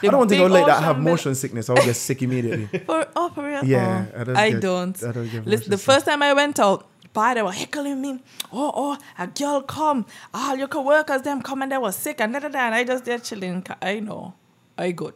[0.00, 0.78] The I don't think I big would like that.
[0.82, 1.68] I have motion sickness.
[1.68, 2.66] I'll get sick immediately.
[2.86, 3.64] For, oh, for real?
[3.64, 5.02] Yeah, Oh, I don't I get- don't.
[5.04, 8.20] I don't Listen, the first time I went out, boy, they were heckling me.
[8.50, 10.06] Oh, oh, a girl come.
[10.32, 12.58] All your co-workers, them come and they were sick and da, da, da.
[12.60, 13.64] And I just there chilling.
[13.82, 14.32] I know.
[14.78, 15.14] I good.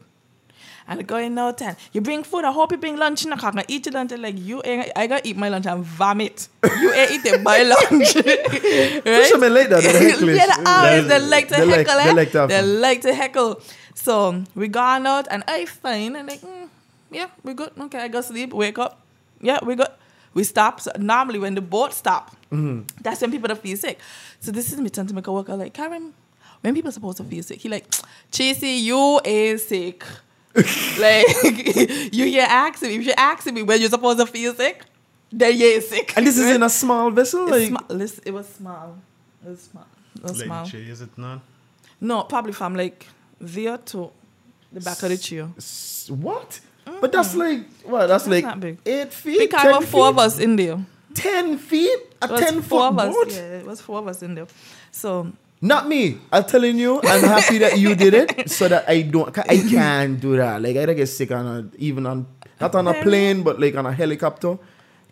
[0.90, 2.44] And going out and you bring food.
[2.47, 3.52] I hope you bring lunch in the car.
[3.55, 4.10] I eat your lunch.
[4.12, 6.48] Like, you ain't, I gotta eat my lunch and vomit.
[6.65, 8.15] You ain't eating my lunch.
[8.16, 9.02] right?
[9.05, 9.82] Fishermen like that.
[9.82, 10.36] They're hecklish.
[10.39, 11.97] yeah, they always they like to They like- heckle.
[12.05, 12.12] they eh?
[12.15, 12.81] like to They fun.
[12.81, 13.60] like to heckle.
[13.94, 16.69] So we gone out and I fine and like, mm,
[17.10, 17.70] yeah, we good.
[17.78, 18.98] Okay, I go sleep, wake up.
[19.43, 19.89] Yeah, we good.
[20.32, 20.81] We stop.
[20.81, 23.02] So normally when the boat stop, Mm-hmm.
[23.02, 23.98] that's when people that feel sick.
[24.40, 26.15] So this is me trying to make a worker like Karen.
[26.62, 27.86] When people supposed to feel sick, he like,
[28.32, 30.02] Chasey, you is sick.
[30.98, 31.26] like
[32.14, 32.96] you here asking me.
[32.96, 34.84] If you're asking me when you're supposed to feel sick,
[35.30, 36.14] then you're sick.
[36.16, 37.42] And this is in a small vessel.
[37.52, 38.96] It's Like, sma- listen, it was small.
[39.44, 39.86] It was small.
[40.16, 40.64] It was small.
[40.64, 41.40] Like, is it not?
[42.00, 43.06] No, probably from like
[43.40, 44.10] there to
[44.72, 45.48] the back of the chair.
[45.56, 46.60] s- what?
[47.00, 48.06] But that's like what?
[48.06, 48.78] That's, like big.
[48.86, 49.38] eight feet.
[49.40, 50.78] Because 10 there were four feet, of us in there.
[51.14, 51.98] Ten feet.
[52.22, 53.14] A It was ten four foot of us.
[53.14, 53.30] boat.
[53.32, 54.46] Yeah, it was four of us in there.
[54.90, 55.30] So
[55.60, 56.18] Not me.
[56.30, 57.01] I'm telling you.
[57.02, 59.36] I'm happy that you did it, so that I don't.
[59.39, 60.62] I can't do that.
[60.62, 62.26] Like I don't get sick on a even on
[62.60, 64.59] not on a plane, but like on a helicopter.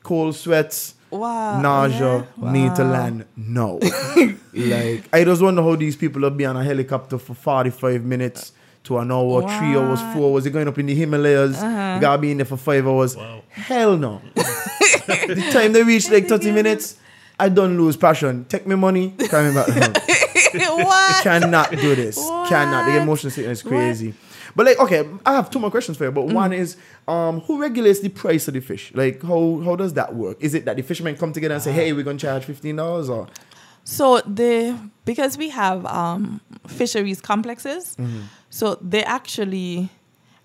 [0.03, 0.95] Cold sweats.
[1.11, 1.61] wow.
[1.61, 3.25] nausea, yeah, need to land.
[3.37, 3.79] No.
[4.55, 8.53] like, I just wonder how these people will be on a helicopter for 45 minutes
[8.85, 10.45] to an hour, three hours, four hours.
[10.45, 11.61] They're going up in the Himalayas.
[11.61, 11.95] Uh-huh.
[11.97, 13.17] You gotta be in there for five hours.
[13.17, 13.43] Wow.
[13.49, 14.23] Hell no.
[14.35, 16.97] the time they reach like 30 minutes,
[17.39, 18.45] I don't lose passion.
[18.45, 19.93] Take me money, carry me back home.
[20.85, 21.23] what?
[21.23, 22.17] Cannot do this.
[22.49, 22.87] Cannot.
[22.87, 23.03] The What?
[23.03, 24.15] emotion sickness is crazy.
[24.55, 26.11] But like, okay, I have two more questions for you.
[26.11, 26.15] Mm.
[26.15, 26.77] But one is,
[27.07, 28.91] um, who regulates the price of the fish?
[28.95, 30.39] Like, how how does that work?
[30.41, 33.11] Is it that the fishermen come together and say, "Hey, we're gonna charge fifteen dollars,"
[33.11, 33.27] or
[33.85, 38.21] So the because we have um, fisheries complexes, Mm-hmm.
[38.51, 39.91] so they actually,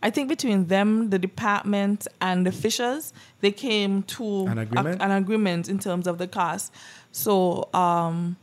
[0.03, 5.01] I think between them, the department and the fishers, they came to An a- agreement?
[5.01, 6.73] an agreement in terms of the cost.
[7.13, 8.35] So um,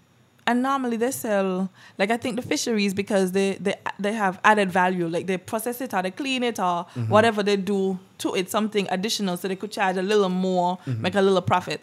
[0.49, 1.69] and normally they sell
[1.99, 5.81] like I think the fisheries because they they they have added value like they process
[5.81, 7.09] it or they clean it or Mm-hmm.
[7.15, 11.03] whatever they do to it something additional so they could charge a little more Mm-hmm.
[11.03, 11.83] make a little profit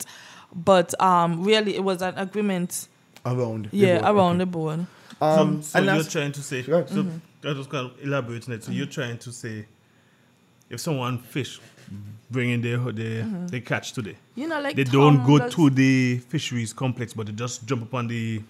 [0.72, 2.72] but um really it was an agreement
[3.26, 3.62] around?
[3.72, 4.16] the yeah board?
[4.16, 4.38] around Okay.
[4.40, 4.80] the board
[5.22, 6.90] Um, so and you're trying to say, Go ahead.
[6.90, 7.48] so Mm-hmm.
[7.50, 8.64] I just kind of elaborate on it.
[8.66, 9.66] So you're trying to say,
[10.74, 11.60] if someone fish,
[12.32, 13.48] bring in their, their, Mm-hmm.
[13.48, 17.28] they catch today, you know like they don't go tumblers- to the fisheries complex, but
[17.28, 18.42] they just jump up on the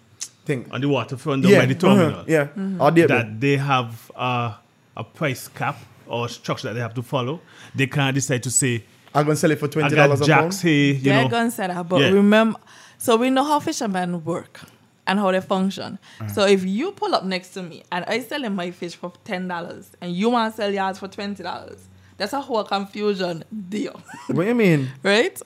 [0.46, 0.68] thing.
[0.72, 2.08] on the waterfront down Yeah, by the terminal.
[2.20, 2.44] uh-huh, yeah.
[2.46, 2.82] Mm-hmm.
[2.82, 4.54] Or the- That they have uh,
[4.98, 5.78] a price cap
[6.08, 7.40] or structure that they have to follow.
[7.74, 10.54] They can't decide to say, I'm gonna sell it for twenty dollars a jacks pound.
[10.64, 11.30] here, you they're know.
[11.30, 12.10] gonna say that but Yeah.
[12.10, 12.60] remember
[12.98, 14.60] so we know how fishermen work
[15.08, 16.00] and how they function
[16.34, 19.48] so if you pull up next to me and I selling my fish for ten
[19.48, 24.02] dollars and you want to sell yours for twenty dollars that's a whole confusion deal
[24.28, 24.90] What do you mean?
[25.04, 25.42] right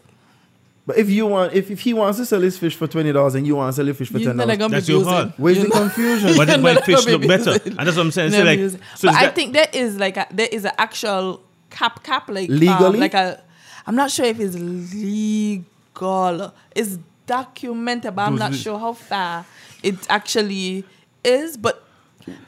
[0.89, 3.35] But if you want, if, if he wants to sell his fish for twenty dollars
[3.35, 5.13] and you want to sell your fish for ten dollars, gonna That's be your using.
[5.13, 5.33] fault.
[5.37, 6.35] where's You're the not- confusion?
[6.35, 7.51] But it You're might not fish gonna look be better.
[7.51, 8.31] using- And that's what I'm saying.
[8.31, 8.59] So like,
[8.95, 12.27] so but I that- think there is like a, there is an actual cap cap
[12.27, 12.99] like um, Legally?
[12.99, 13.39] like a
[13.85, 16.53] I'm not sure if it's legal.
[16.75, 16.97] It's
[17.27, 19.45] documented, but I'm not sure how far
[19.83, 20.85] it actually
[21.23, 21.55] is.
[21.55, 21.83] But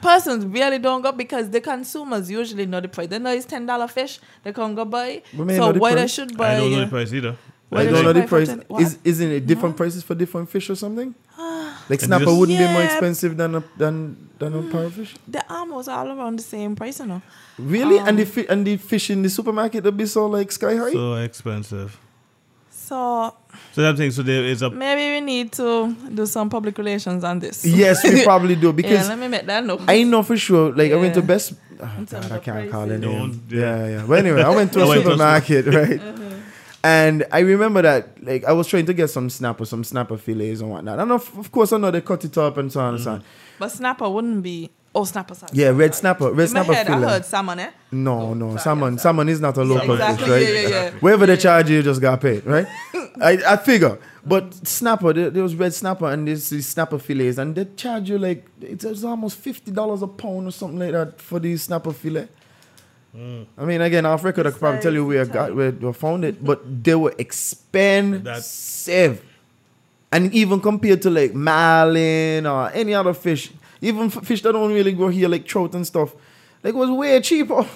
[0.00, 3.06] persons really don't go because the consumers usually know the price.
[3.08, 4.18] They know it's ten dollar fish.
[4.42, 5.22] They can't go buy.
[5.32, 6.54] We So know the why they should buy?
[6.54, 7.36] I don't know the price either.
[7.72, 8.48] Why I they don't know the buy price.
[8.48, 8.82] 10 what?
[8.82, 11.14] Is isn't it different prices for different fish or something?
[11.38, 11.82] Ah.
[11.88, 14.70] Like snapper just- wouldn't be more expensive than a than than a hmm.
[14.72, 15.16] parrotfish.
[15.26, 17.22] They're almost all around the same price, you know.
[17.58, 17.98] Really?
[17.98, 20.52] Um, and the um, fi- and the fish in the supermarket would be so like
[20.52, 20.92] sky high.
[20.92, 21.98] So expensive.
[22.70, 23.34] So
[23.72, 27.24] So I'm saying so there is a maybe we need to do some public relations
[27.24, 27.64] on this.
[27.64, 29.80] Yes, we probably do yeah, because let me make that note.
[29.88, 30.76] I know for sure.
[30.76, 31.54] Like I went to Best.
[31.80, 33.02] Oh, God, I can't call pricing.
[33.02, 33.88] it Yeah, yeah.
[33.88, 34.04] yeah.
[34.06, 36.00] But anyway, I went to I a went to a supermarket, right?
[36.00, 36.21] Uh-huh.
[36.84, 40.60] And I remember that, like, I was trying to get some snapper, some snapper fillets
[40.60, 40.98] and whatnot.
[40.98, 43.10] And of, of course, I know they cut it up and so on and so
[43.12, 43.24] on.
[43.58, 44.70] But snapper wouldn't be.
[44.94, 45.34] Oh, snapper.
[45.34, 45.52] Sorry.
[45.54, 47.70] Yeah, red snapper, red In snapper head, I heard salmon, eh?
[47.92, 50.42] No, no, sorry, salmon, yeah, salmon is not a local exactly, fish, right?
[50.42, 50.90] yeah, yeah, yeah.
[51.00, 52.66] Wherever they charge you, you just got paid, right?
[53.22, 53.98] I, I figure.
[54.24, 58.10] But snapper, there, there was red snapper and there's these snapper fillets, and they charge
[58.10, 61.62] you like it's, it's almost fifty dollars a pound or something like that for these
[61.62, 62.28] snapper fillet.
[63.14, 65.92] I mean, again, off record, I could probably tell you where I got where I
[65.92, 69.22] found it, but they were expensive.
[70.10, 74.72] And even compared to like marlin or any other fish, even f- fish that don't
[74.72, 76.14] really grow here, like trout and stuff,
[76.62, 77.66] like it was way cheaper.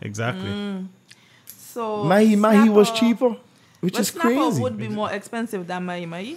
[0.00, 0.48] exactly.
[0.48, 0.86] Mm.
[1.46, 3.36] So Mahi mahi was cheaper,
[3.80, 4.62] which But is snapper crazy.
[4.62, 6.36] would be more expensive than mahi mahi.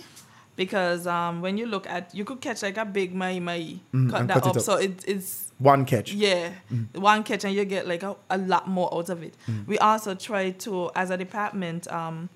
[0.56, 4.12] Because um, when you look at, you could catch like a big mahi mahi, Mm,
[4.12, 4.62] cut that cut up, up.
[4.62, 6.12] so it, it's One catch.
[6.12, 6.52] yeah,
[6.94, 9.34] one catch and you get like a, a lot more out of it.
[9.68, 12.30] We also try to, as a department, um,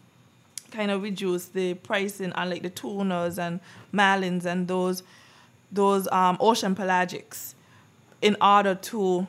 [0.71, 3.59] kind of reduce the pricing on like the tunas and
[3.93, 5.03] marlins and those
[5.71, 7.53] those um, ocean pelagics
[8.21, 9.27] in order to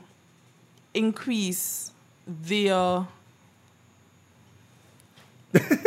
[0.94, 1.93] increase
[2.27, 3.06] their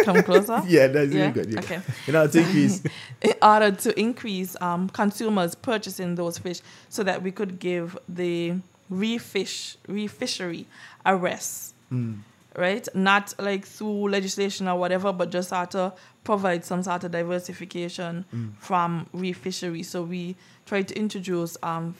[0.03, 1.21] come closer Yeah, that's Yeah?
[1.21, 1.53] really good.
[1.53, 1.59] Yeah.
[1.59, 1.81] Okay.
[2.07, 2.83] You know, to increase.
[3.21, 8.55] in order to increase um, consumers purchasing those fish so that we could give the
[8.91, 10.65] refish reef fishery
[11.05, 11.73] a rest
[12.57, 15.93] right not like through legislation or whatever but just sort of
[16.25, 18.25] provide some sort of diversification
[18.59, 20.35] from reef fishery so we
[20.65, 21.95] try to introduce um,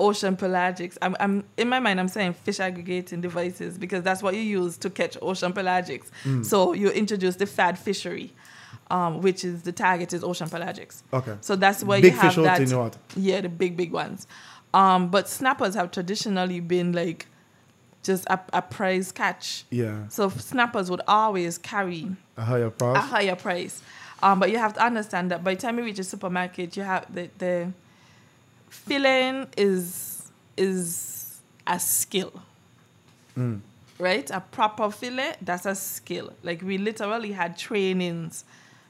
[0.00, 0.96] ocean pelagics.
[1.02, 2.00] I'm, I'm in my mind.
[2.00, 6.08] I'm saying fish aggregating devices because that's what you use to catch ocean pelagics.
[6.44, 8.32] So you introduce the fad fishery,
[8.90, 11.02] um, which is the target is ocean pelagics.
[11.12, 11.36] Okay.
[11.40, 12.60] So that's where Big you have fish that.
[12.60, 12.98] in water.
[13.16, 14.26] Yeah, the big big ones.
[14.74, 17.26] Um, but snappers have traditionally been like
[18.02, 19.64] just a, a prize catch.
[19.70, 20.08] Yeah.
[20.08, 22.96] So snappers would always carry A higher price.
[22.96, 23.82] a higher price.
[24.22, 26.82] Um, but you have to understand that by the time you reach a supermarket, you
[26.82, 27.72] have the, the
[28.70, 32.32] filling is is a skill.
[33.98, 34.30] Right?
[34.30, 36.32] A proper fillet, that's a skill.
[36.42, 38.44] Like we literally had trainings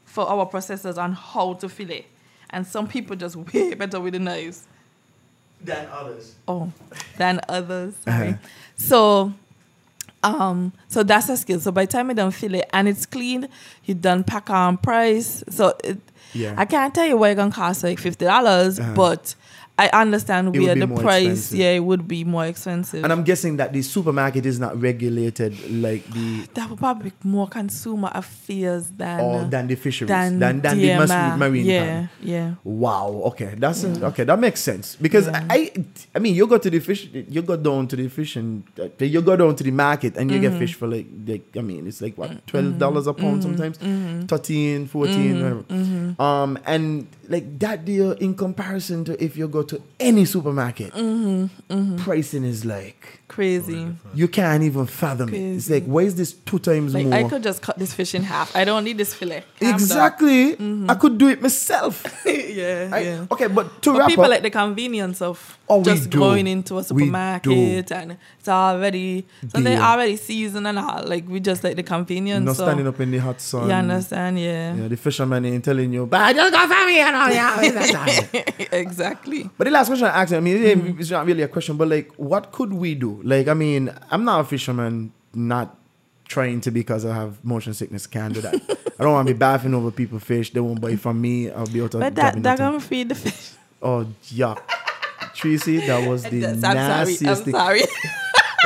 [0.04, 2.06] for our processors on how to fillet.
[2.50, 4.66] And some people just way better with the knives.
[5.62, 6.34] Than others.
[6.48, 6.72] Oh,
[7.18, 7.94] than others.
[8.04, 8.36] Sorry.
[8.76, 9.32] So,
[10.22, 11.60] um, so that's a skill.
[11.60, 13.48] So by the time you done fill it and it's clean,
[13.84, 15.44] you done pack on price.
[15.50, 15.98] So it,
[16.32, 16.54] Yeah.
[16.56, 18.94] I can't tell you why it gonna cost like fifty dollars, Uh-huh.
[18.94, 19.34] but
[19.80, 21.24] I understand where the price.
[21.24, 21.58] expensive.
[21.58, 23.02] Yeah, it would be more expensive.
[23.02, 27.28] And I'm guessing that the supermarket is not regulated like the that would probably be
[27.28, 31.64] more consumer affairs than or than the fisheries than, than than the mas- marine.
[31.64, 32.54] Yeah, yeah.
[32.62, 33.22] Wow.
[33.32, 34.24] Okay, that's okay.
[34.24, 35.72] That makes sense because I,
[36.14, 38.88] I mean, you go to the fish, you go down to the fish and uh,
[38.98, 40.60] you go down to the market and you get mm-hmm.
[40.60, 42.46] fish for like, like I mean, it's like what mm-hmm.
[42.46, 43.56] twelve dollars a pound mm-hmm.
[43.56, 46.22] sometimes, 13 14 whatever.
[46.22, 51.44] Um, and like that deal in comparison to if you go to any supermarket, mm-hmm,
[51.72, 51.96] mm-hmm.
[51.96, 53.86] pricing is like Crazy.
[54.14, 55.38] you can't even fathom it.
[55.38, 57.14] It's like why is this two times Like more?
[57.14, 58.54] I could just cut this fish in half.
[58.56, 59.44] I don't need this fillet.
[59.60, 59.74] Calm down.
[59.74, 60.56] exactly.
[60.56, 60.90] Mm-hmm.
[60.90, 62.04] I could do it myself.
[62.26, 63.26] yeah, I- yeah.
[63.30, 66.78] Okay, but to But wrap people up, like the convenience of Oh, just going into
[66.78, 69.80] a supermarket and it's already something Deal.
[69.80, 71.04] already seasoned and all.
[71.06, 72.44] Like we just like the convenience.
[72.44, 73.68] not so standing up in the hot sun.
[73.68, 74.40] You understand?
[74.40, 74.74] Yeah.
[74.74, 76.74] Yeah, the fisherman ain't telling you, but I just got for
[77.28, 78.68] me and all that.
[78.72, 79.48] exactly.
[79.58, 81.00] But the last question I asked, I mean, it Mm-hmm.
[81.00, 83.20] it's not really a question, but like, what could we do?
[83.24, 85.76] Like, I mean, I'm not a fisherman, not
[86.26, 88.54] trying to because I have motion sickness, can't do that.
[89.00, 90.52] I don't want to be bathing over people fish.
[90.52, 91.50] They won't buy from me.
[91.50, 92.66] I'll be out of But that grabbing that nothing.
[92.72, 93.52] gonna feed the fish.
[93.82, 94.60] Oh, yuck.
[95.34, 96.74] Tracy, that was the I'm sorry.
[96.74, 97.54] nastiest I'm thing.
[97.54, 97.82] sorry.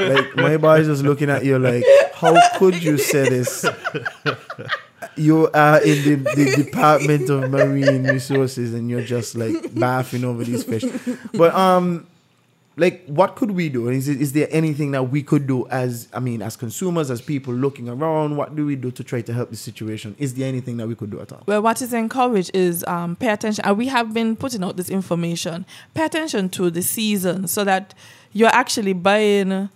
[0.00, 3.64] Like, my body's just looking at you like, how could you say this?
[5.16, 10.44] You are in the, the Department of Marine Resources and you're just like bathing over
[10.44, 10.84] these fish.
[11.32, 12.06] But um
[12.76, 13.88] like what could we do?
[13.88, 17.20] Is it, is there anything that we could do as I mean as consumers, as
[17.20, 18.36] people looking around?
[18.36, 20.16] What do we do to try to help the situation?
[20.18, 21.42] Is there anything that we could do at all?
[21.46, 23.64] Well, what is encouraged is um, pay attention.
[23.64, 25.66] And we have been putting out this information.
[25.94, 27.94] Pay attention to the season so that
[28.32, 29.68] you're actually buying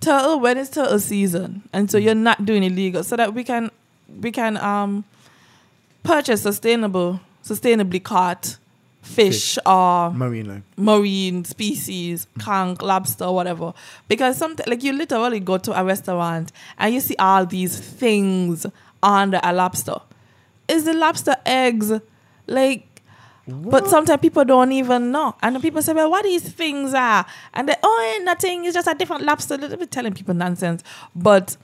[0.00, 3.02] turtle when it's turtle season, and so you're not doing illegal.
[3.02, 3.70] So that we can
[4.20, 5.04] we can um,
[6.02, 8.56] purchase sustainable, sustainably caught
[9.02, 10.62] fish or Marine life.
[10.76, 13.72] marine species, conch, lobster, whatever.
[14.08, 18.66] Because something like you literally go to a restaurant and you see all these things
[19.02, 19.96] under a lobster.
[20.68, 21.92] Is the lobster eggs
[22.46, 22.82] like?
[23.48, 27.24] But sometimes people don't even know, and people say, "Well, what these things are?"
[27.54, 28.64] And they, "Oh, ain't nothing.
[28.64, 30.82] It's just a different lobster." Little bit telling people nonsense.
[31.14, 31.56] But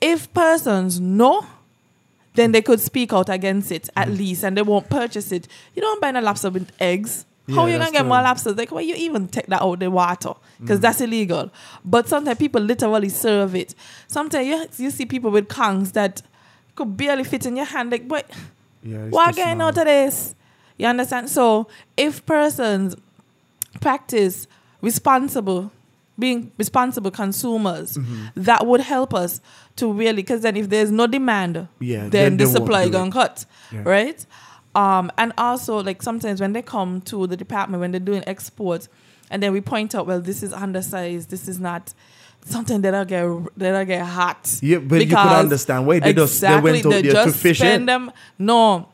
[0.00, 1.46] if persons know,
[2.34, 4.18] then they could speak out against it at mm.
[4.18, 5.48] least, and they won't purchase it.
[5.74, 7.26] You don't buy a lobster with eggs.
[7.48, 8.56] How Yeah, you gonna get more lobsters?
[8.56, 10.34] Like, why you even take that out the water?
[10.60, 10.82] Because mm.
[10.82, 11.50] that's illegal.
[11.84, 13.74] But sometimes people literally serve it.
[14.06, 16.22] Sometimes you, you see people with conchs that
[16.76, 17.90] could barely fit in your hand.
[17.90, 18.30] Like, what?
[18.82, 19.62] Yeah, too going small.
[19.62, 20.34] out of this?
[20.76, 21.28] You understand?
[21.28, 21.66] So
[21.96, 22.94] if persons
[23.80, 24.46] practice
[24.80, 25.72] responsible,
[26.20, 28.42] being responsible consumers, Mm-hmm.
[28.42, 29.40] that would help us
[29.76, 30.22] to really.
[30.22, 33.82] Because then, if there's no demand, Yeah, then, then the supply gonna cut, Yeah.
[33.84, 34.24] right?
[34.74, 38.88] Um, and also, like sometimes when they come to the department when they're doing exports,
[39.30, 41.92] and then we point out, well, this is undersized, this is not.
[42.42, 43.26] Something that I get
[43.58, 44.58] that I get hot.
[44.62, 47.58] Yeah, but you could understand why they just- they went out they there to fish
[47.58, 47.86] spend it.
[47.86, 48.10] them.
[48.38, 48.88] No,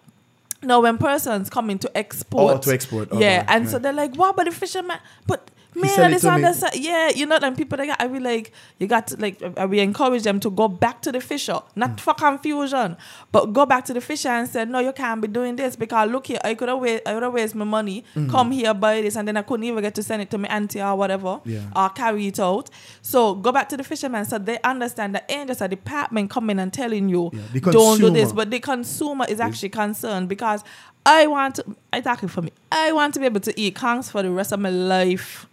[0.65, 0.81] no.
[0.81, 3.71] When persons coming to export, Oh, to export, yeah, and yeah.
[3.71, 4.99] so they're like, "What about the fisherman?"
[5.29, 5.49] But
[5.83, 6.35] man, it it's to me.
[6.37, 6.77] undersized.
[6.77, 10.23] Yeah, you know, and people like I be like, you got to like, we encourage
[10.23, 12.01] them to go back to the fisher, not Mm.
[12.01, 12.97] for confusion,
[13.33, 16.11] but go back to the fisher and say, no, you can't be doing this because
[16.11, 18.31] look here, I could have I would have wasted my money, Mm.
[18.31, 20.49] come here buy this, and then I couldn't even get to send it to my
[20.49, 21.61] auntie or whatever, Yeah.
[21.75, 22.71] or carry it out.
[23.03, 26.59] So go back to the fisherman so they understand that ain't just a department coming
[26.59, 30.63] and telling you Yeah, don't do this, but the consumer is actually concerned because
[31.05, 31.77] I want to.
[31.93, 32.51] I talking for me.
[32.73, 35.47] I want to be able to eat conchs for the rest of my life.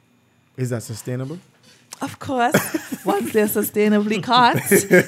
[0.57, 1.39] Is that sustainable?
[2.01, 2.53] Of course,
[3.05, 4.55] once they're sustainably caught,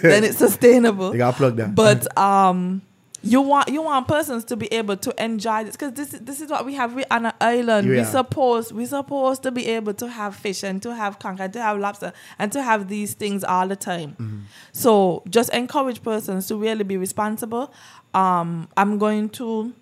[0.01, 1.11] then it's sustainable.
[1.11, 1.75] You gotta plug that.
[1.75, 2.81] But um,
[3.23, 6.41] you want you want persons to be able to enjoy this because this is this
[6.41, 7.89] is what we have we on an island.
[7.89, 8.05] We Yeah.
[8.05, 11.61] supposed we supposed to be able to have fish and to have conch and to
[11.61, 14.11] have lobster and to have these things all the time.
[14.11, 14.39] Mm-hmm.
[14.71, 17.73] So just encourage persons to really be responsible.
[18.13, 19.73] Um, I'm going to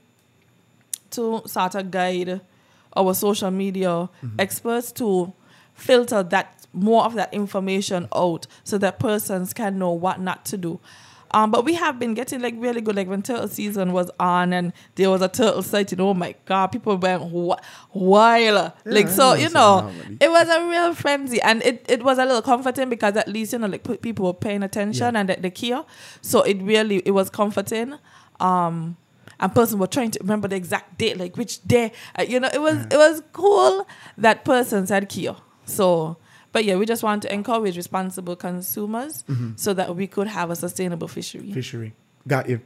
[1.12, 2.42] to sort of guide
[2.96, 4.10] our social media
[4.40, 5.34] experts to
[5.84, 10.58] filter that more of that information out so that persons can know what not to
[10.58, 10.80] do.
[11.36, 12.96] Um, but we have been getting like really good.
[12.96, 16.00] Like when turtle season was on and there was a turtle sighting.
[16.00, 17.60] Oh my god, people went wi-
[17.92, 18.72] wild.
[18.86, 22.44] like so, you know, it was a real frenzy, and it, it was a little
[22.44, 25.20] comforting because at least you know like people were paying attention Yeah.
[25.20, 25.84] and they, they care.
[26.22, 27.96] So it really it was comforting.
[28.40, 28.98] Um,
[29.40, 31.92] and person were trying to remember the exact date, like which day.
[32.18, 33.88] Uh, you know, it was it was cool
[34.20, 35.36] that persons had care.
[35.66, 36.18] So,
[36.52, 39.24] but yeah, we just want to encourage responsible consumers
[39.56, 41.52] so that we could have a sustainable fishery.
[41.52, 41.94] Fishery.
[42.28, 42.62] Got you.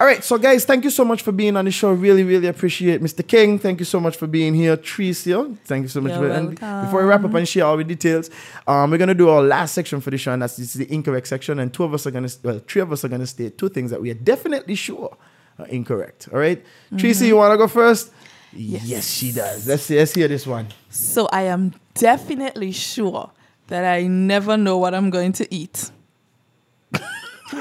[0.00, 1.92] All right, so guys, thank you so much for being on the show.
[1.92, 3.26] Really, really appreciate Mr.
[3.26, 3.58] King.
[3.58, 4.76] Thank you so much for being here.
[4.76, 6.50] Tricia, thank you so much You're for and.
[6.50, 8.30] Before we wrap up and share all the details,
[8.66, 10.92] um, we're gonna do our last section for the show, and that's this is the
[10.92, 11.58] incorrect section.
[11.58, 13.90] And two of us are gonna, well, three of us are gonna state two things
[13.90, 15.16] that we are definitely sure
[15.58, 16.28] are incorrect.
[16.32, 16.64] All right,
[16.96, 18.10] Tracy, you wanna go first?
[18.54, 19.08] Yes.
[19.08, 19.66] she does.
[19.66, 20.68] Let's see, let's hear this one.
[20.90, 23.30] So I am definitely sure
[23.68, 25.90] that I never know what I'm going to eat.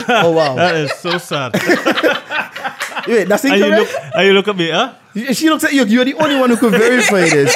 [0.08, 1.52] Oh wow, That is so sad.
[3.08, 4.16] Wait, that's and you look, incorrect.
[4.16, 4.94] and you look at me, huh?
[5.34, 5.84] She looks at you.
[5.86, 7.54] You're the only one who could verify this.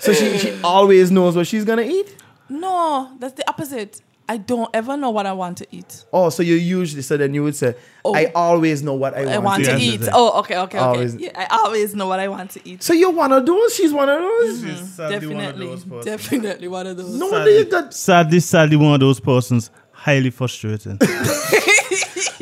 [0.00, 2.16] So she, she always knows what she's gonna eat.
[2.48, 4.00] No, that's the opposite.
[4.28, 6.04] I don't ever know what I want to eat.
[6.12, 7.74] Oh, so you usually so then you would say,
[8.06, 8.14] Oh.
[8.14, 9.34] I always know what I want, to eat.
[9.34, 9.82] I want to to eat.
[9.82, 9.92] eat.
[9.92, 10.10] yes, yes.
[10.12, 11.06] Oh, okay, okay, okay.
[11.18, 12.82] Yeah, I always know what I want to eat.
[12.82, 13.74] So you're one of those.
[13.74, 14.96] She's one of those.
[14.96, 17.14] Definitely, definitely one of those.
[17.14, 17.94] No wonder you got.
[17.94, 20.98] Sadly, sadly, one of those persons highly frustrating.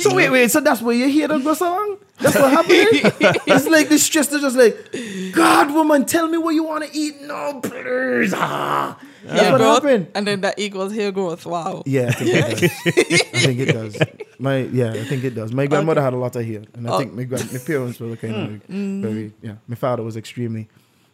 [0.03, 0.51] So wait, wait.
[0.51, 1.99] So that's where you hear that go along.
[2.19, 2.89] That's what happening.
[3.47, 4.27] it's like the stress.
[4.27, 7.21] They're just like, God, woman, tell me what you want to eat.
[7.23, 8.35] No, please.
[8.35, 8.99] Ah.
[9.25, 10.09] That's what growth, happened.
[10.15, 11.47] and then that equals hair growth.
[11.47, 11.83] Wow.
[11.87, 12.63] Yeah, I think it does.
[13.35, 13.99] I think it does.
[14.39, 15.53] My yeah, I think it does.
[15.53, 16.99] My grandmother had a lot of hair, and I Oh.
[16.99, 19.03] think my grand, my parents were kind of mm.
[19.03, 19.55] like very yeah.
[19.69, 20.69] My father was extremely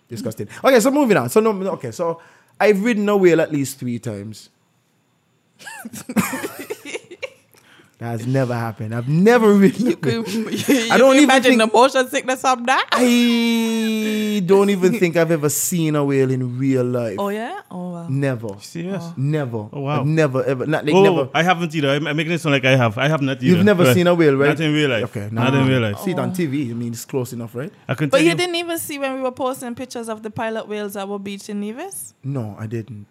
[0.09, 0.48] disgusting.
[0.64, 1.28] Okay, so moving on.
[1.28, 2.20] So no, no, okay, so
[2.59, 4.48] I've ridden a whale at least three times.
[7.99, 8.95] That's never happened.
[8.95, 9.89] I've never ridden.
[9.89, 10.25] a whale.
[10.93, 12.89] I don't even imagine think- the motion sickness of that.
[12.93, 17.16] I don't even think I've ever seen a whale in real life.
[17.19, 17.61] Oh yeah.
[17.73, 18.07] Oh wow.
[18.09, 18.51] Never.
[18.61, 19.05] Serious?
[19.16, 19.69] Never.
[19.73, 20.01] Oh, wow.
[20.01, 20.65] I've never ever.
[20.65, 21.29] Not like oh, never.
[21.35, 21.91] I haven't either.
[21.91, 22.97] I'm I'm making it sound like I have.
[22.99, 23.47] I have not either.
[23.47, 23.95] You've never Right.
[23.95, 24.51] seen a whale, right?
[24.51, 25.05] Not in real life.
[25.05, 25.62] Okay, no, not no.
[25.62, 25.99] in real life.
[25.99, 26.70] See it on TV.
[26.70, 27.73] I mean, it's close enough, right?
[27.89, 28.35] I can But you you.
[28.37, 31.49] didn't even see when we were posting pictures of the pilot whales at our beach
[31.49, 32.15] in Nevis.
[32.23, 33.07] No, I didn't.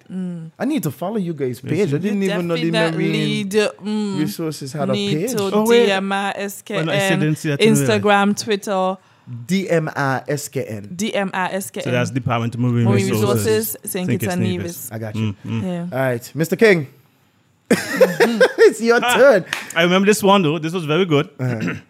[0.57, 1.93] I need to follow you guys' page.
[1.93, 5.31] I didn't even know the Definitely marine mm, resources had a need page.
[5.31, 5.89] to Oh, wait.
[5.89, 8.01] DM us, no, I still didn't see that in real life.
[8.01, 8.97] Instagram, Twitter,
[9.45, 10.93] D-M-I-S-K-N.
[10.95, 11.83] D-M-I-S-K-N.
[11.83, 14.09] So that's Department of Marine, Marine Resources, Resources, St.
[14.09, 14.91] Kitts and Nevis.
[14.91, 15.33] I got you.
[15.33, 15.61] Mm, mm.
[15.63, 15.79] Yeah.
[15.97, 16.57] All right, Mr.
[16.57, 16.87] King.
[17.69, 19.43] it's your turn.
[19.75, 20.57] I remember this one though.
[20.57, 21.29] This was very good.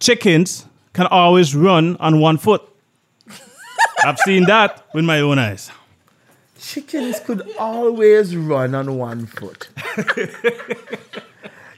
[0.00, 2.62] Chickens can always run on one foot.
[4.04, 5.70] I've seen that with my own eyes.
[6.66, 9.68] Chickens could always run on one foot.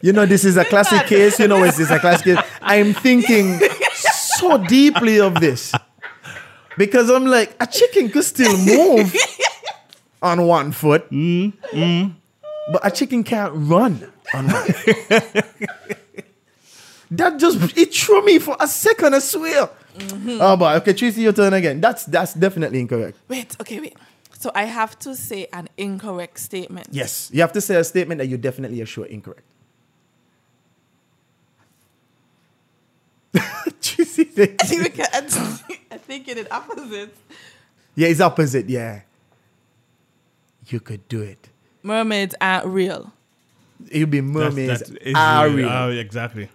[0.00, 1.38] you know, this is a classic case.
[1.38, 2.38] You know, this is a classic case.
[2.62, 3.60] I'm thinking
[4.38, 5.74] so deeply of this
[6.78, 9.14] because I'm like, a chicken could still move
[10.22, 14.66] on one foot, but a chicken can't run on one.
[17.10, 19.14] that just it threw me for a second.
[19.14, 19.68] I swear.
[19.98, 20.38] Mm-hmm.
[20.40, 20.72] Oh, boy.
[20.76, 21.78] Okay, Tracy, your turn again.
[21.78, 23.18] That's that's definitely incorrect.
[23.28, 23.94] Wait, okay, wait.
[24.38, 26.86] So I have to say an incorrect statement.
[26.92, 29.42] Yes, you have to say a statement that you definitely are sure incorrect.
[33.82, 35.40] Tracy, Because
[35.90, 37.16] I think it is opposite.
[37.96, 38.68] yeah, it's opposite.
[38.68, 39.00] Yeah,
[40.68, 41.48] you could do it.
[41.82, 43.12] Mermaids aren't real.
[43.90, 45.56] It'll be mermaids that is are real.
[45.56, 45.68] real.
[45.68, 46.48] Ah, exactly.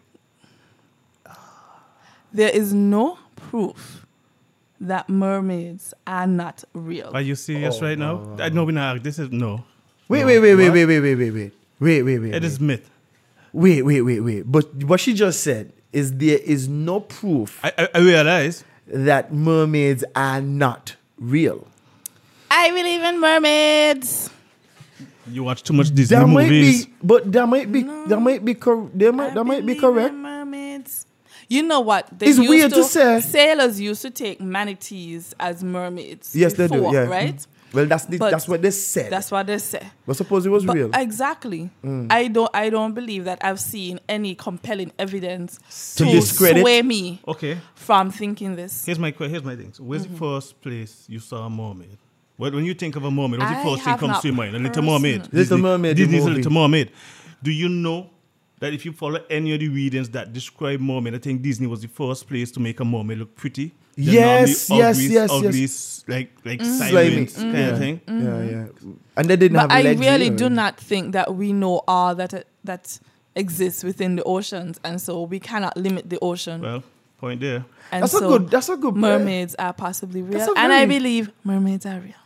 [2.32, 4.03] There is no proof
[4.88, 7.12] that mermaids are not real.
[7.14, 8.36] Are you serious oh, right now?
[8.40, 9.04] I know uh, we not.
[9.04, 9.64] This is no.
[10.08, 10.26] Wait, No.
[10.28, 12.36] wait, wait, wait, wait, wait, wait, wait, wait, wait, wait, wait.
[12.36, 12.90] It is myth.
[13.54, 14.44] Wait, wait, wait, wait.
[14.52, 18.64] But what she just said is there is no proof I, I, I realize.
[18.88, 21.68] that mermaids are not real.
[22.52, 24.30] I believe in mermaids.
[25.32, 26.86] You watch too much Disney That might movies.
[26.86, 29.76] be, but that might be, that might be, cor- there might, I that might be
[29.76, 30.14] correct.
[30.14, 31.03] mermaids.
[31.54, 32.08] You know what?
[32.18, 33.20] They It's used weird to say.
[33.22, 36.36] Sailors used to take manatees as mermaids.
[36.36, 36.90] Yes, they do.
[36.92, 37.46] Yeah, Right.
[37.74, 39.12] Well, that's the, that's what they said.
[39.12, 39.82] That's what they say.
[40.06, 40.92] but suppose it was But real.
[40.94, 41.72] exactly.
[41.84, 42.06] Mm.
[42.12, 42.50] I don't.
[42.54, 45.58] I don't believe that I've seen any compelling evidence
[45.98, 46.62] To to, discredit?
[46.62, 47.58] sway me Okay.
[47.74, 48.86] from thinking this.
[48.86, 49.74] Here's my que- here's my thing.
[49.74, 50.14] So where's Mm-hmm.
[50.14, 51.98] the first place you saw a mermaid?
[52.38, 54.38] What when you think of a mermaid, what's the first thing have comes to your
[54.38, 54.56] mind?
[54.56, 55.20] A little mermaid.
[55.22, 56.92] personally- Little Mermaid, the Disney's a little mermaid.
[57.42, 58.10] Do you know
[58.64, 61.82] that if you follow any of the readings that describe mermaid, I think Disney was
[61.82, 63.74] the first place to make a mermaid look pretty.
[63.98, 65.72] They're Yes, normally yes, ugly, yes, ugly, yes.
[65.72, 66.78] s- like like mm.
[66.78, 67.28] Slimy.
[67.28, 67.68] sirens kind Yeah.
[67.68, 68.02] of thing.
[68.08, 68.24] Mm.
[68.24, 68.92] Yeah, yeah.
[69.18, 70.36] And they didn't But have I legs really either.
[70.38, 73.00] do not think that we know all that uh, that
[73.36, 76.62] exists within the oceans, and so we cannot limit the ocean.
[76.62, 76.84] Well,
[77.20, 77.66] point there.
[77.92, 79.02] and That's a good- that's a good point.
[79.02, 82.24] Mermaids are possibly real, That's and I believe mermaids are real.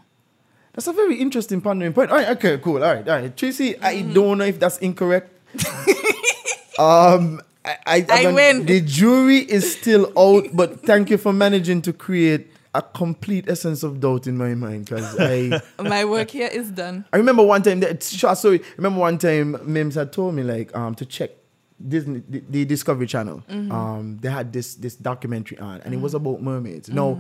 [0.73, 2.11] That's a very interesting pondering point.
[2.11, 2.83] All right, okay, cool.
[2.83, 3.35] All right, all right.
[3.35, 4.13] Tracy, I mm-hmm.
[4.13, 5.31] don't know if that's incorrect.
[6.79, 8.65] um, I, I, I don't- win.
[8.65, 13.81] The jury is still out, but thank you for managing to create a complete essence
[13.83, 15.61] of doubt in my mind because I.
[15.81, 17.05] My work here is done.
[17.11, 18.61] I remember one time that short story.
[18.77, 21.31] Remember one time Mims had told me like um to check
[21.85, 23.41] Disney the, the Discovery Channel.
[23.49, 23.71] Mhm.
[23.71, 26.17] Um they had this this documentary on and it was Mhm.
[26.17, 26.89] about mermaids.
[26.89, 27.19] No,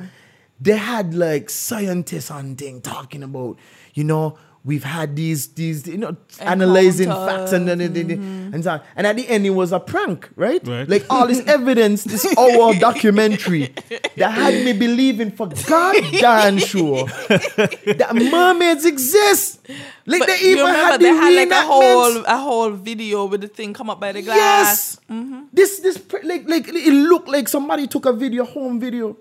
[0.61, 3.57] they had like scientists on thing talking about,
[3.95, 8.53] you know, we've had these these you know analyzing facts and then Encounters, mm-hmm.
[8.53, 8.81] and so.
[8.95, 10.65] And at the end it was a prank, right?
[10.67, 10.87] Right.
[10.87, 13.73] Like all this evidence, this hour documentary
[14.17, 19.67] that had me believing for goddamn sure that mermaids exist.
[20.05, 23.25] Like But they even remember had the they had like a whole a whole video
[23.25, 24.37] with the thing come up by the glass.
[24.37, 24.99] Yes.
[25.09, 25.41] Mm-hmm.
[25.53, 29.17] This this like like it looked like somebody took a video, home video,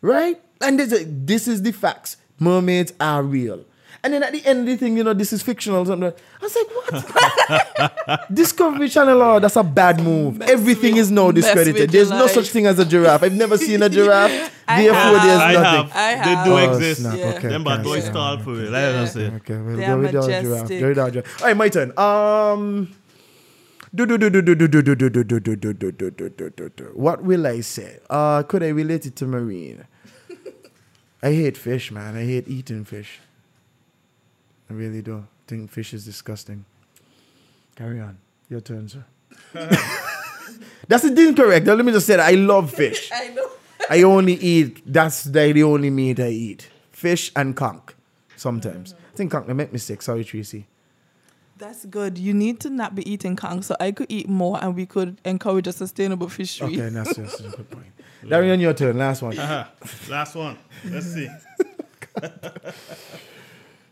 [0.00, 0.40] right?
[0.60, 2.16] And there's a, this is the facts.
[2.38, 3.64] Mermaids are real.
[4.02, 5.84] And then at the end of the thing, you know, this is fictional.
[5.84, 6.10] Something.
[6.10, 8.34] I was like, what?
[8.34, 10.38] Discovery Channel, oh, that's a bad move.
[10.38, 11.90] Mess Everything with, is now discredited.
[11.90, 12.30] There's no life.
[12.30, 13.22] such thing as a giraffe.
[13.22, 14.30] I've never seen a giraffe.
[14.66, 15.90] Therefore, have, there's I nothing.
[15.90, 15.92] Have.
[15.96, 16.24] I have.
[16.24, 17.02] They do oh, exist.
[17.02, 17.34] Yeah.
[17.34, 18.70] Okay, Them bad boys stall for it.
[18.70, 19.30] Let yeah.
[19.36, 20.68] Okay, we'll they go without giraffe.
[20.68, 21.42] Go giraffe.
[21.42, 21.92] All right, my turn.
[21.98, 22.94] Um,
[23.92, 24.08] what
[27.22, 27.98] will I say?
[28.08, 29.84] Uh, could I relate it to marine?
[31.22, 32.16] I hate fish, man.
[32.16, 33.18] I hate eating fish.
[34.70, 35.26] I really do.
[35.48, 36.64] think fish is disgusting.
[37.74, 38.18] Carry on.
[38.48, 39.04] Your turn, sir.
[40.88, 41.66] That's incorrect.
[41.66, 43.10] Let me just say that I love fish.
[43.14, 43.50] I know.
[43.90, 44.82] I only eat.
[44.86, 46.68] That's the, the only meat I eat.
[46.92, 47.90] Fish and conch.
[48.36, 48.94] Sometimes.
[49.12, 49.48] I think conch.
[49.48, 50.02] I make mistake.
[50.02, 50.66] Sorry, Tracy.
[51.58, 52.16] That's good.
[52.16, 55.20] You need to not be eating conch, so I could eat more, and we could
[55.24, 56.74] encourage a sustainable fishery.
[56.74, 57.86] Okay, that's, that's a good point.
[58.26, 58.96] Darian, your turn.
[58.96, 59.36] Last one.
[59.36, 59.64] Uh-huh.
[60.08, 60.56] Last one.
[60.84, 61.28] Let's see.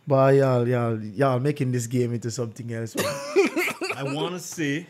[0.08, 2.96] But y'all, y'all, y'all making this game into something else.
[3.94, 4.86] I want to say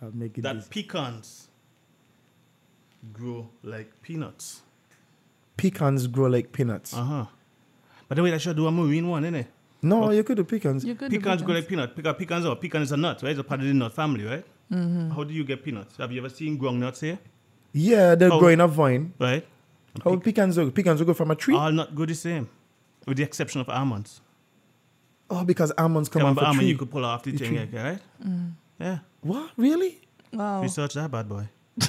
[0.00, 0.68] Y'all making that this.
[0.68, 1.48] pecans
[3.12, 4.62] grow like peanuts.
[5.56, 6.94] Pecans grow like peanuts.
[6.94, 7.26] Uh huh.
[8.08, 9.46] But then wait, I should do a marine one, innit?
[9.82, 10.84] No, you could do pecans.
[10.84, 11.48] You could do Pecans go pecans.
[11.48, 11.96] Grow like peanut.
[11.96, 13.30] Pecan, pecans are pecan is a nut, right?
[13.32, 14.44] It's a part of the nut family, right?
[14.72, 15.10] Mm-hmm.
[15.10, 15.96] How do you get peanuts?
[15.96, 17.18] Have you ever seen ground nuts here?
[17.72, 18.38] Yeah, they're Oh.
[18.38, 19.12] growing a vine.
[19.18, 19.44] Right?
[20.02, 20.70] How pecans go?
[20.70, 21.54] Pecans will go from a tree.
[21.54, 22.48] All not go the same,
[23.06, 24.20] with the exception of almonds.
[25.30, 26.68] oh, because almonds come Come off on, a almond tree.
[26.70, 27.58] you could pull off the The thing, tree.
[27.60, 27.98] like, right?
[28.26, 28.52] Mm.
[28.80, 28.98] Yeah.
[29.20, 29.50] What?
[29.56, 30.00] Really?
[30.32, 30.62] Wow.
[30.62, 31.48] Research that bad boy.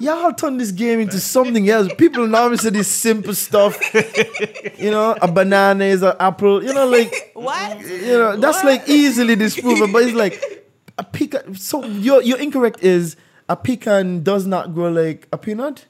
[0.00, 1.92] Y'all turn this game into something else.
[1.96, 3.78] People normally say this simple stuff.
[4.78, 6.62] you know, a banana is an apple.
[6.62, 7.80] You know, like What?
[7.80, 9.92] you know, that's like easily disproven.
[9.92, 10.66] But it's like
[10.98, 11.54] a pecan.
[11.54, 13.16] So your your incorrect is
[13.48, 15.86] a pecan does not grow like a peanut.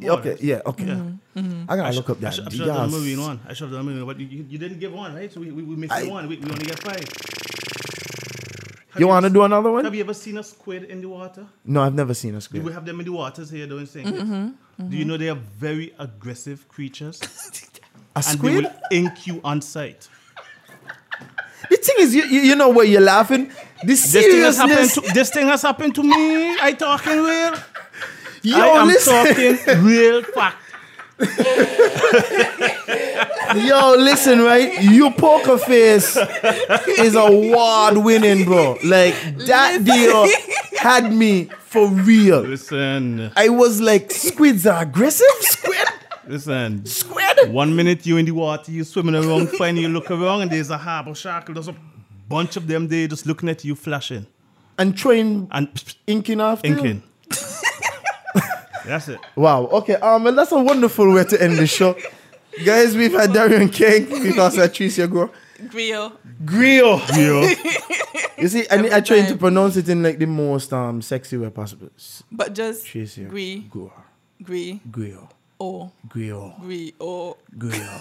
[0.00, 0.84] Yeah, Okay, yeah, okay.
[0.84, 1.64] Mm-hmm.
[1.70, 2.34] I gotta sh- look up I that.
[2.34, 2.94] should, I should have done Yes.
[2.94, 3.40] a movie in one.
[3.46, 5.30] I should have done a movie, but you, you, you didn't give one, right?
[5.32, 6.26] So we, we, we missed I- one.
[6.28, 7.04] We, we only get five.
[8.92, 9.84] Have You want to do another one?
[9.84, 11.46] Have you ever seen a squid in the water?
[11.64, 12.62] No, I've never seen a squid.
[12.62, 12.66] Do squid.
[12.70, 14.10] we have them in the waters here doing things?
[14.10, 14.88] Mm-hmm.
[14.88, 17.20] Do you know they are very aggressive creatures?
[18.16, 18.64] A squid?
[18.64, 20.08] and they will ink you on sight.
[21.70, 23.52] The thing is, you, you, you know where you're laughing.
[23.82, 26.56] The This thing, has happened to, this thing has happened to me.
[26.60, 27.54] I talking real.
[28.42, 29.12] Yo, I am listen.
[29.12, 30.56] talking real fact.
[33.56, 34.80] Yo, listen, right?
[34.82, 36.16] You poker face
[36.88, 38.78] is award winning, bro.
[38.84, 39.14] Like
[39.46, 40.26] that deal
[40.78, 42.40] had me for real.
[42.40, 45.26] Listen, I was like, squids are aggressive.
[45.40, 45.88] Squid,
[46.26, 46.86] listen.
[46.86, 47.50] squid.
[47.52, 50.70] One minute you in the water, you swimming around, finally you look around, and there's
[50.70, 51.46] a harbor shark.
[51.52, 51.74] There's a
[52.28, 54.26] bunch of them there just looking at you, flashing
[54.78, 55.68] And throwing and
[56.06, 56.68] inking after.
[56.68, 56.76] you?
[56.76, 57.02] inking.
[58.90, 59.20] That's it.
[59.36, 59.66] Wow.
[59.66, 59.94] Okay.
[59.94, 61.96] Um, and that's a wonderful way to end the show,
[62.66, 62.96] guys.
[62.96, 64.10] We've had Darian King.
[64.10, 65.30] We've also had Tricia Gore.
[65.68, 66.12] Grill.
[66.44, 66.96] Grio.
[67.14, 67.54] Yeah.
[68.36, 71.36] You see, I, Every I trying to pronounce it in like the most um sexy
[71.36, 71.90] way possible.
[72.32, 73.68] But just Tricia Gri.
[73.70, 73.92] Gore.
[74.42, 74.80] Gri.
[75.60, 75.92] Grio.
[76.08, 76.56] Grio.
[76.58, 76.94] Gri.
[77.58, 78.00] Grio.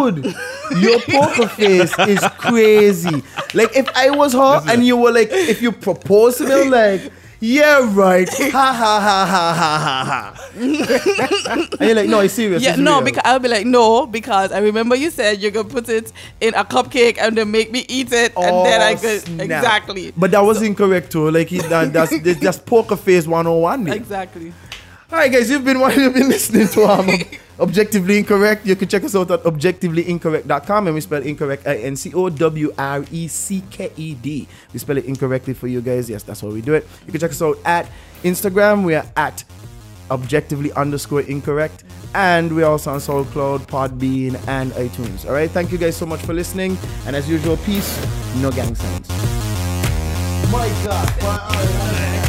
[0.00, 0.14] What?
[0.16, 0.34] dude,
[0.78, 3.22] your poker face is crazy.
[3.54, 7.10] Like if I was her and you were like, if you proposed to me, like,
[7.40, 10.48] yeah, right, ha ha ha ha ha ha ha.
[10.56, 12.62] and you're like, no, it's serious.
[12.62, 13.04] Yeah, it's no, real.
[13.06, 16.54] because I'll be like, no, because I remember you said you're gonna put it in
[16.54, 19.40] a cupcake and then make me eat it, and oh, then I Oh, could snap.
[19.44, 21.30] exactly, But that was incorrect too.
[21.30, 23.84] Like he, that, that's that's poker face 101.
[23.84, 23.94] there.
[23.94, 24.52] exactly.
[25.12, 27.06] All right, guys, you've been you've been listening to um,
[27.60, 28.64] Objectively Incorrect.
[28.64, 32.30] You can check us out at objectivelyincorrect.com and we spell incorrect I N C O
[32.30, 34.48] W R E C K E D.
[34.72, 36.08] We spell it incorrectly for you guys.
[36.08, 36.88] Yes, that's how we do it.
[37.04, 37.90] You can check us out at
[38.24, 38.86] Instagram.
[38.86, 39.44] We are at
[40.10, 41.84] objectively underscore incorrect.
[42.14, 45.26] And we're also on SoundCloud, Podbean, and iTunes.
[45.26, 46.78] All right, thank you guys so much for listening.
[47.06, 48.00] And as usual, peace,
[48.36, 49.10] no gang signs.
[50.50, 52.28] My God.